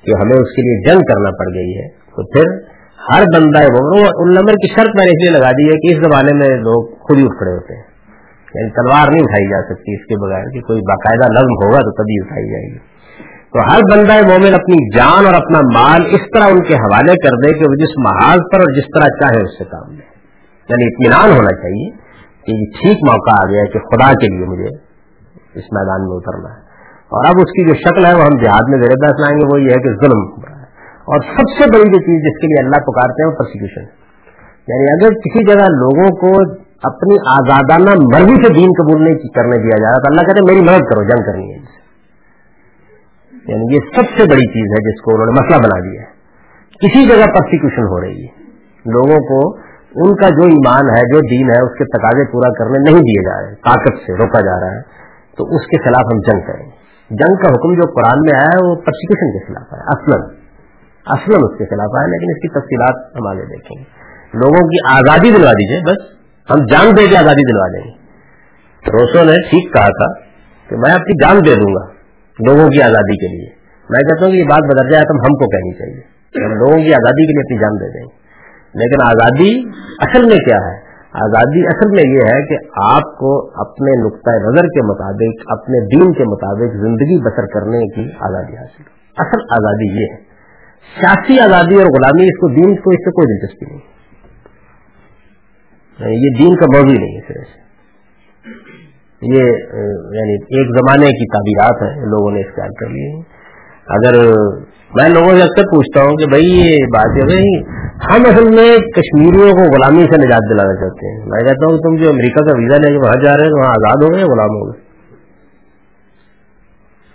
کہ 0.03 0.21
ہمیں 0.21 0.41
اس 0.41 0.55
کے 0.55 0.61
لیے 0.61 0.89
جنگ 0.89 0.99
کرنا 0.99 1.29
پڑ 1.29 1.45
گئی 1.53 1.77
ہے، 1.77 1.87
تو 1.87 2.23
پھر 2.23 2.76
ہر 3.13 3.23
بندہ 3.35 3.59
وہ 3.59 3.97
علمر 3.97 4.51
کی 4.51 4.73
شرط 4.73 4.87
میں 4.87 5.05
نے 5.05 5.11
اس 5.11 5.19
لیے 5.21 5.39
لگا 5.39 5.51
دی 5.51 5.65
ہے 5.67 5.77
کہ 5.77 5.95
اس 5.95 5.99
زمانے 6.03 6.33
میں 6.33 6.57
لوگ 6.57 6.95
خود 6.95 7.17
ہی 7.17 7.23
اٹھ 7.23 7.37
کھڑے 7.37 7.51
ہوتے 7.51 7.75
ہیں۔ 7.75 7.87
یعنی 8.55 8.69
تلوار 8.69 9.11
نہیں 9.11 9.23
اٹھائی 9.23 9.47
جا 9.49 9.61
سکتی 9.61 9.93
اس 9.93 10.05
کے 10.05 10.27
بغیر 10.27 10.43
کہ 10.43 10.59
کوئی 10.59 10.79
باقاعدہ 10.79 11.31
لفظ 11.31 11.63
ہوگا 11.63 11.77
تو 11.77 11.91
تبھی 11.91 12.15
اٹھائی 12.23 12.51
جائے 12.51 12.73
گی۔ 12.73 12.97
تو 13.53 13.59
ہر 13.59 13.79
بندہ 13.91 14.27
مومن 14.27 14.53
اپنی 14.53 14.97
جان 14.97 15.25
اور 15.25 15.33
اپنا 15.33 15.59
مال 15.79 16.01
اس 16.09 16.21
طرح 16.33 16.43
ان 16.43 16.63
کے 16.63 16.73
حوالے 16.73 17.13
کر 17.13 17.35
دے 17.43 17.53
کہ 17.53 17.65
وہ 17.69 17.75
جس 17.75 17.93
محاذ 17.97 18.39
پر 18.53 18.59
اور 18.59 18.75
جس 18.75 18.83
طرح 18.83 19.05
چاہے 19.05 19.43
اس 19.43 19.57
سے 19.57 19.63
کام 19.63 19.91
لے۔ 19.91 20.17
یعنی 20.69 20.85
اطمینان 20.85 21.37
ہونا 21.37 21.61
چاہیے 21.61 21.89
کہ 22.45 22.55
یہ 22.55 22.65
ٹھیک 22.79 22.97
موقع 23.09 23.31
آ 23.31 23.51
گیا 23.51 23.63
کہ 23.73 23.79
خدا 23.79 24.11
کے 24.11 24.35
لیے 24.35 24.45
مجھے 24.45 24.75
اس 25.59 25.63
میدان 25.71 26.07
میں 26.07 26.17
اترنا 26.17 26.49
ہے۔ 26.49 26.67
اور 26.87 27.25
اب 27.25 27.33
اس 27.37 27.51
کی 27.51 27.67
جو 27.67 27.73
شکل 27.73 28.05
ہے، 28.05 28.13
وہ 28.13 28.21
ہم 28.21 28.43
جہاد 28.43 28.61
میں 28.69 28.77
زیر 28.77 29.07
دس 29.07 29.19
لائیں 29.19 29.37
گے، 29.37 29.47
وہ 29.53 29.61
یہ 29.61 29.69
ہے 29.69 29.81
کہ 29.81 29.89
ظلم۔ 29.89 30.51
ہے 30.51 30.56
اور 31.07 31.19
سب 31.19 31.47
سے 31.57 31.69
بڑی 31.73 31.89
جو 31.89 31.99
چیز 31.99 32.19
جس 32.25 32.41
کے 32.41 32.47
لیے 32.47 32.65
اللہ 32.65 32.81
پکارتے 32.81 33.23
ہیں 33.23 33.31
وہ 33.31 33.37
پرسیکیوشن 33.37 34.07
یعنی 34.67 34.83
اگر 34.83 35.13
کسی 35.13 35.45
جگہ 35.45 35.65
لوگوں 35.69 36.15
کو 36.15 36.51
اپنی 36.83 37.15
آزادانہ 37.27 38.03
مرضی 38.13 38.35
سے 38.35 38.53
دین 38.53 38.71
قبول 38.79 39.03
نہیں 39.03 39.13
کرنے 39.13 39.57
دیا 39.57 39.77
جا 39.81 39.89
رہا 39.89 39.93
تو 39.93 40.07
اللہ 40.09 40.21
کہتے 40.21 40.39
ہیں، 40.39 40.55
میری 40.55 40.65
مدد 40.65 40.89
کرو، 40.89 41.03
جنگ 41.03 41.25
کرنی 41.25 41.53
ہے۔ 41.53 41.57
یعنی 43.47 43.75
یہ 43.75 43.79
سب 43.95 44.01
سے 44.01 44.23
بڑی 44.31 44.47
چیز 44.47 44.71
ہے 44.71 44.91
جس 44.91 45.01
کو 45.01 45.11
انہوں 45.13 45.25
نے 45.25 45.31
مسئلہ 45.31 45.57
بنا 45.57 45.79
دیا 45.79 46.01
ہے۔ 46.01 46.07
کسی 46.81 47.07
جگہ 47.09 47.25
پرسیکیوشن 47.25 47.83
ہو 47.83 48.01
رہی 48.01 48.23
ہے۔ 48.23 48.43
لوگوں 48.85 49.27
کو 49.27 49.57
ان 49.95 50.15
کا 50.15 50.29
جو 50.29 50.43
ایمان 50.43 50.89
ہے، 50.89 51.13
جو 51.13 51.19
دین 51.19 51.49
ہے، 51.49 51.65
اس 51.65 51.77
کے 51.77 51.85
تقاضے 51.85 52.31
پورا 52.31 52.53
کرنے 52.53 52.91
نہیں 52.91 53.01
دیے 53.01 53.29
جا 53.29 53.41
رہے، 53.41 53.55
طاقت 53.55 53.97
سے 53.97 54.13
روکا 54.13 54.41
جا 54.41 54.59
رہا 54.59 54.75
ہے۔ 54.75 54.81
تو 55.37 55.55
اس 55.55 55.67
کے 55.67 55.83
خلاف 55.83 56.13
ہم 56.13 56.19
جنگ 56.19 56.41
کریں۔ 56.47 56.65
گے 56.65 56.77
جنگ 57.09 57.35
کا 57.35 57.53
حکم 57.53 57.75
جو 57.75 57.93
قرآن 57.93 58.19
میں 58.19 58.37
آیا 58.37 58.45
ہے، 58.45 58.69
وہ 58.69 58.75
پرسیکیوشن 58.75 59.39
کے 59.39 59.45
خلاف 59.45 59.73
ہے 59.73 59.79
اسلم 59.79 60.36
اسلم 61.09 61.39
اس 61.43 61.57
کے 61.57 61.65
خلاف 61.65 61.97
آیا 61.97 62.07
لیکن 62.07 62.25
اس 62.29 62.41
کی 62.41 62.47
تفصیلات 62.47 63.15
ہم 63.15 63.27
آگے 63.27 63.45
دیکھیں 63.45 63.77
گے۔ 63.77 64.07
لوگوں 64.33 64.67
کی 64.67 64.77
آزادی 64.91 65.35
دلوا 65.35 65.51
دیجیے 65.51 65.81
بس 65.81 66.17
ہم 66.51 66.65
جان 66.65 66.97
دے 66.97 67.09
کے 67.09 67.17
آزادی 67.17 67.51
دلوا 67.51 67.67
دیں 67.67 67.91
گے۔ 67.91 68.07
روسو 68.91 69.23
نے 69.23 69.49
ٹھیک 69.49 69.73
کہا 69.73 69.85
تھا 69.85 70.19
کہ 70.69 70.75
میں 70.75 70.91
آپ 70.91 70.99
کی 70.99 71.23
جان 71.23 71.37
دے 71.37 71.55
دوں 71.55 71.75
گا 71.75 71.85
لوگوں 72.49 72.69
کی 72.69 72.81
آزادی 72.81 73.17
کے 73.17 73.37
لیے۔ 73.37 73.49
میں 73.89 73.99
کہتا 73.99 74.25
ہوں 74.25 74.31
کہ 74.31 74.37
یہ 74.37 74.43
بات 74.43 74.75
بدل 74.75 74.91
جائے 74.91 75.03
تو 75.03 75.13
ہم 75.13 75.33
کو 75.33 75.49
کہنی 75.49 75.73
چاہیے 75.77 76.17
ہم 76.45 76.51
لوگوں 76.51 76.77
کی 76.77 76.93
آزادی 76.93 77.27
کے 77.27 77.33
لیے 77.33 77.41
اپنی 77.41 77.57
جان 77.57 77.75
دے 77.75 77.93
دیں۔ 77.93 78.27
لیکن 78.75 79.01
آزادی 79.01 79.69
اصل 79.99 80.21
میں 80.25 80.37
کیا 80.37 80.55
ہے؟ 80.55 80.87
آزادی 81.13 81.67
اصل 81.67 81.89
میں 81.89 82.03
یہ 82.11 82.19
ہے 82.33 82.45
کہ 82.45 82.57
آپ 82.93 83.17
کو 83.17 83.51
اپنے 83.55 83.91
نقطۂ 84.05 84.31
نظر 84.31 84.61
کے 84.61 84.87
مطابق، 84.87 85.59
اپنے 85.59 85.79
دین 85.79 86.13
کے 86.13 86.23
مطابق 86.23 86.75
زندگی 86.75 87.21
بسر 87.21 87.45
کرنے 87.45 87.95
کی 87.95 88.09
آزادی 88.19 88.57
حاصل 88.57 88.83
اصل 89.17 89.41
آزادی 89.49 90.01
یہ 90.01 90.05
ہے۔ 90.11 90.26
سیاسی 90.99 91.39
آزادی 91.39 91.75
اور 91.75 91.85
غلامی، 91.85 92.23
اس 92.23 92.39
کو 92.39 92.49
دین 92.49 92.75
کو 92.75 92.89
اس 92.89 92.99
سے 92.99 93.11
کوئی 93.11 93.37
دلچسپی 93.37 93.75
نہیں۔ 93.75 93.97
یعنی 95.99 96.15
یہ 96.15 96.37
دین 96.39 96.55
کا 96.55 96.65
موضوع 96.75 96.99
نہیں 96.99 97.15
ہے 97.15 97.21
صرف 97.27 97.47
یہ 99.21 99.43
یعنی 100.17 100.33
ایک 100.33 100.67
زمانے 100.79 101.05
کی 101.05 101.25
تعبیرات 101.25 101.81
ہیں، 101.81 102.05
لوگوں 102.05 102.31
نے 102.31 102.39
اختیار 102.39 102.67
کر 102.79 102.89
لی 102.89 103.21
اگر 103.87 104.31
میں 104.95 105.09
لوگوں 105.09 105.29
سے 105.29 105.43
اکثر 105.43 105.63
پوچھتا 105.63 106.01
ہوں 106.01 106.17
کہ 106.17 106.25
بھائی 106.25 106.43
یہ 106.43 106.75
بات 106.95 107.31
ہے 107.31 107.39
ہم 108.11 108.21
اصل 108.25 108.55
میں 108.55 108.77
کشمیریوں 108.77 109.51
کو 109.51 109.61
غلامی 109.61 110.01
سے 110.01 110.27
نجات 110.27 110.49
دلانا 110.49 110.75
چاہتے 110.75 111.11
ہیں۔ 111.11 111.25
میں 111.25 111.39
کہتا 111.39 111.65
ہوں 111.65 111.77
کہ 111.77 111.89
تم 111.89 112.03
جو 112.03 112.09
امریکہ 112.09 112.45
کا 112.45 112.57
ویزا 112.57 112.77
لے 112.77 112.91
کے 112.91 112.97
وہاں 112.97 113.23
جا 113.23 113.37
رہے 113.37 113.43
ہیں، 113.43 113.51
وہاں 113.51 113.69
آزاد 113.69 114.03
ہو 114.03 114.15
گئے، 114.15 114.23
غلام 114.23 114.49
ہو 114.49 114.73
گئے۔ 114.73 114.86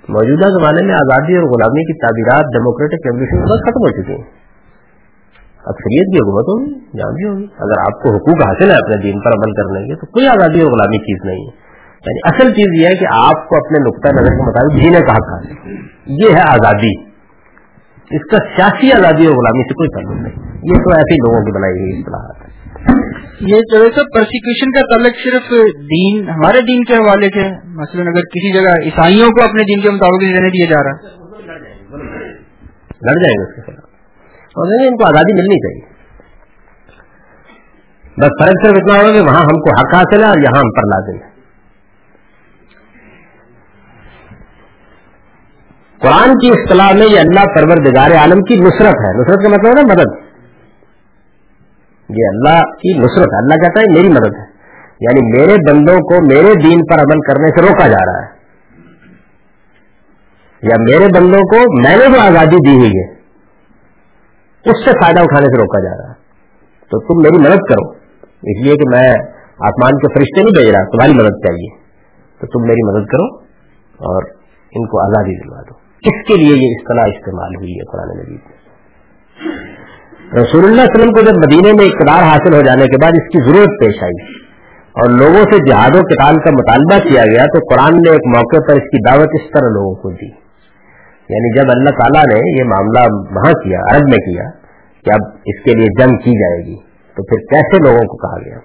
موجودہ 0.08 0.48
زمانے 0.48 0.86
میں 0.86 0.94
آزادی 0.94 1.36
اور 1.36 1.44
غلامی 1.44 1.84
کی 1.84 1.98
تعبیرات 1.98 2.44
ڈیموکریٹک 2.44 3.06
ریولیوشن 3.06 3.42
بس 3.42 3.60
ختم 3.62 3.80
ہو 3.80 4.02
چکی 4.02 4.12
ہیں۔ 4.12 4.42
اکثریت 5.66 6.12
کی 6.12 6.18
حکومت 6.18 6.42
ہوگی 6.42 6.98
جہاں 6.98 7.12
بھی 7.12 7.28
ہوگی۔ 7.28 7.44
اگر 7.44 7.80
آپ 7.80 8.02
کو 8.02 8.08
حقوق 8.08 8.46
حاصل 8.46 8.70
ہے 8.70 8.74
اپنے 8.74 8.96
دین 9.02 9.20
پر 9.20 9.30
عمل 9.30 9.52
کرنے 9.52 9.88
کے، 9.88 9.94
تو 9.94 10.06
کوئی 10.06 10.28
آزادی 10.28 10.60
اور 10.60 10.70
غلامی 10.70 10.98
چیز 10.98 11.24
نہیں 11.24 11.46
ہے۔ 11.46 11.72
یعنی 12.06 12.20
اصل 12.24 12.54
چیز 12.54 12.82
یہ 12.82 12.86
ہے 12.86 12.96
کہ 12.98 13.06
آپ 13.24 13.48
کو 13.48 13.56
اپنے 13.56 13.78
نقطۂ 13.78 14.08
نظر 14.08 14.30
کے 14.30 14.42
مطابق 14.42 14.82
جینے 14.82 15.00
کا 15.00 15.12
حق 15.12 15.32
حاصل 15.32 15.72
یہ 16.06 16.30
ہے 16.34 16.40
آزادی۔ 16.40 17.12
اس 18.16 18.30
کا 18.30 18.36
سیاسی 18.36 18.92
آزادی 18.92 19.26
اور 19.26 19.34
غلامی 19.34 19.62
سے 19.62 19.74
کوئی 19.74 19.88
تعلق 19.88 20.22
نہیں۔ 20.22 20.58
یہ 20.62 20.74
تو 20.74 20.90
ایسے 20.90 21.14
لوگوں 21.14 21.44
کی 21.44 21.58
بنائی 21.58 21.80
ہوئی 21.80 21.98
اصطلاحات 21.98 22.46
ہے 22.46 22.61
یہ 23.42 23.56
جو 23.56 23.78
ہے 23.78 23.88
پرسیکیوشن 23.88 24.72
کا 24.72 24.96
تعلق 24.96 25.12
صرف 25.24 25.50
دین، 25.76 26.28
ہمارے 26.28 26.60
دین 26.60 26.84
کے 26.84 26.94
حوالے 26.94 27.26
سے۔ 27.26 27.48
مثلا 27.64 28.02
اگر 28.02 28.20
کسی 28.20 28.52
جگہ 28.52 28.70
عیسائیوں 28.70 29.28
کو 29.28 29.44
اپنے 29.44 29.64
دین 29.64 29.80
کے 29.80 29.90
مطابق 29.90 30.22
دینے 30.22 30.48
دیا 30.48 30.70
جا 30.70 30.84
رہا۔ 30.84 31.16
لڑ 32.84 33.12
جائیں 33.12 33.34
گے 33.34 33.50
اس 33.50 33.56
کے 33.56 33.72
خلاف۔ 33.72 33.84
اور 34.44 34.86
ان 34.86 34.96
کو 34.96 35.04
آزادی 35.04 35.34
ملنی 35.34 35.56
چاہیے۔ 35.58 35.92
بس 38.16 38.42
فرق 38.42 38.66
صرف 38.66 38.72
اتنا 38.76 39.02
ہوگا 39.02 39.12
کہ 39.12 39.20
وہاں 39.20 39.40
ہم 39.40 39.60
کو 39.60 39.80
حق 39.80 39.94
حاصل 39.94 40.22
ہے 40.22 40.28
اور 40.28 40.38
یہاں 40.38 40.58
ہم 40.58 40.70
پر 40.70 40.82
لازم 40.82 41.24
ہے۔ 41.24 41.32
قرآن 45.98 46.38
کی 46.38 46.50
اصطلاح 46.50 46.92
میں 46.92 47.06
یہ 47.06 47.20
اللہ 47.20 47.40
پروردگار 47.40 48.10
عالم 48.10 48.40
کی 48.42 48.54
نصرت 48.56 48.94
ہے۔ 48.94 49.22
نصرت 49.22 49.42
کا 49.42 49.48
مطلب 49.48 49.78
ہے 49.78 49.82
مدد۔ 49.82 50.31
یہ 52.18 52.24
اللہ 52.26 52.58
کی 52.60 52.98
نصرت 52.98 53.26
ہے، 53.26 53.38
اللہ 53.38 53.54
کہتا 53.54 53.80
ہے 53.80 53.94
میری 53.94 54.08
مدد 54.08 54.34
ہے۔ 54.38 54.52
یعنی 55.00 55.38
میرے 55.38 55.72
بندوں 55.72 55.96
کو 55.96 56.26
میرے 56.26 56.52
دین 56.62 56.78
پر 56.86 56.98
عمل 57.00 57.20
کرنے 57.20 57.48
سے 57.48 57.62
روکا 57.62 57.88
جا 57.88 58.12
رہا 58.12 58.26
ہے۔ 58.26 58.42
یا 60.62 60.76
میرے 60.80 61.20
بندوں 61.20 61.40
کو 61.40 61.82
میں 61.82 61.96
نے 61.96 62.14
جو 62.14 62.20
آزادی 62.20 62.70
دی 62.70 62.76
ہوئی 62.76 62.90
ہے، 62.90 63.10
اس 64.70 64.84
سے 64.84 64.90
فائدہ 64.90 65.20
اٹھانے 65.20 65.46
سے 65.46 65.56
روکا 65.56 65.80
جا 65.80 66.02
رہا 66.02 66.10
ہے۔ 66.10 66.14
تو 66.90 67.00
تم 67.00 67.22
میری 67.22 67.40
مدد 67.40 67.58
کرو۔ 67.58 67.90
اس 68.22 68.64
لیے 68.64 68.76
کہ 68.76 68.88
میں 68.90 69.08
آسمان 69.60 69.98
کے 69.98 70.14
فرشتے 70.14 70.42
نہیں 70.42 70.62
بھیج 70.62 70.74
رہا، 70.74 70.84
تمہاری 70.84 71.12
مدد 71.12 71.46
چاہیے۔ 71.46 71.82
تو 72.40 72.46
تم 72.46 72.68
میری 72.68 72.86
مدد 72.86 73.06
کرو 73.06 73.36
اور 73.80 74.22
ان 74.72 74.86
کو 74.86 75.00
آزادی 75.00 75.42
دلوا 75.42 75.60
دو۔ 75.60 75.74
کس 75.74 76.28
کے 76.28 76.34
لیے 76.36 76.56
یہ 76.56 76.74
اصطلاح 76.80 77.04
استعمال 77.04 77.56
ہوئی 77.56 77.72
ہے 77.72 77.92
قرآن 77.92 78.18
مجید 78.18 78.40
میں۔ 78.46 78.62
رسول 80.40 80.64
اللہ 80.64 80.80
علیہ 80.80 80.94
وسلم 80.94 81.12
کو 81.12 81.20
جب 81.20 81.36
مدینے 81.36 81.72
میں 81.72 81.84
اقتدار 81.84 82.22
حاصل 82.22 82.54
ہو 82.54 82.60
جانے 82.60 82.84
کے 82.84 82.96
بعد 83.02 83.12
اس 83.12 83.26
کی 83.28 83.40
ضرورت 83.44 83.80
پیش 83.80 84.02
آئی 84.02 84.14
اور 84.94 85.10
لوگوں 85.10 85.42
سے 85.52 85.58
جہاد 85.70 85.96
و 85.96 86.00
کتال 86.00 86.36
کا 86.36 86.50
مطالبہ 86.50 87.08
کیا 87.08 87.22
گیا 87.22 87.44
تو 87.44 87.58
قرآن 87.58 87.96
نے 87.96 88.10
ایک 88.10 88.26
موقع 88.26 88.56
پر 88.68 88.74
اس 88.74 88.82
کی 88.82 89.10
دعوت 89.10 89.28
اس 89.32 89.50
طرح 89.54 89.68
لوگوں 89.68 89.94
کو 89.94 90.10
دی۔ 90.10 90.28
یعنی 91.28 91.56
جب 91.56 91.70
اللہ 91.74 91.90
تعالیٰ 91.90 92.22
نے 92.34 92.58
یہ 92.58 92.64
معاملہ 92.64 93.14
وہاں 93.14 93.52
کیا، 93.52 93.78
عرب 93.78 94.02
میں 94.02 94.18
کیا 94.18 94.42
کہ 95.04 95.10
اب 95.10 95.20
اس 95.44 95.62
کے 95.64 95.74
لیے 95.74 95.86
جنگ 96.00 96.16
کی 96.16 96.30
جائے 96.30 96.66
گی، 96.66 96.76
تو 97.16 97.22
پھر 97.22 97.36
کیسے 97.36 97.84
لوگوں 97.84 98.06
کو 98.06 98.16
کہا 98.16 98.50
گیا؟ 98.50 98.58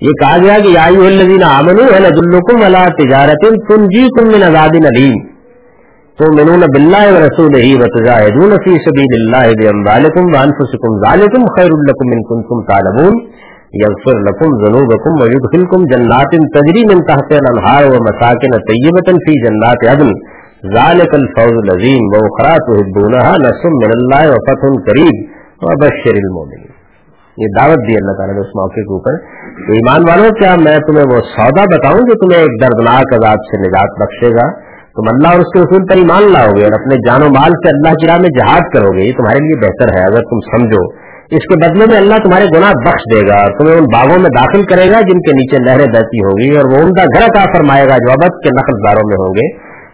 یہ 0.00 0.10
کہا 0.10 0.36
گیا 0.42 0.58
کہ 0.62 0.78
آئی 0.78 0.96
الدین 0.96 1.44
آمن 1.44 1.78
الکم 1.94 2.60
تجارت 2.88 3.68
تم 3.68 4.26
من 4.26 4.42
آزاد 4.42 4.74
نلیم 4.74 5.33
تو 6.20 6.26
منون 6.34 6.64
بلّہ 6.74 7.06
و 7.12 7.20
رسول 7.22 7.54
ہی 7.60 7.70
وتجاہدون 7.78 8.52
فی 8.64 8.72
سبیل 8.82 9.14
اللہ 9.14 9.46
باموالکم 9.60 10.26
وانفسکم 10.34 10.98
ذالکم 11.04 11.46
خیر 11.54 11.72
لکم 11.86 12.12
ان 12.16 12.20
کنتم 12.28 12.60
تعلمون. 12.68 13.16
یغفر 13.80 14.20
لکم 14.26 14.52
ذنوبکم 14.58 15.16
ویدخلکم 15.22 15.86
جنات 15.92 16.36
تجری 16.56 16.84
من 16.90 17.00
تحت 17.08 17.32
الانہار 17.38 17.86
و 17.86 18.02
مساکن 18.04 18.54
طیبتا 18.68 19.14
فی 19.24 19.34
جنات 19.46 19.82
عدن. 19.94 20.12
ذالک 20.74 21.16
الفوز 21.16 21.58
العظیم 21.62 22.06
و 22.12 22.20
اخرى 22.26 22.52
تحبونها 22.68 23.40
نصر 23.46 23.74
من 23.80 23.94
اللہ 23.96 24.28
و 24.34 24.36
فتح 24.44 24.76
قریب 24.90 25.64
وبشر 25.64 26.20
المؤمنین 26.20 26.70
یہ 27.38 27.52
دعوت 27.56 27.82
دی 27.88 27.98
اللہ 28.02 28.16
تعالیٰ 28.20 28.36
نے 28.36 28.44
اس 28.44 28.54
موقع 28.60 28.86
کے 28.88 28.94
اوپر 28.98 29.18
ایمان 29.78 30.06
والوں، 30.08 30.30
کیا 30.40 30.54
میں 30.62 30.76
تمہیں 30.88 31.08
وہ 31.14 31.18
سودا 31.32 31.66
بتاؤں 31.74 32.08
جو 32.10 32.16
تمہیں 32.22 32.40
ایک 32.44 32.56
دردناک 32.62 33.16
عذاب 33.18 33.50
سے 33.50 33.60
نجات 33.64 33.98
بخشے 34.04 34.32
گا؟ 34.38 34.46
تم 34.94 35.08
اللہ 35.12 35.28
اور 35.28 35.38
اس 35.38 35.50
کے 35.54 35.60
اصول 35.60 35.82
پر 35.86 35.96
ایمان 35.96 36.32
لاؤ 36.32 36.50
گے 36.56 36.64
اور 36.64 36.72
اپنے 36.72 36.96
جان 37.06 37.22
و 37.22 37.24
مال 37.24 37.50
سے 37.50 37.68
اللہ 37.68 37.92
کی 37.94 38.06
راہ 38.06 38.16
میں 38.16 38.28
جہاد 38.28 38.64
کرو 38.74 38.90
گے 38.96 39.02
یہ 39.06 39.12
تمہارے 39.12 39.38
لیے 39.38 39.56
بہتر 39.60 39.88
ہے۔ 39.98 40.02
اگر 40.02 40.22
تم 40.22 40.38
سمجھو، 40.38 40.82
اس 41.24 41.44
کے 41.44 41.56
بدلے 41.58 41.84
میں 41.90 41.96
اللہ 41.96 42.14
تمہارے 42.24 42.44
گناہ 42.58 42.72
بخش 42.72 43.02
دے 43.14 43.20
گا 43.20 43.42
اور 43.42 43.50
تمہیں 43.58 43.76
ان 43.76 43.84
باغوں 43.84 44.22
میں 44.22 44.30
داخل 44.36 44.62
کرے 44.62 44.86
گا 44.92 45.00
جن 45.00 45.18
کے 45.18 45.32
نیچے 45.32 45.56
نہریں 45.62 45.92
بہتی 45.94 46.18
ہوگی 46.18 46.56
اور 46.56 46.64
وہ 46.64 46.86
عمدہ 46.86 47.02
گھر 47.02 47.26
کا 47.34 47.44
فرمائے 47.56 47.84
گا 47.84 47.96
جو 47.96 48.10
ابد 48.10 48.34
کے 48.44 48.48
نقل 48.48 48.88
داروں 48.88 49.06
میں 49.06 49.16
ہوں 49.20 49.34
گے۔ 49.34 49.46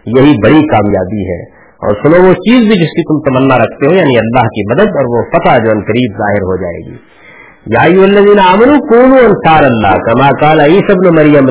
یہی 0.05 0.33
بڑی 0.45 0.67
کامیابی 0.67 1.21
ہے۔ 1.31 1.41
اور 1.61 1.89
سنو، 1.89 2.27
وہ 2.27 2.33
چیز 2.33 2.59
بھی 2.59 2.83
جس 2.83 2.93
کی 2.97 3.01
تم 3.01 3.19
تمنا 3.19 3.55
رکھتے 3.57 3.85
ہو 3.85 3.93
یعنی 3.93 4.17
اللہ 4.17 4.47
کی 4.47 4.73
مدد 4.73 4.89
اور 4.95 5.05
وہ 5.09 5.23
فتح 5.33 5.63
جو 5.63 5.71
ان 5.71 5.79
قریب 5.79 6.11
ظاہر 6.17 6.43
ہو 6.43 6.55
جائے 6.61 6.91
گی۔ 6.91 6.95
یا 7.65 7.81
امن 8.53 8.79
کون 8.79 9.11
انصار 9.11 9.63
اللہ، 9.63 9.93
کما 9.93 10.29
کال 10.41 10.59
عیس 10.59 10.89
ابن 10.89 11.15
مریم 11.15 11.45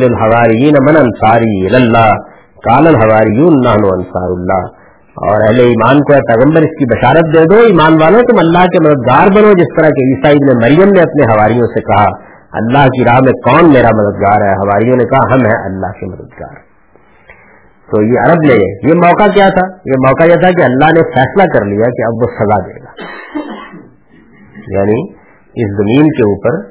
من 0.89 0.97
انصاری 0.97 1.75
اللہ 1.75 2.30
کال 2.69 2.87
الحواری 2.87 3.41
انصار 3.41 4.31
اللہ 4.31 4.81
اور 5.11 5.41
اہل 5.41 5.61
ایمان 5.61 5.97
کو 5.99 6.13
پیغمبر 6.13 6.63
اس 6.63 6.79
کی 6.79 6.99
بشارت 6.99 7.35
دے 7.35 7.55
دو، 7.55 7.61
ایمان 7.61 7.93
والوں 8.03 8.21
تم 8.21 8.39
اللہ 8.39 8.59
کے 8.59 8.89
مددگار 8.89 9.27
بنو، 9.29 9.53
جس 9.53 9.81
طرح 9.81 9.89
کہ 9.89 10.09
عیسائی 10.09 10.35
نے 10.35 10.55
مریم 10.55 10.93
نے 10.93 11.01
اپنے 11.01 11.33
ہواریوں 11.33 11.67
سے 11.67 11.81
کہا۔ 11.81 12.31
اللہ 12.53 12.87
کی 12.87 13.05
راہ 13.05 13.19
میں 13.23 13.33
کون 13.33 13.73
میرا 13.73 13.89
مددگار 13.95 14.49
ہے؟ 14.49 14.53
ہواریوں 14.53 14.97
نے 14.97 15.05
کہا، 15.05 15.35
ہم 15.35 15.47
ہیں 15.47 15.65
اللہ 15.65 15.87
کے 15.87 16.07
مددگار۔ 16.07 16.71
تو 17.91 18.03
یہ 18.03 18.31
عرب 18.31 18.43
لے 18.43 18.89
یہ 18.89 18.95
موقع 18.95 19.31
کیا 19.35 19.49
تھا؟ 19.49 19.67
یہ 19.87 19.93
موقع 20.09 20.25
یہ 20.25 20.35
تھا 20.35 20.51
کہ 20.51 20.63
اللہ 20.63 20.85
نے 20.85 21.03
فیصلہ 21.03 21.59
کر 21.59 21.65
لیا 21.65 21.85
کہ 21.85 22.07
اب 22.07 22.15
وہ 22.15 22.27
سزا 22.39 22.67
دے 22.67 22.83
گا۔ 22.83 22.91
یعنی 24.79 25.13
اس 25.35 25.77
زمین 25.77 26.07
کے 26.07 26.23
اوپر 26.23 26.69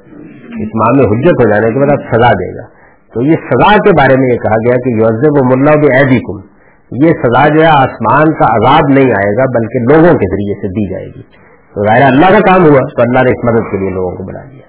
اتمام 0.50 1.12
حجت 1.12 1.34
ہو 1.34 1.50
جانے 1.50 1.74
کے 1.74 1.80
بعد 1.80 1.92
اب 1.92 2.16
سزا 2.16 2.32
دے 2.34 2.58
گا۔ 2.58 2.79
تو 3.14 3.22
یہ 3.22 3.32
سزا 3.32 3.76
کے 3.76 3.92
بارے 3.92 4.20
میں 4.20 4.28
یہ 4.34 4.38
کہا 4.38 4.56
گیا 4.68 4.76
کہ 4.76 4.90
یوزب 4.90 5.34
و 5.42 5.60
ملا 5.60 5.72
بھی 6.08 6.20
کم 6.20 6.60
یہ 6.92 7.10
سزا 7.10 7.48
جو 7.48 7.62
ہے 7.62 7.68
آسمان 7.68 8.34
کا 8.34 8.56
عذاب 8.58 8.90
نہیں 8.90 9.12
آئے 9.12 9.38
گا، 9.38 9.60
بلکہ 9.60 9.80
لوگوں 9.80 10.18
کے 10.18 10.36
ذریعے 10.36 10.62
سے 10.62 10.68
دی 10.68 10.94
جائے 10.94 11.06
گی۔ 11.06 11.22
تو 11.74 11.86
ظاہر 11.86 12.12
اللہ 12.12 12.26
کا 12.26 12.54
کام 12.54 12.66
ہوا، 12.66 12.80
تو 12.80 13.02
اللہ 13.02 13.20
نے 13.20 13.30
اس 13.30 13.52
مدد 13.52 13.72
کے 13.72 13.78
لیے 13.78 13.90
لوگوں 13.90 14.12
کو 14.12 14.24
بنا 14.24 14.40
دیا۔ 14.52 14.62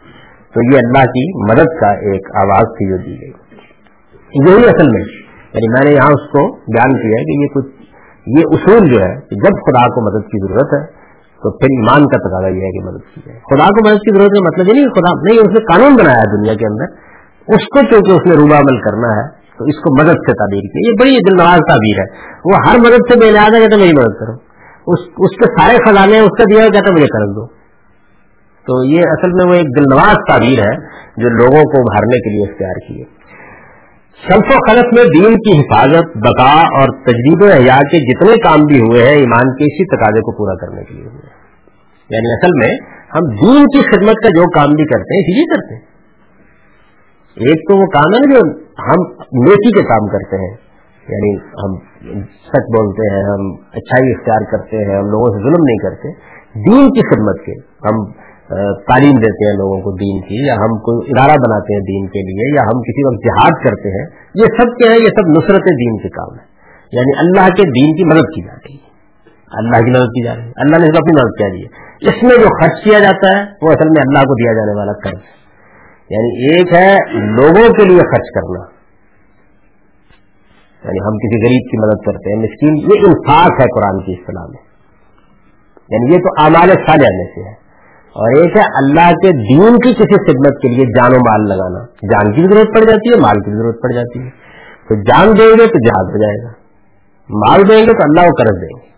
تو 0.54 0.74
یہ 0.74 0.78
اللہ 0.84 1.04
کی 1.04 1.52
مدد 1.52 1.80
کا 1.80 1.86
ایک 1.86 2.28
آواز 2.42 2.64
تھی 2.78 2.88
جو 2.88 2.96
دی 2.96 3.20
گئی۔ 3.20 3.32
یہی 4.48 4.64
اصل 4.64 4.86
میں 4.92 5.02
یعنی 5.54 5.72
میں 5.72 5.90
نے 5.90 5.96
یہاں 5.96 6.06
اس 6.06 6.30
کو 6.32 6.56
بیان 6.56 6.92
کیا 6.92 7.22
کہ 7.22 7.40
یہ 7.40 7.46
کچھ، 7.54 7.66
یہ 8.26 8.42
اصول 8.50 8.92
جو 8.92 9.02
ہے 9.02 9.14
کہ 9.14 9.36
جب 9.36 9.52
خدا 9.52 9.86
کو 9.86 10.00
مدد 10.00 10.26
کی 10.26 10.46
ضرورت 10.46 10.80
ہے، 10.80 10.86
تو 11.42 11.50
پھر 11.50 11.66
ایمان 11.70 12.08
کا 12.08 12.18
تقاضا 12.18 12.48
یہ 12.48 12.60
ہے 12.60 12.70
کہ 12.70 12.86
مدد 12.86 13.14
کی 13.14 13.20
جائے۔ 13.26 13.38
خدا 13.38 13.64
کو 13.64 13.90
مدد 13.90 13.98
کی 13.98 14.18
ضرورت 14.18 14.30
ہے 14.30 14.48
مطلب 14.48 14.68
یہ 14.68 14.72
نہیں 14.72 14.92
خدا، 14.92 15.22
نہیں، 15.22 15.38
اس 15.38 15.58
نے 15.58 15.60
قانون 15.60 15.96
بنایا 15.96 16.22
دنیا 16.36 16.54
کے 16.54 16.66
اندر۔ 16.66 17.09
اس 17.48 17.64
کو 17.64 17.86
کیونکہ 17.86 18.10
اس 18.12 18.26
نے 18.26 18.34
روبا 18.34 18.58
عمل 18.58 18.80
کرنا 18.80 19.08
ہے، 19.08 19.28
تو 19.28 19.64
اس 19.64 19.76
کو 19.76 20.02
مدد 20.02 20.12
سے 20.12 20.32
تعبیر 20.32 20.60
کی۔ 20.60 20.90
یہ 20.90 20.94
بڑی 21.00 21.10
دل 21.10 21.36
نواز 21.36 21.58
تعبیر 21.68 21.98
ہے۔ 21.98 22.30
وہ 22.44 22.70
ہر 22.70 22.78
مدد 22.78 23.12
سے 23.12 23.18
بے 23.18 23.30
لحاظ 23.30 23.54
ہے 23.54 23.60
کہتے 23.60 23.76
میری 23.76 23.92
مدد 23.92 24.20
کرو۔ 24.20 24.50
اس 24.86 24.98
اس 25.18 25.36
کے 25.36 25.60
سارے 25.60 25.76
خزانے 25.76 26.18
اس 26.18 26.38
کا 26.38 26.44
دیا 26.44 26.68
کہتا 26.68 26.92
مجھے 26.92 27.06
کر 27.06 27.26
دو۔ 27.26 27.46
تو 28.60 28.84
یہ 28.84 29.00
اصل 29.00 29.30
میں 29.32 29.46
وہ 29.48 29.54
ایک 29.54 29.66
دل 29.78 29.82
نواز 29.82 30.16
تعبیر 30.28 30.58
ہے، 30.58 30.76
جو 31.16 31.28
لوگوں 31.28 31.62
کو 31.62 31.78
ابھارنے 31.78 32.18
کے 32.18 32.30
لیے 32.30 32.50
اختیار 32.50 32.88
کی 32.88 33.00
ہے۔ 33.00 33.20
سلف 34.28 34.56
و 34.56 34.70
خلف 34.70 34.98
میں 34.98 35.04
دین 35.04 35.34
کی 35.34 35.60
حفاظت، 35.60 36.16
بقا 36.16 36.58
اور 36.58 37.02
تجدید 37.02 37.42
و 37.42 37.46
احیاء 37.46 37.78
کے 37.78 37.98
جتنے 37.98 38.32
کام 38.32 38.64
بھی 38.64 38.80
ہوئے 38.80 39.02
ہیں، 39.02 39.16
ایمان 39.16 39.56
کے 39.56 39.64
اسی 39.64 39.96
تقاضے 39.96 40.20
کو 40.20 40.32
پورا 40.32 40.66
کرنے 40.66 40.84
کے 40.84 40.94
لیے 40.94 41.04
ہوئے 41.04 41.40
یعنی 42.10 42.32
اصل 42.32 42.50
میں 42.58 42.76
ہم 42.86 43.36
دین 43.42 43.64
کی 43.64 43.80
خدمت 43.82 44.14
کا 44.14 44.28
جو 44.28 44.50
کام 44.50 44.74
بھی 44.74 44.84
کرتے 44.84 45.14
ہیں، 45.14 45.20
اسی 45.20 45.34
لیے 45.34 45.44
کرتے 45.44 45.74
ہیں۔ 45.74 45.89
ایک 47.36 47.58
تو 47.58 47.80
وہ 47.80 47.86
کام 47.86 48.12
ہے 48.14 48.30
جو 48.30 48.40
ہم 48.62 49.22
نیکی 49.44 49.78
کے 49.78 49.84
کام 49.84 50.06
کرتے 50.06 50.36
ہیں۔ 50.36 50.56
یعنی 51.08 51.36
ہم 51.36 51.78
سچ 52.24 52.64
بولتے 52.76 53.14
ہیں، 53.14 53.22
ہم 53.22 53.52
اچھائی 53.72 54.12
اختیار 54.12 54.42
کرتے 54.52 54.76
ہیں، 54.76 54.98
ہم 54.98 55.04
لوگوں 55.04 55.38
سے 55.38 55.42
ظلم 55.42 55.64
نہیں 55.64 55.76
کرتے۔ 55.76 56.08
دین 56.70 56.86
کی 56.88 57.14
خدمت 57.14 57.46
کے 57.46 57.52
ہم 57.60 58.12
تعلیم 58.74 59.12
دیتے 59.12 59.50
ہیں 59.50 59.56
لوگوں 59.56 59.80
کو 59.80 59.90
دین 59.90 60.20
کی، 60.28 60.46
یا 60.46 60.54
ہم 60.54 60.78
کوئی 60.78 61.10
ادارہ 61.10 61.36
بناتے 61.36 61.74
ہیں 61.74 61.80
دین 61.80 62.06
کے 62.06 62.18
لیے، 62.18 62.54
یا 62.54 62.62
ہم 62.62 62.82
کسی 62.82 63.06
وقت 63.06 63.24
جہاد 63.24 63.64
کرتے 63.64 63.88
ہیں۔ 63.88 64.06
یہ 64.34 64.44
سب 64.44 64.78
کیا 64.78 64.92
ہے؟ 64.92 64.96
یہ 64.96 65.04
سب 65.04 65.28
نصرت 65.28 65.64
دین 65.70 65.98
کے 66.02 66.08
کام 66.08 66.38
ہے۔ 66.38 66.44
یعنی 66.92 67.18
اللہ 67.18 67.48
کے 67.48 67.62
دین 67.62 67.96
کی 67.96 68.04
مدد 68.04 68.22
کی 68.22 68.46
جاتی 68.46 68.74
ہے۔ 68.74 68.90
اللہ 69.52 69.84
کی 69.84 69.90
مدد 69.90 70.08
کی 70.08 70.24
جا 70.24 70.34
رہی 70.36 70.42
ہے۔ 70.42 70.52
اللہ 70.56 70.76
نے 70.76 70.86
اپنی 70.86 71.24
مدد 71.24 71.38
کیا 71.38 71.48
دی 71.48 71.62
ہے۔ 71.62 71.90
اس 72.08 72.22
میں 72.22 72.30
جو 72.30 72.62
خرچ 72.62 72.84
کیا 72.84 72.98
جاتا 72.98 73.38
ہے، 73.38 73.42
وہ 73.62 73.68
اصل 73.68 73.88
میں 73.88 74.02
اللہ 74.02 74.18
کو 74.18 74.34
دیا 74.34 74.52
جانے 74.52 74.78
والا 74.78 74.92
قرض 74.92 75.18
ہے۔ 75.18 75.39
یعنی 76.10 76.44
ایک 76.44 76.74
ہے 76.74 76.96
لوگوں 77.12 77.72
کے 77.72 77.84
لیے 77.84 77.98
خرچ 77.98 78.30
کرنا۔ 78.34 78.80
یعنی 80.84 81.06
ہم 81.06 81.18
کسی 81.18 81.46
غریب 81.46 81.70
کی 81.70 81.86
مدد 81.86 82.06
کرتے 82.06 82.34
ہیں، 82.34 82.42
مسکین، 82.42 82.76
یہ 82.76 83.06
انفاق 83.06 83.60
ہے 83.60 83.66
قرآن 83.74 84.04
کی 84.04 84.12
اصطلاح 84.12 84.44
میں۔ 84.44 84.70
یعنی 85.90 86.12
یہ 86.12 86.18
تو 86.18 86.44
امال 86.44 86.68
صالح 86.86 87.08
میں 87.10 87.24
سے 87.24 87.48
ہے۔ 87.48 87.70
اور 88.10 88.38
ایک 88.38 88.56
ہے 88.56 88.62
اللہ 88.76 89.10
کے 89.10 89.32
دین 89.32 89.72
کی 89.72 89.92
کسی 89.92 90.32
خدمت 90.32 90.62
کے 90.62 90.68
لیے 90.68 90.84
جان 90.84 91.12
و 91.12 91.18
مال 91.18 91.48
لگانا۔ 91.48 91.84
جان 91.84 92.32
کی 92.32 92.42
ضرورت 92.42 92.66
پڑ 92.66 92.90
جاتی 92.90 93.14
ہے، 93.14 93.20
مال 93.20 93.36
کی 93.40 93.58
ضرورت 93.58 93.76
پڑ 93.82 93.94
جاتی 93.94 94.18
ہے۔ 94.18 94.30
تو 94.88 94.94
جان 94.94 95.26
دیں 95.38 95.46
گے 95.46 95.66
تو 95.66 95.86
جہاد 95.86 96.04
ہو 96.04 96.22
جائے 96.22 96.44
گا۔ 96.44 96.48
مال 97.30 97.68
دیں 97.68 97.82
گے 97.82 97.86
تو 97.86 97.98
اللہ 98.02 98.20
کو 98.20 98.42
قرض 98.42 98.62
دیں 98.62 98.78
گے۔ 98.80 98.90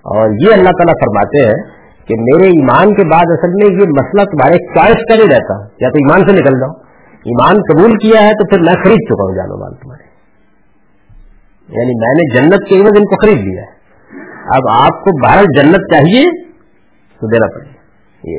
اور 0.00 0.30
یہ 0.30 0.52
اللہ 0.52 0.70
تعالیٰ 0.70 0.94
فرماتے 0.94 1.46
ہیں 1.46 1.79
کہ 2.10 2.20
میرے 2.20 2.48
ایمان 2.48 2.94
کے 2.94 3.08
بعد 3.08 3.22
اصل 3.26 3.48
میں 3.48 3.66
یہ 3.72 3.88
مسئلہ 3.88 4.24
تمہارے 4.24 4.54
چوائس 4.54 5.08
کا 5.08 5.14
نہیں 5.14 5.26
رہتا، 5.26 5.62
یا 5.80 5.88
تو 5.88 5.94
ایمان 5.94 6.18
سے 6.18 6.32
نکل 6.32 6.60
جاؤ۔ 6.60 6.90
ایمان 7.20 7.54
قبول 7.54 7.90
کیا 7.90 8.22
ہے 8.22 8.32
تو 8.32 8.46
پھر 8.46 8.60
میں 8.60 8.74
خرید 8.84 9.08
چکا 9.08 9.28
ہوں 9.28 9.36
جانو 9.36 9.60
مال 9.60 9.74
تمہارے۔ 9.74 10.10
یعنی 11.68 11.98
میں 11.98 12.14
نے 12.14 12.40
جنت 12.40 12.68
کے 12.68 12.76
عوض 12.76 12.92
ان 12.98 13.04
کو 13.04 13.26
خرید 13.26 13.46
لیا 13.46 13.62
ہے۔ 13.62 13.80
اب 14.56 14.62
آپ 14.80 15.04
کو 15.04 15.22
باہر 15.22 15.44
جنت 15.44 15.92
چاہیے 15.92 16.30
تو 17.20 17.26
دینا 17.26 17.46
پڑے۔ 17.46 17.64
گا 17.64 17.74
یہ۔ 18.24 18.38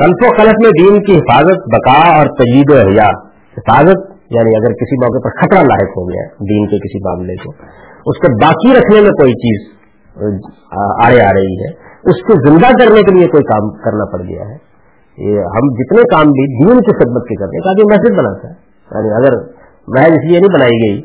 سلف 0.00 0.30
و 0.30 0.36
خلف 0.36 0.52
میں 0.62 0.70
دین 0.80 1.04
کی 1.04 1.12
حفاظت، 1.12 1.58
بقا 1.74 2.16
اور 2.16 2.26
تجید 2.26 2.70
و 2.70 2.74
احیاء۔ 2.74 3.28
حفاظت 3.58 4.14
یعنی 4.30 4.56
اگر 4.56 4.68
کسی 4.68 5.04
موقع 5.04 5.28
پر 5.28 5.30
خطرہ 5.40 5.58
لاحق 5.58 5.90
ہو 5.96 6.08
گیا 6.08 6.22
دین 6.26 6.66
کے 6.66 6.78
کسی 6.78 6.98
معاملے 6.98 7.34
کو، 7.34 7.52
اس 8.06 8.18
کو 8.18 8.36
باقی 8.42 8.78
رکھنے 8.78 9.00
میں 9.00 9.10
کوئی 9.10 9.32
چیز 9.32 9.74
آڑے 11.06 11.22
آ 11.22 11.32
رہی 11.32 11.66
ہے۔ 11.66 11.93
اس 12.04 12.22
کو 12.22 12.48
زندہ 12.48 12.66
کرنے 12.66 13.00
کے 13.00 13.14
لیے 13.14 13.28
کوئی 13.28 13.42
کام 13.42 13.70
کرنا 13.70 14.04
پڑ 14.04 14.22
گیا 14.22 14.48
ہے۔ 14.48 14.74
یہ 15.18 15.38
ہم 15.38 15.66
جتنے 15.74 16.02
کام 16.02 16.26
بھی 16.32 16.64
دین 16.64 16.76
کی 16.76 17.04
خدمت 17.04 17.22
کے 17.28 17.34
کرتے 17.34 17.56
ہیں 17.56 17.64
تاکہ 17.64 17.82
مسجد 17.92 18.18
بناتا 18.18 18.48
ہے۔ 18.48 18.54
یعنی 18.90 19.10
اگر 19.10 19.36
محض 19.88 20.18
اس 20.18 20.30
لیے 20.30 20.40
نہیں 20.40 20.54
بنائی 20.54 20.88
گئی 20.88 21.02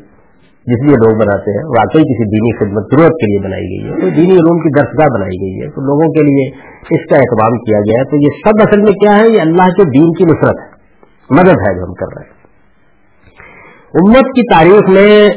جس 0.67 0.85
لیے 0.85 0.95
لوگ 0.95 1.17
بناتے 1.17 1.51
ہیں، 1.51 1.63
واقعی 1.65 2.01
کسی 2.01 2.23
دینی 2.23 2.57
خدمت 2.57 2.83
ضرورت 2.91 3.11
کے 3.11 3.31
لیے 3.31 3.47
بنائی 3.47 3.63
گئی 3.63 3.89
ہے 3.89 3.95
تو 3.95 4.09
دینی 4.09 4.31
علوم 4.31 4.59
کی 4.59 4.79
درسگاہ 4.79 5.07
بنائی 5.13 5.41
گئی 5.41 5.61
ہے، 5.61 5.69
تو 5.69 5.81
لوگوں 5.81 6.13
کے 6.13 6.23
لیے 6.23 6.47
اس 6.81 7.09
کا 7.09 7.15
اہتمام 7.15 7.57
کیا 7.57 7.79
گیا 7.79 7.99
ہے۔ 7.99 8.09
تو 8.09 8.15
یہ 8.15 8.41
سب 8.45 8.67
اصل 8.67 8.79
میں 8.79 8.93
کیا 8.93 9.17
ہے؟ 9.17 9.29
یہ 9.29 9.41
اللہ 9.41 9.69
کے 9.69 9.83
دین 9.83 10.11
کی 10.11 10.23
نصرت 10.23 10.59
ہے۔ 10.59 10.79
مدد 11.29 11.59
ہے 11.67 11.75
جو 11.75 11.83
ہم 11.83 11.93
کر 11.93 12.05
رہے 12.17 12.27
ہیں۔ 12.27 12.39
امت 13.93 14.25
کی 14.25 14.41
تاریخ 14.53 14.89
میں 14.89 15.27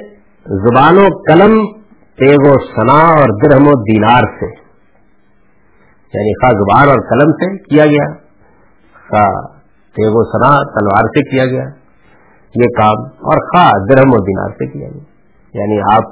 زبان 0.47 0.99
و 0.99 1.07
قلم 1.31 1.67
تیغ 2.19 2.49
و 2.49 2.53
سنا 2.53 3.09
اور 3.09 3.29
درہم 3.43 3.69
و 3.69 3.71
دینار 3.71 4.21
سے 4.21 4.62
یعنی 6.15 6.33
خواہ 6.33 6.53
زبان 6.53 6.89
اور 6.89 7.09
قلم 7.11 7.31
سے 7.33 7.59
کیا 7.59 7.87
گیا 7.87 8.15
خواہ 9.09 9.59
تیغ 9.97 10.11
و 10.13 10.25
سنا 10.25 10.49
تلوار 10.49 11.05
سے 11.05 11.31
کیا 11.31 11.47
گیا، 11.47 11.65
یہ 12.55 12.69
کام 12.81 13.05
اور 13.05 13.37
خواہ 13.37 13.71
درہم 13.91 14.13
و 14.13 14.17
دینار 14.17 14.51
سے 14.51 14.67
کیا 14.67 14.89
گیا۔ 14.89 15.05
یعنی 15.55 15.81
آپ، 15.93 16.05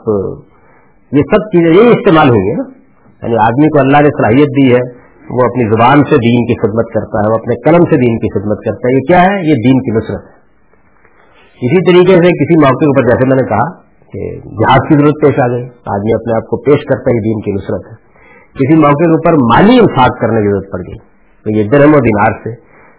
یہ 1.12 1.22
سب 1.34 1.42
چیزیں 1.42 1.82
یہی 1.82 1.88
استعمال 1.88 2.28
ہوئی 2.28 2.50
ہے 2.50 2.54
نا۔ 2.54 2.80
یعنی 3.22 3.36
آدمی 3.36 3.68
کو 3.68 3.80
اللہ 3.80 3.96
نے 3.96 4.08
صلاحیت 4.08 4.48
دی 4.48 4.72
ہے، 4.72 5.00
وہ 5.30 5.38
اپنی 5.44 5.68
زبان 5.68 5.96
سے 5.96 6.14
دین 6.14 6.46
کی 6.46 6.60
خدمت 6.60 6.84
کرتا 6.94 7.18
ہے، 7.18 7.30
وہ 7.30 7.34
اپنے 7.34 7.54
قلم 7.54 7.84
سے 7.84 7.96
دین 7.96 8.18
کی 8.18 8.40
خدمت 8.40 8.58
کرتا 8.64 8.88
ہے۔ 8.88 8.94
یہ 8.94 9.00
کیا 9.08 9.22
ہے؟ 9.22 9.38
یہ 9.48 9.54
دین 9.54 9.82
کی 9.82 9.96
نصرت 9.96 10.24
ہے۔ 10.24 10.40
اسی 11.66 11.92
طریقے 11.92 12.14
سے 12.14 12.44
کسی 12.44 12.60
موقع 12.60 12.74
کے 12.74 12.86
اوپر 12.86 13.02
جیسے 13.02 13.28
میں 13.28 13.38
نے 13.42 13.48
کہا 13.48 13.80
کہ 14.12 14.48
جہاز 14.48 14.88
کی 14.88 14.94
ضرورت 14.94 15.14
پیش 15.22 15.40
آ 15.40 15.46
گئی، 15.46 15.64
آدمی 15.66 16.14
اپنے 16.14 16.36
آپ 16.36 16.46
کو 16.46 16.56
پیش 16.56 16.84
کرتا 16.84 17.10
ہے 17.10 17.20
دین 17.20 17.40
کی 17.40 17.50
نصرت 17.52 17.92
ہے۔ 17.92 17.99
کسی 18.52 18.76
موقع 18.76 18.90
کے 18.90 19.10
اوپر 19.10 19.32
مالی 19.32 19.78
انفاق 19.78 20.20
کرنے 20.20 20.40
کی 20.42 20.48
ضرورت 20.48 20.72
پڑ 20.72 20.78
گئی۔ 20.78 20.98
تو 21.44 21.58
یہ 21.58 21.70
درم 21.70 21.90
و 21.90 22.00
دینار 22.00 22.32
سے۔ 22.32 22.54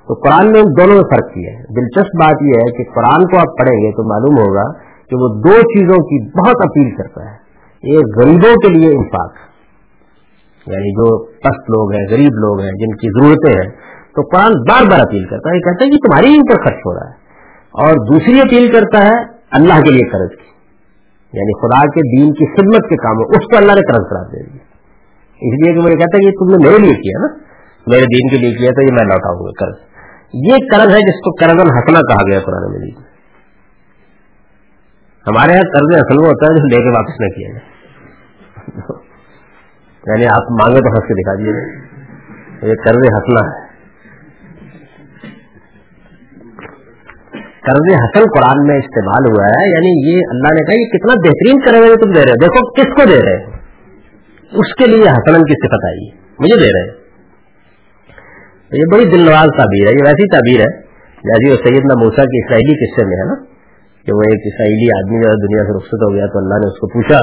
تو 0.08 0.14
قرآن 0.14 0.52
نے 0.52 0.60
ان 0.60 0.66
دونوں 0.66 0.94
میں 0.94 1.04
فرق 1.12 1.34
کیا 1.34 1.52
ہے۔ 1.54 1.58
دلچسپ 1.58 2.24
بات 2.24 2.42
یہ 2.42 2.54
ہے 2.58 2.72
کہ 2.72 2.84
قرآن 2.84 3.26
کو 3.26 3.38
آپ 3.38 3.60
پڑھیں 3.60 3.80
گے 3.80 3.92
تو 3.92 4.10
معلوم 4.10 4.50
ہوگا 4.50 4.74
کہ 4.82 5.16
وہ 5.16 5.42
دو 5.42 5.62
چیزوں 5.62 5.98
کی 5.98 6.30
بہت 6.40 6.56
اپیل 6.66 6.96
کرتا 6.96 7.24
ہے۔ 7.24 7.36
ایک 7.94 8.18
غریبوں 8.18 8.56
کے 8.56 8.70
لیے 8.74 8.88
انفاق۔ 8.88 9.32
یعنی 10.68 10.92
جو 10.92 11.26
پست 11.26 11.62
لوگ 11.62 11.92
ہیں، 11.92 12.06
غریب 12.12 12.34
لوگ 12.34 12.60
ہیں، 12.60 12.72
جن 12.72 12.96
کی 12.96 13.20
ضرورتیں 13.20 13.62
ہیں۔ 13.62 13.70
تو 14.16 14.22
قرآن 14.22 14.52
بار 14.70 14.92
بار 14.92 15.00
اپیل 15.00 15.26
کرتا 15.26 15.50
ہے۔ 15.50 15.56
یہ 15.56 15.62
کہتا 15.62 15.86
ہے 15.86 15.90
کہ 15.90 15.98
تمہاری 15.98 16.34
ان 16.34 16.42
پر 16.42 16.64
خرچ 16.64 16.78
ہو 16.78 16.94
رہا 16.94 17.10
ہے۔ 17.10 17.22
اور 17.72 17.94
دوسری 17.94 18.40
اپیل 18.40 18.72
کرتا 18.72 19.06
ہے 19.06 19.24
اللہ 19.52 19.74
کے 19.74 19.92
لیے 19.92 20.10
قرض 20.10 20.30
کی۔ 20.30 20.52
یعنی 21.34 21.60
خدا 21.62 21.82
کے 21.82 22.18
دین 22.18 22.34
کی 22.34 22.46
خدمت 22.52 22.90
کے 22.90 22.96
کام 22.96 23.16
اس 23.30 23.46
کو 23.46 23.58
اللہ 23.58 23.72
نے 23.72 23.92
قرض 23.92 24.10
کرا 24.10 24.24
دے 24.24 24.54
دی 24.54 24.58
اس 25.42 25.56
لیے 25.56 25.74
کہ 25.74 25.84
مجھے 25.84 25.96
کہتا 25.98 26.18
ہے 26.18 26.26
کہ 26.26 26.34
تم 26.40 26.52
نے 26.52 26.60
میرے 26.64 26.82
لیے 26.82 26.98
کیا 26.98 27.22
نا 27.22 27.30
میرے 27.88 28.10
دین 28.10 28.28
کے 28.30 28.40
لیے 28.42 28.52
کیا 28.56 28.72
تو 28.72 28.84
یہ 28.84 28.96
میں 28.96 29.06
لوٹاؤں 29.06 29.40
گا 29.42 29.54
قرض 29.60 29.80
یہ 30.42 30.68
قرض 30.68 30.94
ہے 30.94 31.00
جس 31.06 31.22
کو 31.22 31.34
قرض 31.38 31.62
الحسنہ 31.62 32.04
کہا 32.06 32.26
گیا 32.28 32.42
قرآن 32.42 32.68
مجید 32.68 33.00
میں 33.00 33.10
ہمارے 35.26 35.56
یہاں 35.56 35.72
قرض 35.72 35.96
اصل 35.96 36.20
میں 36.20 36.28
ہوتا 36.28 36.48
ہے 36.48 36.60
جو 36.60 36.68
لے 36.68 36.84
کے 36.84 36.94
واپس 36.94 37.18
نہ 37.20 37.30
کیا 37.34 37.50
جائے 37.50 39.00
یعنی 40.04 40.30
آپ 40.30 40.54
مانگے 40.60 40.84
تو 40.86 40.94
ہنس 40.94 41.10
کے 41.10 41.18
دکھا 41.18 41.36
دیجیے 41.40 42.70
یہ 42.70 42.80
قرض 42.84 43.08
ہنسنا 43.10 43.44
ہے 43.48 43.60
قرض 47.64 47.90
حسن 47.96 48.28
قرآن 48.36 48.62
میں 48.68 48.78
استعمال 48.80 49.28
ہوا 49.28 49.50
ہے 49.50 49.66
یعنی 49.70 49.92
یہ 50.06 50.30
اللہ 50.30 50.54
نے 50.54 50.64
کہا 50.64 50.78
یہ 50.78 50.88
کتنا 50.94 51.18
بہترین 51.26 51.60
قرض 51.66 51.84
ہے 51.86 51.98
تم 52.04 52.14
دے 52.14 52.24
رہے 52.24 52.38
ہو 52.38 52.42
دیکھو 52.44 52.64
کس 52.74 52.96
کو 52.96 53.08
دے 53.10 53.20
رہے 53.22 53.36
ہیں 53.36 53.61
اس 54.52 54.74
کے 54.76 54.86
لیے 54.86 55.04
حسن 55.04 55.44
کی 55.44 55.56
صفت 55.56 55.86
آئی 55.86 56.08
مجھے 56.40 56.56
دے 56.60 56.70
رہے 56.72 56.90
ہیں۔ 56.90 56.96
یہ 58.72 58.90
بڑی 58.92 59.06
دل 59.12 59.22
نواز 59.26 59.52
تعبیر 59.58 59.88
ہے، 59.88 59.92
یہ 59.92 60.04
ویسی 60.06 60.28
تعبیر 60.28 60.60
ہے 60.60 60.70
جیسے 61.30 61.52
وہ 61.52 61.56
سیدنا 61.56 61.96
موسا 62.04 62.24
کی 62.24 62.38
اسرائیلی 62.38 62.76
قصے 62.82 63.06
میں 63.06 63.18
ہے 63.18 63.26
نا، 63.26 63.36
کہ 64.06 64.14
وہ 64.14 64.22
ایک 64.22 64.40
اسرائیلی 64.46 64.90
آدمی 64.98 65.22
جو 65.24 65.32
دنیا 65.48 65.64
سے 65.64 65.78
رخصت 65.78 66.04
ہو 66.04 66.14
گیا 66.14 66.26
تو 66.26 66.38
اللہ 66.38 66.62
نے 66.64 66.68
اس 66.68 66.80
کو 66.80 66.88
پوچھا 66.88 67.20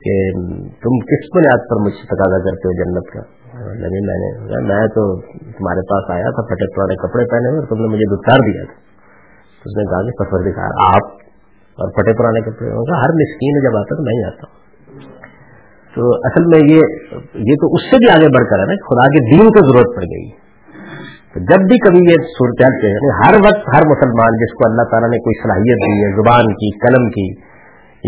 کہ 0.00 0.16
تم 0.82 0.98
کس 1.10 1.28
بنیاد 1.36 1.64
پر 1.70 1.82
مجھ 1.84 1.94
سے 1.94 2.06
تقاضا 2.06 2.38
کرتے 2.38 2.68
ہو 2.68 2.72
جنت 2.82 3.12
کا؟ 3.12 3.20
نہیں 3.82 4.04
میں 4.06 4.18
نے، 4.18 4.60
میں 4.66 4.86
تو 4.88 5.20
تمہارے 5.30 5.84
پاس 5.92 6.10
آیا 6.10 6.30
تھا 6.30 6.42
پھٹے 6.42 6.66
پرانے 6.76 6.96
کپڑے 6.96 7.24
پہنے 7.30 7.48
ہوئے 7.48 7.60
اور 7.60 7.66
تم 7.66 7.80
نے 7.80 7.88
مجھے 7.94 8.16
دکھار 8.16 8.38
دیا 8.38 8.64
تھا۔ 8.64 8.76
اس 9.64 9.76
نے 9.76 9.84
کہا 9.84 10.02
کہ 10.02 10.16
پتھر 10.18 10.50
دکھا 10.50 10.66
آپ 10.88 11.04
اور 11.78 11.90
پھٹے 11.90 12.12
پرانے 12.12 12.40
کپڑے 12.40 12.70
ہوگا 12.70 13.00
ہر 13.00 13.16
مسکین 13.22 13.58
جب 13.64 13.76
آتا 13.76 13.96
تو 13.96 14.02
میں 14.02 14.14
ہی 14.18 14.24
آتا 14.24 14.48
ہوں۔ 14.48 14.65
تو 15.96 16.14
اصل 16.14 16.44
میں 16.44 16.60
یہ 16.70 16.80
یہ 17.34 17.54
تو 17.60 17.74
اس 17.74 17.90
سے 17.90 17.96
بھی 17.96 18.10
آگے 18.10 18.28
بڑھ 18.28 18.46
کر 18.46 18.58
ہے 18.58 18.64
نا 18.64 18.74
خدا 18.88 19.06
کے 19.06 19.36
دین 19.36 19.46
کو 19.48 19.72
ضرورت 19.72 19.96
پڑ 19.96 20.02
گئی۔ 20.02 20.46
تو 21.32 21.40
جب 21.40 21.66
بھی 21.66 21.78
کبھی 21.78 21.98
یہ 21.98 22.16
صورتحال 22.22 22.86
یعنی 22.86 23.10
ہر 23.20 23.34
وقت 23.34 23.68
ہر 23.76 23.82
مسلمان 23.86 24.32
جس 24.32 24.52
کو 24.52 24.70
اللہ 24.70 24.82
تعالیٰ 24.82 25.08
نے 25.08 25.18
کوئی 25.18 25.42
صلاحیت 25.42 25.78
دی 25.86 26.04
ہے، 26.04 26.16
زبان 26.16 26.54
کی، 26.54 26.78
قلم 26.78 27.08
کی، 27.10 27.28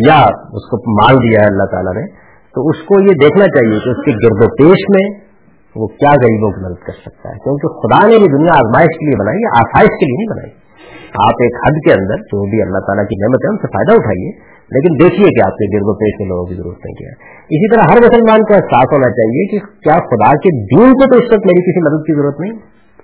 یا 0.09 0.21
اس 0.29 0.71
کو 0.71 1.03
مال 1.03 1.17
دیا 1.17 1.41
ہے 1.43 1.47
اللہ 1.47 1.65
تعالیٰ 1.65 1.95
نے، 2.03 2.07
تو 2.55 2.69
اس 2.69 2.77
کو 2.77 3.03
یہ 3.03 3.15
دیکھنا 3.21 3.45
چاہیے 3.45 3.79
کہ 3.79 3.89
اس 3.89 4.05
کے 4.05 4.11
گرد 4.11 4.51
و 4.51 4.55
پیش 4.55 4.79
میں 4.91 5.29
وہ 5.77 5.87
کیا 5.87 6.11
غریبوں 6.11 6.51
کی 6.51 6.65
مدد 6.65 6.87
کر 6.87 6.93
سکتا 6.93 7.29
ہے۔ 7.29 7.35
کیونکہ 7.35 7.69
خدا 7.69 8.07
نے 8.07 8.19
بھی 8.19 8.39
دنیا 8.39 8.57
آزمائش 8.57 8.99
کے 8.99 9.07
لیے 9.07 9.17
بنائی 9.21 9.39
ہے، 9.39 9.49
آسائش 9.59 9.89
کے 9.89 10.07
لیے 10.07 10.17
نہیں 10.17 10.39
بنائی۔ 10.39 10.68
آپ 11.09 11.43
ایک 11.43 11.55
حد 11.57 11.77
کے 11.87 11.93
اندر 12.01 12.17
جو 12.17 12.51
بھی 12.51 12.63
اللہ 12.63 12.79
تعالیٰ 12.79 13.05
کی 13.05 13.17
نعمت 13.21 13.41
ہے 13.45 13.49
ان 13.49 13.57
سے 13.57 13.67
فائدہ 13.67 13.93
اٹھائیے۔ 13.93 14.59
لیکن 14.75 15.05
دیکھیے 15.05 15.27
کہ 15.27 15.47
آپ 15.47 15.53
کے 15.53 15.77
گرد 15.77 15.83
و 15.83 15.95
پیش 15.95 16.21
میں 16.21 16.29
لوگوں 16.29 16.47
کی 16.47 16.55
ضرورت 16.55 16.79
نہیں 16.85 16.95
کیا 16.95 17.09
اسی 17.43 17.75
طرح 17.75 17.83
ہر 17.83 17.99
مسلمان 17.99 18.43
کو 18.43 18.55
احساس 18.55 18.89
ہونا 18.93 19.11
چاہیے 19.11 19.47
کہ 19.51 19.59
کیا 19.59 19.95
خدا 19.95 20.37
کے 20.37 20.65
دین 20.65 20.93
کو 20.93 21.11
تو 21.11 21.19
اس 21.19 21.25
وقت 21.25 21.47
میری 21.47 21.61
کسی 21.61 21.81
مدد 21.81 22.07
کی 22.07 22.17
ضرورت 22.17 22.41
نہیں؟ 22.41 22.53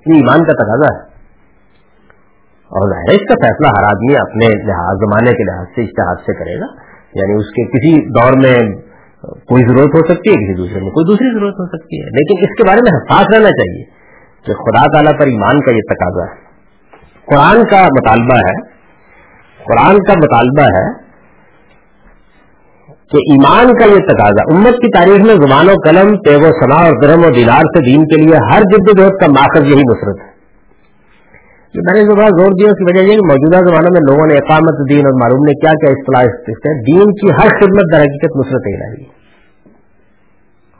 یہ 0.06 0.14
ایمان 0.14 0.38
کا 0.38 0.52
تقاضا 0.52 0.96
ہے۔ 0.96 1.00
اور 2.64 2.90
ظاہر 2.90 3.16
اس 3.16 3.24
کا 3.28 3.34
فیصلہ 3.44 3.66
ہر 3.66 3.84
آدمی 3.84 4.16
اپنے 4.16 4.46
لحاظ، 4.46 4.96
زمانے 4.96 5.36
کے 5.36 5.42
لحاظ 5.42 5.66
سے 5.74 5.82
اشتہار 5.82 6.16
سے 6.16 6.34
کرے 6.34 6.60
گا۔ 6.60 6.66
یعنی 7.14 7.34
اس 7.34 7.50
کے 7.50 7.64
کسی 7.64 8.08
دور 8.08 8.32
میں 8.32 8.76
کوئی 9.22 9.62
ضرورت 9.62 9.94
ہو 9.94 10.14
سکتی 10.14 10.30
ہے، 10.30 10.34
کسی 10.34 10.54
دوسرے 10.54 10.80
میں 10.80 10.90
کوئی 10.90 11.04
دوسری 11.04 11.38
ضرورت 11.38 11.54
ہو 11.54 11.66
سکتی 11.66 12.00
ہے۔ 12.00 12.06
لیکن 12.06 12.42
اس 12.42 12.54
کے 12.56 12.68
بارے 12.68 12.80
میں 12.80 12.98
حساس 12.98 13.38
رہنا 13.38 13.50
چاہیے 13.50 13.84
کہ 14.46 14.52
خدا 14.52 14.92
تعالیٰ 14.92 15.20
پر 15.20 15.26
ایمان 15.26 15.60
کا 15.60 15.70
یہ 15.70 15.80
تقاضا 15.90 16.24
ہے۔ 16.24 16.53
قرآن 17.26 17.64
کا 17.64 17.76
مطالبہ 17.76 18.36
ہے، 18.36 18.56
قرآن 19.64 19.96
کا 19.96 20.12
مطالبہ 20.16 20.62
ہے 20.62 21.04
کہ 23.10 23.16
ایمان 23.16 23.66
کا 23.66 23.84
یہ 23.84 23.98
تقاضا، 24.08 24.56
امت 24.56 24.74
کی 24.74 24.90
تاریخ 24.98 25.26
میں 25.26 25.34
زبان 25.34 25.68
و 25.68 25.72
قلم 25.72 26.16
تیغ 26.16 26.48
و 26.48 26.52
سنا 26.52 26.84
اور 26.84 27.02
درم 27.02 27.20
و 27.24 27.30
دینار 27.30 27.60
سے 27.60 27.84
دین 27.84 28.04
کے 28.04 28.22
لیے 28.22 28.36
ہر 28.52 28.60
جد 28.60 28.88
و 28.88 29.02
جہد 29.02 29.20
کا 29.20 29.26
ماخذ 29.30 29.62
یہی 29.62 29.80
نصرت 29.80 30.20
ہے۔ 30.20 30.34
یہ 31.74 31.80
میں 31.84 31.94
نے 31.94 32.06
جو 32.06 32.14
زور 32.14 32.50
دیا 32.50 32.66
اس 32.70 32.78
کی 32.78 32.84
وجہ 32.84 33.06
یہ 33.06 33.18
کہ 33.18 33.26
موجودہ 33.26 33.56
زمانے 33.56 33.88
میں 33.92 34.00
لوگوں 34.10 34.26
نے 34.26 34.34
اقامت 34.34 34.90
دین 34.90 34.98
اور 34.98 35.14
معلوم 35.14 35.44
نے 35.46 35.52
کیا 35.52 35.70
کیا 35.70 35.90
اصطلاح 35.90 36.22
دین 36.86 37.12
کی 37.12 37.28
ہر 37.32 37.48
خدمت 37.48 37.92
در 37.92 38.00
حقیقت 38.00 38.36
نصرت 38.36 38.62
الہی 38.66 39.04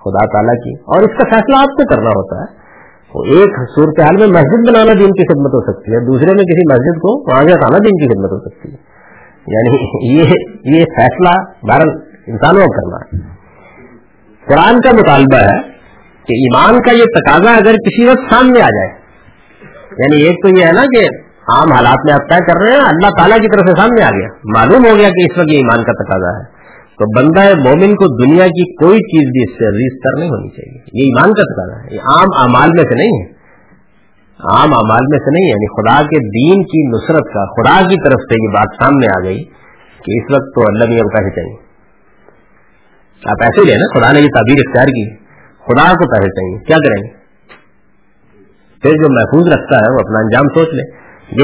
خدا 0.01 0.27
تعالیٰ 0.27 0.55
کی۔ 0.65 0.75
اور 0.75 1.01
اس 1.01 1.17
کا 1.17 1.29
فیصلہ 1.35 1.57
آپ 1.57 1.67
کو 1.67 1.95
کرنا 1.95 2.09
ہوتا 2.09 2.37
ہے۔ 2.43 2.64
وہ 3.15 3.25
ایک 3.25 3.71
صورتحال 3.75 4.17
میں 4.17 4.27
مسجد 4.27 4.71
بنانا 4.71 4.93
دین 4.93 5.11
کی 5.11 5.33
خدمت 5.33 5.55
ہو 5.55 5.73
سکتی 5.73 5.93
ہے، 5.93 6.07
دوسرے 6.07 6.35
میں 6.35 6.45
کسی 6.45 6.73
مسجد 6.73 6.99
کو 6.99 7.33
وہاں 7.33 7.43
سے 7.43 7.53
ہٹانا 7.53 7.79
دین 7.79 7.97
کی 7.97 8.09
خدمت 8.09 8.33
ہو 8.33 8.49
سکتی 8.49 8.73
ہے۔ 8.73 8.95
یعنی 9.47 9.77
یہ 10.17 10.23
یہ 10.65 10.85
فیصلہ 10.85 11.31
بہرحال 11.63 11.89
انسانوں 12.27 12.61
کو 12.61 12.73
کرنا۔ 12.73 12.97
ہے 12.97 13.35
قرآن 14.49 14.81
کا 14.81 14.93
مطالبہ 14.93 15.37
ہے 15.37 15.61
کہ 16.27 16.33
ایمان 16.33 16.83
کا 16.83 16.93
یہ 16.93 17.05
تقاضا 17.05 17.53
اگر 17.57 17.73
کسی 17.73 18.09
وقت 18.09 18.35
سامنے 18.35 18.61
آ 18.61 18.67
جائے 18.67 18.91
یعنی 19.99 20.23
ایک 20.27 20.37
تو 20.43 20.49
یہ 20.59 20.67
ہے 20.67 20.73
نا 20.73 20.83
کہ 20.83 21.05
عام 21.57 21.73
حالات 21.73 22.05
میں 22.05 22.15
آپ 22.15 22.31
طے 22.31 22.53
کر 22.53 22.61
رہے 22.61 22.73
ہیں، 22.73 22.81
اللہ 22.81 23.09
تعالیٰ 23.19 23.39
کی 23.39 23.47
طرف 23.47 23.69
سے 23.69 23.81
سامنے 23.81 24.03
آ 24.03 24.11
گیا۔ 24.11 24.29
معلوم 24.59 24.87
ہو 24.91 24.97
گیا 24.97 25.09
کہ 25.09 25.33
اس 25.33 25.39
وقت 25.39 25.53
یہ 25.53 25.57
ایمان 25.57 25.85
کا 25.85 25.93
تقاضا 25.93 26.39
ہے۔ 26.39 26.54
تو 26.99 27.21
بندہ 27.21 27.41
مومن 27.41 27.95
کو 27.95 28.25
دنیا 28.25 28.47
کی 28.47 28.75
کوئی 28.75 28.99
چیز 28.99 29.29
بھی 29.29 29.43
اس 29.43 29.59
سے 29.59 29.65
ریس 29.65 30.01
تر 30.01 30.19
نہیں 30.19 30.31
ہونی 30.31 30.49
چاہیے۔ 30.49 30.79
یہ 30.79 31.05
ایمان 31.05 31.35
کا 31.35 31.43
تقاضا 31.43 31.85
ہے۔ 31.85 31.95
یہ 31.95 32.01
عام 32.01 32.27
اعمال 32.39 32.69
میں 32.69 32.85
سے 32.85 32.95
نہیں 32.95 33.23
ہے۔ 33.23 33.31
عام 34.55 34.69
اعمال 34.73 35.05
میں 35.11 35.19
سے 35.19 35.31
نہیں 35.31 35.45
ہے۔ 35.45 35.51
یعنی 35.51 35.83
خدا 35.83 36.03
کے 36.03 36.19
دین 36.19 36.63
کی 36.63 36.89
نصرت 36.89 37.25
کا، 37.35 37.45
خدا 37.47 37.89
کی 37.89 37.97
طرف 38.05 38.21
سے 38.21 38.43
یہ 38.43 38.49
بات 38.49 38.85
سامنے 38.85 39.07
آ 39.07 39.25
گئی 39.25 39.45
کہ 40.05 40.13
اس 40.15 40.31
وقت 40.33 40.55
تو 40.55 40.61
اللہ 40.61 40.85
بھی 40.85 40.97
پیسے 40.97 41.31
چاہیے۔ 41.31 41.65
آپ 43.31 43.37
ایسے 43.43 43.67
لیں 43.67 43.77
نا، 43.77 44.01
خدا 44.01 44.13
نے 44.13 44.21
یہ 44.21 44.29
تعبیر 44.35 44.57
اختیار 44.67 44.87
کی۔ 44.87 45.17
خدا 45.49 45.93
کو 45.93 46.09
پیسے 46.09 46.29
چاہیے۔ 46.29 46.65
کیا 46.65 46.77
کریں؟ 46.77 47.03
گے 47.03 47.25
پھر 48.83 48.91
جو 48.91 49.15
محفوظ 49.15 49.53
رکھتا 49.53 49.77
ہے 49.77 49.93
وہ 49.93 49.99
اپنا 49.99 50.19
انجام 50.19 50.45
سوچ 50.55 50.69
لے۔ 50.75 50.83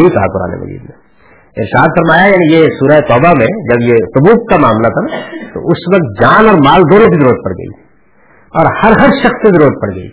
یہی 0.01 0.11
کہا 0.11 0.26
قرآن 0.26 0.61
مجید 0.61 0.82
نے۔ 0.82 1.09
ارشاد 1.57 1.88
فرمایا 1.88 2.26
یعنی 2.26 2.55
یہ 2.55 2.64
سورہ 2.64 3.01
توبہ 3.01 3.32
میں 3.38 3.46
جب 3.46 3.92
یہ 3.92 3.96
سبوک 3.96 4.51
کا 4.51 4.57
معاملہ 4.57 4.88
تھا 4.88 5.01
نا، 5.01 5.20
تو 5.55 5.61
اس 5.61 5.94
وقت 5.94 6.22
جان 6.22 6.48
اور 6.48 6.59
مال 6.59 6.82
دونوں 6.82 7.07
کی 7.07 7.20
ضرورت 7.20 7.44
پڑ 7.44 7.51
گئی 7.51 7.68
اور 8.55 8.66
ہر 8.66 8.92
ہر 9.01 9.09
شخص 9.09 9.42
کی 9.42 9.59
ضرورت 9.59 9.82
پڑ 9.82 9.94
گئی 9.94 10.07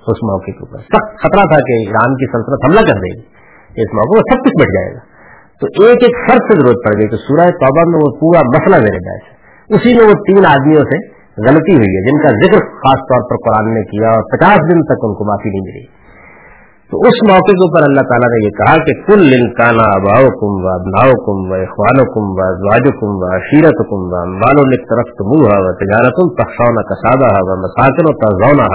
اس 0.00 0.22
موقع 0.22 0.44
کے 0.44 0.58
اوپر۔ 0.58 0.78
سخت 0.78 1.18
خطرہ 1.22 1.42
تھا 1.42 1.58
کہ 1.58 1.72
ایران 1.72 2.14
کی 2.14 2.26
سلطنت 2.32 2.64
حملہ 2.64 2.92
کر 2.92 2.98
دے 2.98 3.18
گی۔ 3.18 3.24
اس 3.82 3.94
موقع 3.94 4.18
میں 4.18 4.34
سب 4.34 4.44
کچھ 4.44 4.62
بٹ 4.62 4.68
جائے 4.74 4.94
گا۔ 4.94 4.98
تو 5.60 5.82
ایک 5.82 5.98
ایک 6.02 6.30
فرد 6.30 6.40
سے 6.40 6.60
ضرورت 6.60 6.76
پڑ 6.84 6.98
گئی۔ 6.98 7.08
تو 7.08 7.16
سورہ 7.16 7.48
توبہ 7.48 7.90
میں 7.90 8.00
وہ 8.04 8.20
پورا 8.20 8.40
مسئلہ 8.48 8.76
میرے 8.76 8.98
بحث 8.98 9.32
ہے۔ 9.32 9.40
اسی 9.76 9.98
میں 9.98 10.04
وہ 10.04 10.12
تین 10.12 10.46
آدمیوں 10.46 10.80
سے 10.80 11.20
غلطی 11.48 11.74
ہوئی 11.76 11.96
ہے، 11.96 12.10
جن 12.10 12.22
کا 12.22 12.28
ذکر 12.28 12.66
خاص 12.66 12.98
طور 12.98 13.30
پر 13.30 13.36
قرآن 13.36 13.74
نے 13.74 13.82
کیا 13.82 14.08
اور 14.08 14.22
پچاس 14.22 14.58
دن 14.58 14.82
تک 14.82 14.98
ان 15.02 15.14
کو 15.14 15.24
معافی 15.24 15.48
نہیں 15.48 15.60
ملی۔ 15.60 15.99
تو 16.92 17.00
اس 17.08 17.18
موقع 17.26 17.52
کے 17.58 17.64
اوپر 17.64 17.84
اللہ 17.88 18.06
تعالیٰ 18.10 18.28
نے 18.30 18.38
یہ 18.44 18.52
کہا 18.54 18.78
کہ 18.86 18.94
کل 19.08 19.20
لنکانا 19.32 19.82
اباؤ 19.96 20.30
کم 20.38 20.54
و 20.62 20.70
ابناؤ 20.70 21.10
کم 21.26 21.42
و 21.50 21.58
اخوان 21.58 22.00
کم 22.14 22.30
و 22.38 22.40
ازواج 22.46 22.88
کم 23.02 23.20
و 23.24 23.28
عشیرت 23.34 23.82
کم 23.90 24.08
و 24.14 24.16
اموال 24.20 24.62
و 24.62 24.64
طرف 24.88 25.12
تمہ 25.20 25.42
و 25.58 25.74
تجارت 25.82 26.18
التخشون 26.22 26.80
کسادہ 26.88 27.30
و 27.42 27.58
مساکن 27.66 28.08
و 28.10 28.14
تزونا 28.24 28.66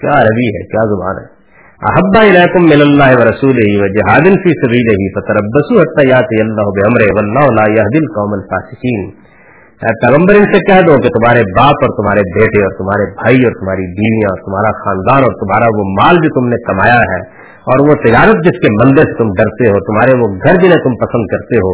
کیا 0.00 0.20
عربی 0.20 0.46
ہے، 0.56 0.62
کیا 0.70 0.84
زبان 0.92 1.18
ہے؟ 1.22 1.26
احبا 1.90 2.22
علیکم 2.28 2.68
من 2.72 2.84
اللہ 2.84 3.14
و 3.16 3.24
رسول 3.28 3.58
ہی 3.62 3.74
و 3.80 3.88
جہادن 3.96 4.38
فی 4.44 4.54
سبیل 4.60 4.90
ہی 5.00 5.08
فتربسو 5.16 5.80
حتی 5.80 6.08
یاتی 6.08 6.42
اللہ 6.44 6.70
بے 6.78 7.08
واللہ 7.10 7.46
لا 7.58 7.66
یهدی 7.72 8.02
القوم 8.02 8.36
الفاسقین۔ 8.38 9.02
پیغمبر 9.84 10.34
ان 10.34 10.44
سے 10.44 10.58
کہہ 10.58 10.86
دو 10.86 10.94
کہ 11.02 11.08
تمہارے 11.08 11.40
باپ 11.58 11.84
اور 11.84 11.90
تمہارے 11.96 12.22
بیٹے 12.34 12.62
اور 12.64 12.72
تمہارے 12.78 13.12
بھائی 13.12 13.36
اور 13.36 13.52
تمہاری 13.52 13.86
بیویاں 13.92 14.30
اور 14.32 14.40
تمہارا 14.40 14.70
خاندان 14.84 15.22
اور 15.22 15.34
تمہارا 15.40 15.66
وہ 15.78 15.84
مال 15.84 16.16
جو 16.16 16.40
تم 16.40 16.48
نے 16.48 16.56
کمایا 16.56 17.00
ہے 17.00 17.46
اور 17.66 17.88
وہ 17.88 17.94
تجارت 17.94 18.44
جس 18.44 18.58
کے 18.58 18.68
مندے 18.72 19.02
سے 19.02 19.14
تم 19.18 19.28
ڈرتے 19.38 19.68
ہو، 19.68 19.80
تمہارے 19.80 20.18
وہ 20.18 20.34
گھر 20.34 20.54
جنہیں 20.54 20.84
تم 20.84 20.94
پسند 20.94 21.26
کرتے 21.26 21.56
ہو، 21.56 21.72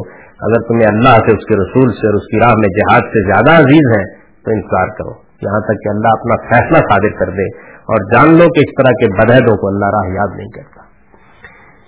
اگر 0.48 0.60
تمہیں 0.68 0.96
اللہ 0.96 1.14
سے، 1.14 1.32
اس 1.36 1.44
کے 1.44 1.54
رسول 1.54 1.92
سے 1.92 2.06
اور 2.06 2.14
اس 2.14 2.26
کی 2.26 2.38
راہ 2.38 2.54
میں 2.60 2.68
جہاد 2.68 3.00
سے 3.00 3.32
زیادہ 3.32 3.62
عزیز 3.62 3.98
ہے 3.98 4.04
تو 4.16 4.50
انتظار 4.50 4.88
کرو۔ 4.88 5.12
یہاں 5.42 5.60
تک 5.60 5.84
کہ 5.84 5.88
اللہ 5.88 6.08
اپنا 6.08 6.36
فیصلہ 6.46 6.78
صادر 6.78 7.24
کر 7.24 7.30
دے 7.30 7.46
اور 7.72 7.98
جان 8.12 8.28
لو 8.30 8.44
کہ 8.44 8.60
اس 8.60 8.82
طرح 8.82 8.90
کے 8.90 9.12
بدہدوں 9.12 9.56
کو 9.56 9.68
اللہ 9.68 9.86
راہ 9.86 10.14
یاد 10.14 10.36
نہیں 10.36 10.48
کرتا۔ 10.48 10.81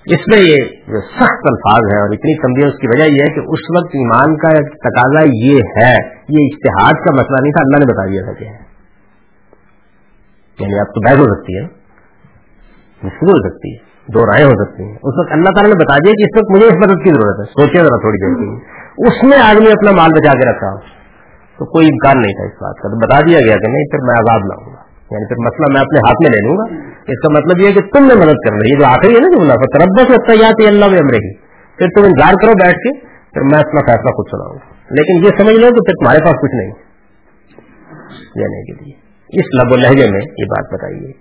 اس 0.07 0.21
میں 0.33 0.39
یہ 0.39 0.57
جو 0.87 1.01
سخت 1.01 1.43
الفاظ 1.45 1.95
ہے 1.95 2.01
اور 2.01 2.09
اتنی 2.13 2.37
کمزور 2.37 2.73
اس 2.73 2.81
کی 2.81 2.87
وجہ 2.87 3.05
یہ 3.05 3.23
ہے 3.23 3.35
کہ 3.35 3.41
اس 3.41 3.59
وقت 3.77 3.91
ایمان 3.95 4.37
کا 4.37 4.51
تقاضا 4.63 5.29
یہ 5.45 5.55
ہے، 5.55 5.95
یہ 6.29 6.47
اشتہاد 6.47 6.93
کا 6.93 7.15
مسئلہ 7.15 7.43
نہیں 7.43 7.53
تھا، 7.53 7.63
اللہ 7.63 7.77
نے 7.77 7.93
بتا 7.93 8.11
دیا 8.13 8.23
تھا 8.25 8.33
کہ 8.33 8.45
یعنی 10.63 10.79
اب 10.79 10.87
تو 10.87 11.01
بحث 11.01 11.19
ہو 11.19 11.35
سکتی 11.35 11.57
ہے 11.57 11.63
مشکل 13.03 13.27
ہو 13.27 13.49
سکتی 13.49 13.73
ہے، 13.73 13.79
دو 14.15 14.27
رائے 14.27 14.45
ہو 14.45 14.65
سکتی 14.65 14.83
ہیں۔ 14.83 14.95
اس 14.95 15.19
وقت 15.19 15.33
اللہ 15.33 15.51
تعالیٰ 15.51 15.73
نے 15.73 15.85
بتا 15.85 15.97
دیا 15.97 16.13
کہ 16.13 16.23
اس 16.23 16.39
وقت 16.39 16.51
مجھے 16.51 16.67
اس 16.67 16.75
مدد 16.75 17.05
کی 17.05 17.11
ضرورت 17.11 17.41
ہے۔ 17.41 17.45
سوچے 17.45 17.79
ذرا 17.79 17.97
تھوڑی 17.97 18.19
دیر 18.19 18.39
کی 18.39 18.75
اس 19.07 19.25
میں 19.25 19.39
آدمی 19.51 19.71
اپنا 19.71 19.91
مال 19.91 20.11
بچا 20.11 20.33
کے 20.33 20.51
رکھا۔ 20.51 20.77
تو 21.59 21.65
کوئی 21.65 21.87
امکان 21.87 22.23
نہیں 22.23 22.33
تھا 22.33 22.45
اس 22.45 22.53
بات 22.53 22.77
کا۔ 22.77 22.89
تو 22.89 22.97
بتا 22.97 23.21
دیا 23.21 23.39
گیا 23.39 23.57
کہ 23.57 23.73
نہیں، 23.73 23.85
پھر 23.85 23.99
میں 24.03 24.15
آزاد 24.19 24.41
لاؤں 24.49 24.75
گا۔ 24.75 24.84
یعنی 25.15 25.29
پھر 25.29 25.37
مسئلہ 25.37 25.73
میں 25.73 25.81
اپنے 25.81 25.99
ہاتھ 25.99 26.23
میں 26.23 26.31
لے 26.31 26.49
لوں 26.49 26.57
گا۔ 26.57 26.91
اس 26.91 27.21
کا 27.21 27.33
مطلب 27.33 27.61
یہ 27.61 27.67
ہے 27.67 27.73
کہ 27.73 27.81
تم 27.81 28.07
نے 28.07 28.15
مدد 28.15 28.49
کرنا 28.49 28.75
یہ 28.75 28.79
جو 28.79 28.87
آخری 28.87 29.15
ہے 29.15 29.21
نا 29.21 29.29
جو 29.29 29.41
منافع 29.41 29.79
تربت 29.79 30.13
سے 30.13 30.37
تیار 30.37 30.67
اللہ 30.67 30.87
میں 30.87 30.99
امرے 30.99 31.45
پھر 31.79 31.87
تم 31.97 32.03
انتظار 32.05 32.33
کرو 32.43 32.53
بیٹھ 32.53 32.77
کے، 32.77 33.01
پھر 33.07 33.41
میں 33.41 33.59
اپنا 33.59 33.81
فیصلہ 33.81 34.11
خود 34.11 34.27
سناؤں 34.31 34.59
گا۔ 34.59 34.75
لیکن 34.91 35.25
یہ 35.25 35.31
سمجھ 35.39 35.65
لو 35.65 35.67
کہ 35.67 35.81
پھر 35.81 35.93
تمہارے 35.93 36.19
پاس 36.19 36.35
کچھ 36.43 36.55
نہیں۔ 36.55 36.71
لینے 38.37 38.63
کے 38.63 38.73
لیے 38.73 38.93
جی۔ 38.93 39.39
اس 39.39 39.63
لب 39.63 39.73
و 39.73 39.77
لہجے 39.77 40.11
میں 40.11 40.21
یہ 40.39 40.45
بات 40.45 40.75
بتائیے۔ 40.75 41.13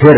پھر 0.00 0.16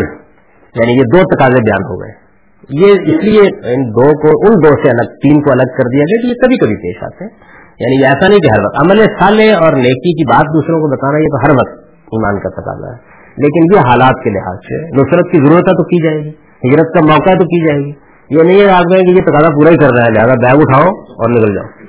یعنی 0.80 0.92
یہ 0.92 1.02
دو 1.02 1.36
تقاضے 1.36 1.60
بیان 1.60 1.84
ہو 1.84 2.00
گئے۔ 2.00 2.22
یہ 2.70 2.92
اس 2.92 3.24
لیے 3.24 3.74
ان 3.74 3.82
دو 3.84 4.10
کو، 4.10 4.46
ان 4.46 4.54
دو 4.54 4.82
سے 4.82 4.90
الگ، 4.90 5.10
تین 5.10 5.42
کو 5.42 5.50
الگ 5.50 5.72
کر 5.78 5.84
دیا 5.84 6.02
گیا 6.02 6.22
کہ 6.22 6.26
یہ 6.26 6.34
کبھی 6.34 6.56
کبھی 6.56 6.76
پیش 6.76 7.02
آتے 7.02 7.24
ہیں۔ 7.24 7.51
یعنی 7.82 8.02
یہ 8.02 8.06
ایسا 8.06 8.28
نہیں 8.28 8.38
کہ 8.38 8.60
ہر 8.60 8.64
وقت۔ 8.64 8.76
عمل 8.80 9.04
صالح 9.20 9.66
اور 9.66 9.72
نیکی 9.72 10.12
کی 10.12 10.24
بات 10.28 10.44
دوسروں 10.44 10.80
کو 10.80 10.96
بتانا، 10.96 11.18
یہ 11.18 11.24
تو 11.24 11.36
ہر 11.36 11.50
وقت 11.50 11.84
ایمان 11.88 12.40
کا 12.40 12.48
تقاضا 12.48 12.96
ہے۔ 12.96 13.12
لیکن 13.38 13.74
یہ 13.74 13.80
حالات 13.80 14.24
کے 14.24 14.30
لحاظ 14.30 14.58
سے، 14.58 14.86
نصرت 14.86 15.32
کی 15.32 15.38
ضرورت 15.38 15.68
ہے 15.68 15.72
تو 15.72 15.84
کی 15.84 16.06
جائے 16.06 16.18
گی، 16.18 16.28
ہجرت 16.68 16.94
کا 16.94 17.00
موقع 17.00 17.30
تو 17.30 17.44
کی 17.44 17.68
جائے 17.68 17.84
گی۔ 17.84 18.12
یہ 18.30 18.42
نہیں 18.42 18.60
ہے 18.60 18.72
آپ 18.72 18.82
کہ 18.82 19.10
یہ 19.10 19.16
تقاضا 19.16 19.48
پورا 19.48 19.70
ہی 19.70 19.76
کر 19.76 19.88
رہا 19.98 20.04
ہے 20.04 20.10
لہٰذا 20.10 20.34
بیگ 20.34 20.60
اٹھاؤ 20.60 20.90
اور 21.00 21.30
نکل 21.30 21.54
جاؤ۔ 21.54 21.84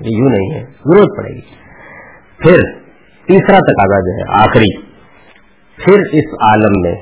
یہ 0.00 0.16
یوں 0.18 0.28
نہیں 0.28 0.54
ہے، 0.54 0.64
ضرورت 0.64 1.16
پڑے 1.16 1.34
گی۔ 1.34 1.40
پھر 2.38 2.56
تیسرا 3.28 3.58
تقاضا 3.58 4.00
جو 4.00 4.16
ہے، 4.18 4.42
آخری۔ 4.42 4.80
پھر 5.84 6.00
اس 6.12 6.24
عالم 6.46 6.80
میں 6.82 6.94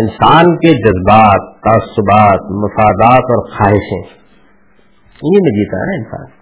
انسان 0.00 0.56
کے 0.56 0.72
جذبات، 0.72 1.60
تعصبات، 1.62 2.50
مفادات 2.50 3.18
اور 3.18 3.48
خواہشیں، 3.48 4.02
یہ 5.22 5.38
میں 5.42 5.50
جیتا 5.50 5.76
ہے 5.76 5.98
انسان۔ 5.98 6.41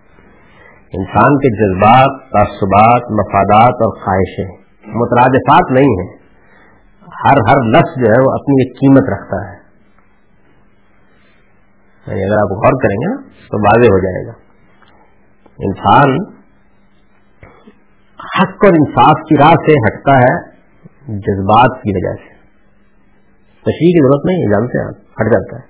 انسان 0.93 1.39
کے 1.39 1.57
جذبات، 1.57 2.31
تعصبات، 2.31 3.11
مفادات 3.11 3.73
اور 3.73 4.05
خواہشیں 4.05 4.61
مترادفات 4.87 5.71
نہیں 5.71 6.03
ہیں۔ 6.03 6.21
ہر 7.03 7.37
ہر 7.51 7.57
لفظ 7.57 8.05
جو 8.05 8.13
ہے 8.13 8.27
وہ 8.27 8.33
اپنی 8.33 8.63
ایک 8.63 8.77
قیمت 8.77 9.09
رکھتا 9.09 9.51
ہے۔ 9.51 9.61
یعنی 12.07 12.25
اگر 12.25 12.35
آپ 12.35 12.51
غور 12.51 12.83
کریں 12.83 12.97
گے 12.97 13.15
نا، 13.15 13.21
تو 13.23 13.59
واضح 13.61 13.91
ہو 13.93 13.99
جائے 13.99 14.27
گا۔ 14.27 14.33
انسان 15.59 16.35
حق 18.39 18.65
اور 18.65 18.73
انصاف 18.73 19.29
کی 19.29 19.37
راہ 19.37 19.53
سے 19.53 19.73
ہٹتا 19.73 20.19
ہے 20.19 20.51
جذبات 21.09 21.83
کی 21.83 21.91
وجہ 21.97 22.23
سے۔ 22.23 22.35
تشریح 23.61 23.91
کی 23.91 24.03
ضرورت 24.03 24.27
نہیں 24.27 24.53
جانتے 24.53 24.79
ہیں 24.79 24.87
آپ 24.87 25.21
ہٹ 25.21 25.33
جاتا 25.33 25.57
ہے۔ 25.57 25.63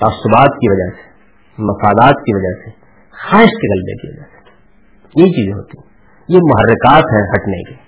تعصبات 0.00 0.48
کی 0.48 0.72
وجہ 0.72 0.96
سے، 0.96 1.10
مفادات 1.58 2.14
کی 2.14 2.36
وجہ 2.36 2.64
سے۔ 2.64 2.83
خواہش 3.22 3.50
کے 3.50 3.72
غلبے 3.72 3.92
کی 3.92 4.08
وجہ 4.08 4.26
سے 4.26 4.50
یہ 5.20 5.26
چیزیں 5.26 5.54
ہوتی 5.54 5.78
ہیں۔ 5.78 5.94
یہ 6.28 6.38
محرکات 6.42 7.04
ہیں 7.12 7.22
ہٹنے 7.22 7.62
کے۔ 7.62 7.84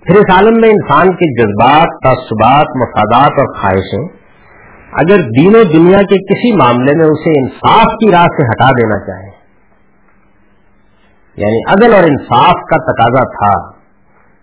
پھر 0.00 0.16
اس 0.16 0.34
عالم 0.34 0.60
میں 0.60 0.68
انسان 0.68 1.16
کے 1.16 1.40
جذبات، 1.40 1.88
تعصبات، 2.04 2.76
مفادات 2.76 3.30
اور 3.30 3.60
خواہشیں، 3.60 4.22
اگر 4.92 5.16
دین 5.22 5.56
و 5.56 5.62
دنیا 5.62 5.98
کے 5.98 6.16
کسی 6.16 6.56
معاملے 6.56 6.96
میں 6.96 7.04
اسے 7.04 7.40
انصاف 7.40 7.84
کی 7.84 8.10
راہ 8.10 8.24
سے 8.24 8.46
ہٹا 8.46 8.70
دینا 8.70 9.06
چاہے 9.06 9.42
یعنی 11.36 11.72
عدل 11.72 11.94
اور 11.94 12.04
انصاف 12.04 12.52
کا 12.52 12.92
تقاضا 12.92 13.24
تھا، 13.24 13.70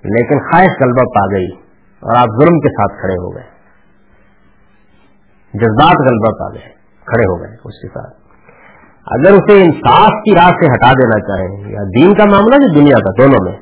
لیکن 0.04 0.40
خواہش 0.40 0.82
غلبہ 0.82 1.04
پا 1.04 1.38
گئی 1.38 1.48
اور 2.00 2.16
آپ 2.16 2.26
ظلم 2.26 2.60
کے 2.60 2.70
ساتھ 2.70 3.00
کھڑے 3.00 3.14
ہو 3.14 3.36
گئے۔ 3.36 3.44
جذبات 5.54 6.12
غلبہ 6.12 6.32
پا 6.40 6.54
گئے، 6.54 6.70
کھڑے 7.06 7.24
ہو 7.30 7.40
گئے، 7.42 7.50
اس 7.50 7.82
کے 7.82 7.88
ساتھ۔ 7.88 8.19
اگر 9.08 9.32
اسے 9.32 9.62
انصاف 9.64 10.10
کی 10.26 10.36
راہ 10.36 10.50
سے 10.50 10.72
ہٹا 10.74 10.92
دینا 10.92 11.20
چاہیں 11.20 11.72
یا 11.72 11.84
دین 11.96 12.14
کا 12.14 12.26
معاملہ 12.26 12.56
جو 12.56 12.80
دنیا 12.80 13.00
کا، 13.00 13.12
دونوں 13.22 13.46
میں، 13.46 13.58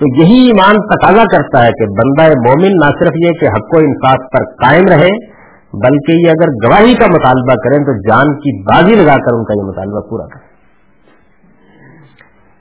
تو 0.00 0.22
یہی 0.22 0.46
ایمان 0.46 0.76
تقاضا 0.88 1.24
کرتا 1.24 1.64
ہے 1.64 1.70
کہ 1.70 1.86
بندہ 1.86 2.26
مومن 2.46 2.76
نہ 2.76 2.90
صرف 2.98 3.16
یہ 3.24 3.32
کہ 3.32 3.46
حق 3.46 3.74
و 3.74 3.78
انصاف 3.78 4.28
پر 4.32 4.44
قائم 4.64 4.88
رہے، 4.88 5.38
بلکہ 5.72 6.12
یہ 6.12 6.30
اگر 6.30 6.52
گواہی 6.64 6.94
کا 6.94 7.06
مطالبہ 7.06 7.54
کریں 7.54 7.78
تو 7.84 7.94
جان 8.08 8.36
کی 8.36 8.62
بازی 8.62 8.94
لگا 8.94 9.16
کر 9.16 9.34
ان 9.34 9.44
کا 9.44 9.54
یہ 9.56 9.66
مطالبہ 9.68 10.00
پورا 10.10 10.26
کریں 10.26 10.46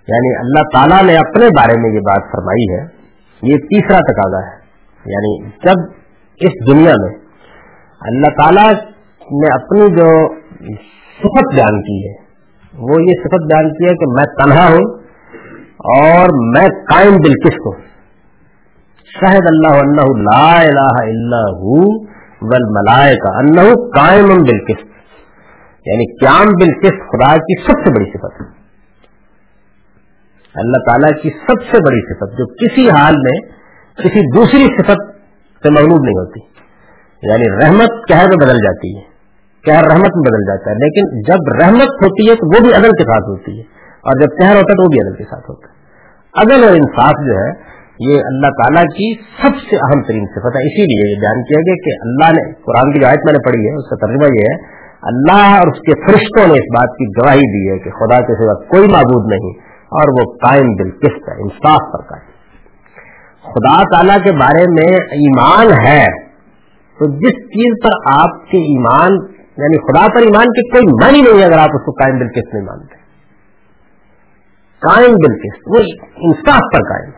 یعنی 0.08 0.36
اللہ 0.39 0.68
تعالیٰ 0.74 1.03
نے 1.03 1.16
اپنے 1.18 1.45
بارے 1.45 1.80
میں 1.82 1.89
یہ 1.95 1.99
بات 1.99 2.32
فرمائی 2.32 2.66
ہے، 2.74 2.86
یہ 3.43 3.58
تیسرا 3.58 3.99
تقاضا 3.99 4.45
ہے۔ 4.47 4.58
یعنی 5.05 5.49
جب 5.66 5.82
اس 6.41 6.68
دنیا 6.68 6.93
میں 6.99 7.14
اللہ 8.01 8.36
تعالیٰ 8.41 8.74
نے 9.32 9.53
اپنی 9.53 9.95
جو 9.95 10.10
صفت 11.18 11.55
بیان 11.55 11.82
کی 11.82 12.07
ہے۔ 12.07 12.28
وہ 12.74 13.01
یہ 13.01 13.13
صفت 13.24 13.45
بیان 13.45 13.70
کی 13.74 13.86
ہے 13.86 13.95
کہ 13.95 14.05
میں 14.07 14.26
تنہا 14.26 14.68
ہوں 14.68 15.07
اور 15.97 16.28
میں 16.57 16.68
قائم 16.68 17.15
بالکش 17.15 17.53
ہوں 17.53 17.82
شاہد 19.05 19.45
اللہ 19.49 19.68
اللہ 19.68 20.22
لا 20.34 20.61
الہ 20.61 21.11
الا 21.11 21.68
ول 22.41 22.65
ملائے 22.70 23.15
کا 23.15 23.38
اللہ 23.38 23.74
قائم 23.74 24.26
بالکش 24.26 24.84
یعنی 25.86 26.18
قیام 26.20 26.47
بالکش 26.47 26.99
خدا 26.99 27.36
کی 27.36 27.61
سب 27.61 27.74
سے 27.86 27.91
بڑی 27.91 28.09
صفت۔ 28.09 28.41
ہے 28.41 28.57
اللہ 30.55 30.78
تعالیٰ 30.78 31.22
کی 31.22 31.30
سب 31.30 31.61
سے 31.61 31.82
بڑی 31.82 32.13
صفت 32.13 32.38
جو 32.38 32.45
کسی 32.45 32.89
حال 32.89 33.13
میں 33.18 33.39
کسی 33.95 34.36
دوسری 34.36 34.65
صفت 34.65 35.15
سے 35.63 35.70
مغلوب 35.70 36.03
نہیں 36.03 36.18
ہوتی۔ 36.18 36.39
یعنی 37.24 37.65
رحمت 37.65 38.07
کہہ 38.07 38.18
میں 38.18 38.45
بدل 38.45 38.57
جاتی 38.57 38.97
ہے۔ 38.97 39.16
قہر 39.64 39.88
رحمت 39.89 40.18
میں 40.18 40.24
بدل 40.26 40.43
جاتا 40.47 40.72
ہے، 40.72 40.76
لیکن 40.82 41.10
جب 41.28 41.49
رحمت 41.55 42.03
ہوتی 42.03 42.28
ہے 42.28 42.36
تو 42.41 42.49
وہ 42.49 42.60
بھی 42.66 42.76
عدل 42.78 42.93
کے 42.99 43.05
ساتھ 43.08 43.30
ہوتی 43.30 43.55
ہے، 43.55 43.66
اور 44.03 44.22
جب 44.22 44.36
قہر 44.38 44.55
ہوتا 44.55 44.70
ہے 44.70 44.78
تو 44.78 44.84
وہ 44.84 44.91
بھی 44.93 45.01
عدل 45.01 45.16
کے 45.16 45.28
ساتھ 45.32 45.49
ہوتا 45.51 45.66
ہے۔ 45.68 45.76
عدل 46.36 46.66
اور 46.68 46.80
انصاف 46.80 47.22
جو 47.28 47.38
ہے، 47.38 47.49
یہ 48.05 48.30
اللہ 48.30 48.55
تعالیٰ 48.58 48.84
کی 48.95 49.08
سب 49.38 49.62
سے 49.62 49.78
اہم 49.80 50.01
ترین 50.08 50.26
صفت 50.34 50.58
ہے۔ 50.58 50.66
اسی 50.66 50.84
لیے 50.89 51.05
یہ 51.05 51.22
بیان 51.22 51.39
کیا 51.51 51.62
گیا 51.68 51.78
کہ 51.86 51.95
اللہ 51.99 52.34
نے، 52.36 52.43
قرآن 52.66 52.91
کی 52.91 52.99
جو 52.99 53.08
آیت 53.10 53.24
میں 53.28 53.34
نے 53.36 53.39
پڑھی 53.45 53.62
ہے، 53.62 53.72
اس 53.78 53.88
کا 53.91 53.97
ترجمہ 54.01 54.30
یہ 54.34 54.49
ہے، 54.49 54.58
اللہ 55.10 55.45
اور 55.55 55.72
اس 55.72 55.80
کے 55.88 55.95
فرشتوں 56.01 56.43
نے 56.47 56.60
اس 56.60 56.68
بات 56.76 56.93
کی 56.99 57.08
گواہی 57.16 57.47
دی 57.51 57.64
ہے 57.68 57.78
کہ 57.80 57.95
خدا 57.95 58.20
کے 58.28 58.36
سوا 58.39 58.55
کوئی 58.72 58.91
معبود 58.93 59.32
نہیں، 59.32 59.55
اور 59.97 60.12
وہ 60.16 60.26
قائم 60.41 60.70
دل 60.80 60.91
قسط 61.01 61.30
ہے 61.30 61.36
انصاف 61.43 61.89
پر 61.91 62.05
قائم۔ 62.08 62.26
خدا 63.47 63.76
تعالیٰ 63.91 64.18
کے 64.24 64.32
بارے 64.38 64.64
میں 64.72 64.91
ایمان 65.18 65.74
ہے، 65.82 66.03
تو 66.97 67.08
جس 67.20 67.41
چیز 67.51 67.76
پر 67.84 67.97
آپ 68.12 68.39
کے 68.51 68.62
ایمان 68.70 69.18
یعنی 69.58 69.78
خدا 69.78 70.08
پر 70.08 70.22
ایمان 70.22 70.45
کی 70.45 70.70
کوئی 70.70 70.86
معنی 70.88 71.22
نہیں 71.22 71.45
اگر 71.45 71.58
آپ 71.58 71.70
اس 71.74 71.86
کو 71.86 71.91
قائم 71.91 72.18
بالکش 72.18 72.53
نہیں 72.53 72.64
مانتے۔ 72.64 72.95
قائم 74.80 75.12
بالکش 75.12 75.60
وہ 75.68 75.78
انصاف 76.16 76.62
پر 76.74 76.80
قائم۔ 76.89 77.10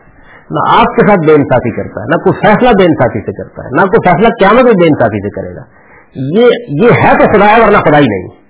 نہ 0.50 0.78
آپ 0.78 0.84
کے 0.84 1.06
ساتھ 1.06 1.20
بے 1.26 1.32
انصافی 1.32 1.70
کرتا 1.70 2.00
ہے، 2.00 2.06
نہ 2.06 2.16
کوئی 2.16 2.46
فیصلہ 2.46 2.68
بے 2.68 2.84
انصافی 2.84 3.20
سے 3.20 3.42
کرتا 3.42 3.64
ہے، 3.64 3.68
نہ 3.70 3.80
کوئی 3.80 4.10
فیصلہ 4.10 4.28
قیامت 4.28 4.64
میں 4.64 4.72
بے 4.72 4.86
انصافی 4.86 5.28
سے 5.28 5.40
کرے 5.40 5.54
گا۔ 5.54 5.62
یہ 6.14 6.46
یہ 6.84 6.90
ہے 7.04 7.12
تو 7.12 7.32
خدا 7.32 7.46
ہے، 7.46 7.64
ورنہ 7.64 7.76
خدا 7.76 7.98
ہی 7.98 8.06
نہیں۔ 8.06 8.40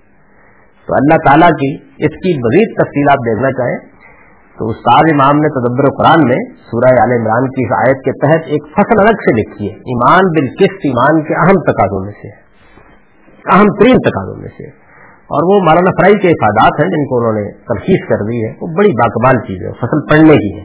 تو 0.86 0.94
اللہ 0.94 1.16
تعالیٰ 1.26 1.48
کی 1.48 1.74
اس 1.74 2.10
کی 2.10 2.38
مزید 2.38 2.82
تفصیل 2.82 3.08
آپ 3.10 3.18
دیکھنا 3.18 3.50
چاہیں 3.50 3.78
تو 4.58 4.68
استاد 4.68 5.02
امام 5.12 5.36
نے 5.40 5.48
تدبر 5.48 5.84
قرآن 5.98 6.28
میں 6.28 6.36
سورہ 6.54 7.00
عال 7.00 7.20
عمران 7.20 7.46
کی 7.46 7.66
اس 7.66 7.88
آیت 7.88 7.96
کے 8.04 8.12
تحت 8.12 8.42
ایک 8.46 8.62
فصل 8.72 9.00
الگ 9.00 9.16
سے 9.16 9.40
لکھی 9.40 9.66
ہے، 9.68 9.74
ایمان 9.74 10.24
بالکش 10.24 10.74
ایمان 10.84 11.22
کے 11.22 11.34
اہم 11.34 11.72
تقاضوں 11.72 12.04
میں 12.04 12.12
سے۔ 12.12 12.28
ہے 12.28 12.39
اہم 13.52 13.66
ترین 13.80 13.96
تقاضوں 13.96 14.36
میں 14.36 14.48
سے۔ 14.48 14.68
اور 15.30 15.42
وہ 15.42 15.60
مولانا 15.60 15.90
فرائی 15.90 16.14
کے 16.14 16.28
افادات 16.28 16.82
ہیں 16.82 16.90
جن 16.90 17.04
کو 17.08 17.18
انہوں 17.18 17.32
نے 17.32 17.52
تفصیل 17.52 18.06
کر 18.06 18.24
دی 18.30 18.44
ہے۔ 18.44 18.50
وہ 18.60 18.66
بڑی 18.78 18.88
باقبال 18.88 19.46
چیز 19.46 19.66
ہے 19.66 19.72
فصل 19.72 20.10
پڑھنے 20.10 20.36
کی 20.36 20.58
ہے۔ 20.58 20.64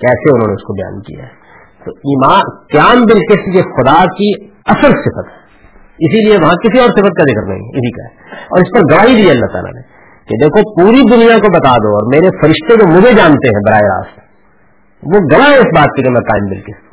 کیسے 0.00 0.34
انہوں 0.34 0.48
نے 0.48 0.52
اس 0.52 0.62
کو 0.62 0.72
بیان 0.72 1.00
کیا 1.00 1.24
ہے۔ 1.24 1.40
تو 1.84 1.90
ایمان، 1.90 2.42
قیام 2.72 3.02
بالکش 3.02 3.56
یہ 3.56 3.62
خدا 3.62 4.04
کی 4.04 4.44
اصل 4.46 4.90
صفت 4.90 5.32
ہے۔ 5.32 5.40
اسی 5.98 6.28
لیے 6.28 6.36
وہاں 6.42 6.54
کسی 6.54 6.80
اور 6.80 6.88
صفت 6.88 7.08
کا 7.08 7.30
ذکر 7.30 7.46
نہیں 7.46 7.58
ہے 7.58 7.78
اسی 7.78 7.90
کا 7.90 8.04
ہے۔ 8.04 8.36
اور 8.44 8.58
اس 8.58 8.68
پر 8.74 8.94
گواہی 8.94 9.22
دی 9.22 9.30
اللہ 9.30 9.46
تعالیٰ 9.46 9.72
نے 9.74 9.80
کہ 10.28 10.44
دیکھو، 10.44 10.80
پوری 10.80 11.14
دنیا 11.14 11.38
کو 11.38 11.52
بتا 11.52 11.74
دو 11.76 11.88
اور 11.88 12.14
میرے 12.14 12.28
فرشتے 12.42 12.76
جو 12.76 12.86
مجھے 12.86 13.12
جانتے 13.12 13.48
ہیں 13.48 13.62
براہ 13.66 13.80
راست، 13.82 14.18
وہ 15.02 15.18
گواہ 15.32 15.54
اس 15.54 15.64
بات 15.64 15.96
کی 15.96 16.02
کہ 16.02 16.10
میں 16.10 16.20
قائم 16.20 16.44
بالکل 16.44 16.89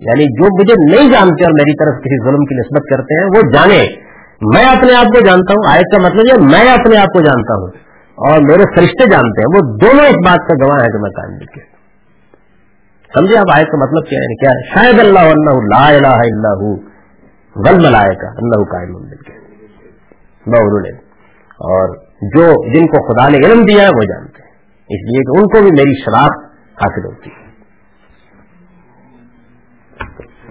یعنی 0.00 0.24
جو 0.24 0.60
مجھے 0.60 0.74
نہیں 0.90 1.12
جانتے 1.12 1.44
اور 1.44 1.52
میری 1.52 1.72
طرف 1.72 2.00
کسی 2.00 2.24
ظلم 2.24 2.44
کی 2.44 2.54
نسبت 2.54 2.82
کرتے 2.90 3.20
ہیں، 3.20 3.28
وہ 3.28 3.52
جانے۔ 3.52 4.10
میں 4.54 4.64
اپنے 4.64 4.96
آپ 4.96 5.04
کو 5.04 5.26
جانتا 5.26 5.52
ہوں۔ 5.52 5.72
آیت 5.72 5.94
کا 5.94 6.02
مطلب 6.02 6.20
یہ 6.20 6.46
میں 6.46 6.72
اپنے 6.72 6.96
آپ 6.96 7.06
کو 7.06 7.20
جانتا 7.20 7.60
ہوں۔ 7.60 7.90
اور 8.10 8.40
میرے 8.48 8.62
فرشتے 8.62 9.10
جانتے 9.10 9.40
ہیں۔ 9.40 9.54
وہ 9.54 9.78
دونوں 9.78 10.04
اس 10.04 10.16
بات 10.26 10.48
کا 10.48 10.66
گواہ 10.66 10.76
ہے 10.82 10.86
کہ 10.86 10.98
میں 10.98 11.10
قائم 11.10 11.38
بالکل 11.38 11.60
سمجھے 13.18 13.38
آپ 13.38 13.56
آیت 13.56 13.66
کا 13.66 13.76
مطلب 13.76 14.08
کیا 14.08 14.18
ہے؟ 14.18 14.24
یعنی 14.24 14.36
کیا 14.36 14.50
ہے؟ 14.50 14.74
شاید 14.74 15.00
اللہ 15.00 15.32
اللہ 15.34 15.78
لا 15.78 15.88
الہ 15.88 16.20
الا 16.26 16.48
ہو 16.48 16.74
غل 17.66 17.76
ملائے 17.86 18.14
کا 18.14 18.28
اللہ 18.28 18.64
قائم 18.64 18.92
بالکل 18.92 19.50
بہر 20.46 20.90
اور 21.50 21.96
جو 22.22 22.74
جن 22.74 22.86
کو 22.86 23.12
خدا 23.12 23.28
نے 23.28 23.36
علم 23.36 23.64
دیا 23.64 23.82
ہے، 23.82 23.88
وہ 23.88 24.02
جانتے 24.02 24.42
ہیں۔ 24.42 24.50
اس 24.88 25.02
لیے 25.02 25.20
کہ 25.20 25.38
ان 25.38 25.42
کو 25.42 25.62
بھی 25.62 25.70
میری 25.70 25.94
شناخت 25.94 26.44
حاصل 26.72 27.04
ہوتی 27.04 27.30
ہے۔ 27.30 27.39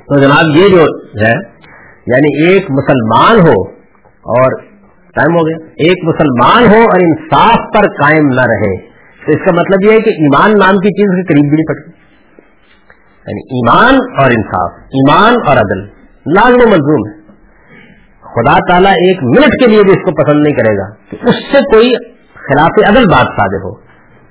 تو 0.09 0.19
جناب 0.19 0.57
یہ 0.57 0.67
جو 0.67 0.81
ہے 1.25 1.59
یعنی 2.07 2.47
ایک 2.47 2.71
مسلمان 2.71 3.39
ہو 3.47 3.69
اور 4.07 4.61
ٹائم 5.15 5.35
ہو 5.35 5.47
گیا، 5.47 5.67
ایک 5.67 6.03
مسلمان 6.03 6.63
ہو 6.63 6.79
اور 6.81 6.99
انصاف 7.01 7.55
پر 7.55 7.87
قائم 7.87 8.27
نہ 8.27 8.41
رہے، 8.41 8.77
تو 9.25 9.31
اس 9.31 9.45
کا 9.45 9.51
مطلب 9.51 9.85
یہ 9.85 9.91
ہے 9.91 9.97
کہ 9.97 10.09
ایمان 10.09 10.51
نام 10.59 10.71
کی 10.71 10.89
چیز 10.89 11.15
کے 11.15 11.33
قریب 11.33 11.49
بھی 11.49 11.57
نہیں 11.57 11.67
پڑتی۔ 11.67 11.91
یعنی 13.27 13.57
ایمان 13.57 13.95
اور 13.95 14.31
انصاف، 14.31 14.71
ایمان 14.73 15.33
اور 15.47 15.57
عدل، 15.57 15.79
لازم 16.33 16.55
و 16.55 16.69
ملزوم 16.69 17.09
ہے۔ 17.09 17.19
خدا 18.21 18.57
تعالیٰ 18.69 18.91
ایک 18.91 19.23
منٹ 19.23 19.63
کے 19.63 19.67
لیے 19.67 19.83
بھی 19.83 19.91
اس 19.91 20.05
کو 20.05 20.23
پسند 20.23 20.43
نہیں 20.43 20.53
کرے 20.53 20.77
گا 20.77 20.89
کہ 21.11 21.17
اس 21.29 21.35
سے 21.35 21.59
کوئی 21.59 21.93
خلاف 22.33 22.89
عدل 22.89 23.05
بات 23.05 23.25
صادر 23.25 23.57
ہو۔ 23.57 23.75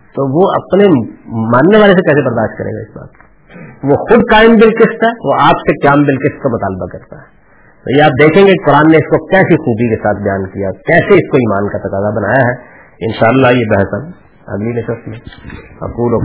تو 0.09 0.39
وہ 0.39 0.53
اپنے 0.53 0.85
ماننے 1.27 1.79
والے 1.79 1.93
سے 1.93 2.01
کیسے 2.01 2.25
برداشت 2.25 2.59
کرے 2.59 2.77
گا 2.77 2.91
اس 2.91 2.97
بات 2.97 3.09
کو۔ 3.13 3.28
وہ 3.83 3.95
خود 3.95 4.21
قائم 4.31 4.51
بالکشت 4.51 5.05
ہے، 5.05 5.29
وہ 5.29 5.33
آپ 5.41 5.57
سے 5.59 5.87
قیام 5.87 6.03
بالکشت 6.03 6.43
کا 6.43 6.49
مطالبہ 6.49 6.87
کرتا 6.87 7.17
ہے۔ 7.17 7.39
تو 7.85 7.99
یہ 7.99 8.03
آپ 8.03 8.11
دیکھیں 8.11 8.43
گے 8.47 8.53
قرآن 8.67 8.91
نے 8.91 8.97
اس 8.97 9.09
کو 9.09 9.27
کیسی 9.27 9.57
خوبی 9.57 9.97
کے 9.97 10.03
ساتھ 10.03 10.23
بیان 10.23 10.47
کیا، 10.47 10.71
کیسے 10.71 11.15
اس 11.15 11.31
کو 11.31 11.37
ایمان 11.37 11.69
کا 11.69 11.79
تقاضا 11.79 12.11
بنایا 12.21 12.49
ہے۔ 12.49 12.79
انشاءاللہ 13.01 13.47
یہ 13.47 13.65
بحث 13.77 14.15
اگلی 14.47 14.73
نشست 14.73 15.09
میں 15.09 15.19
اقول 15.81 16.15
و 16.15 16.19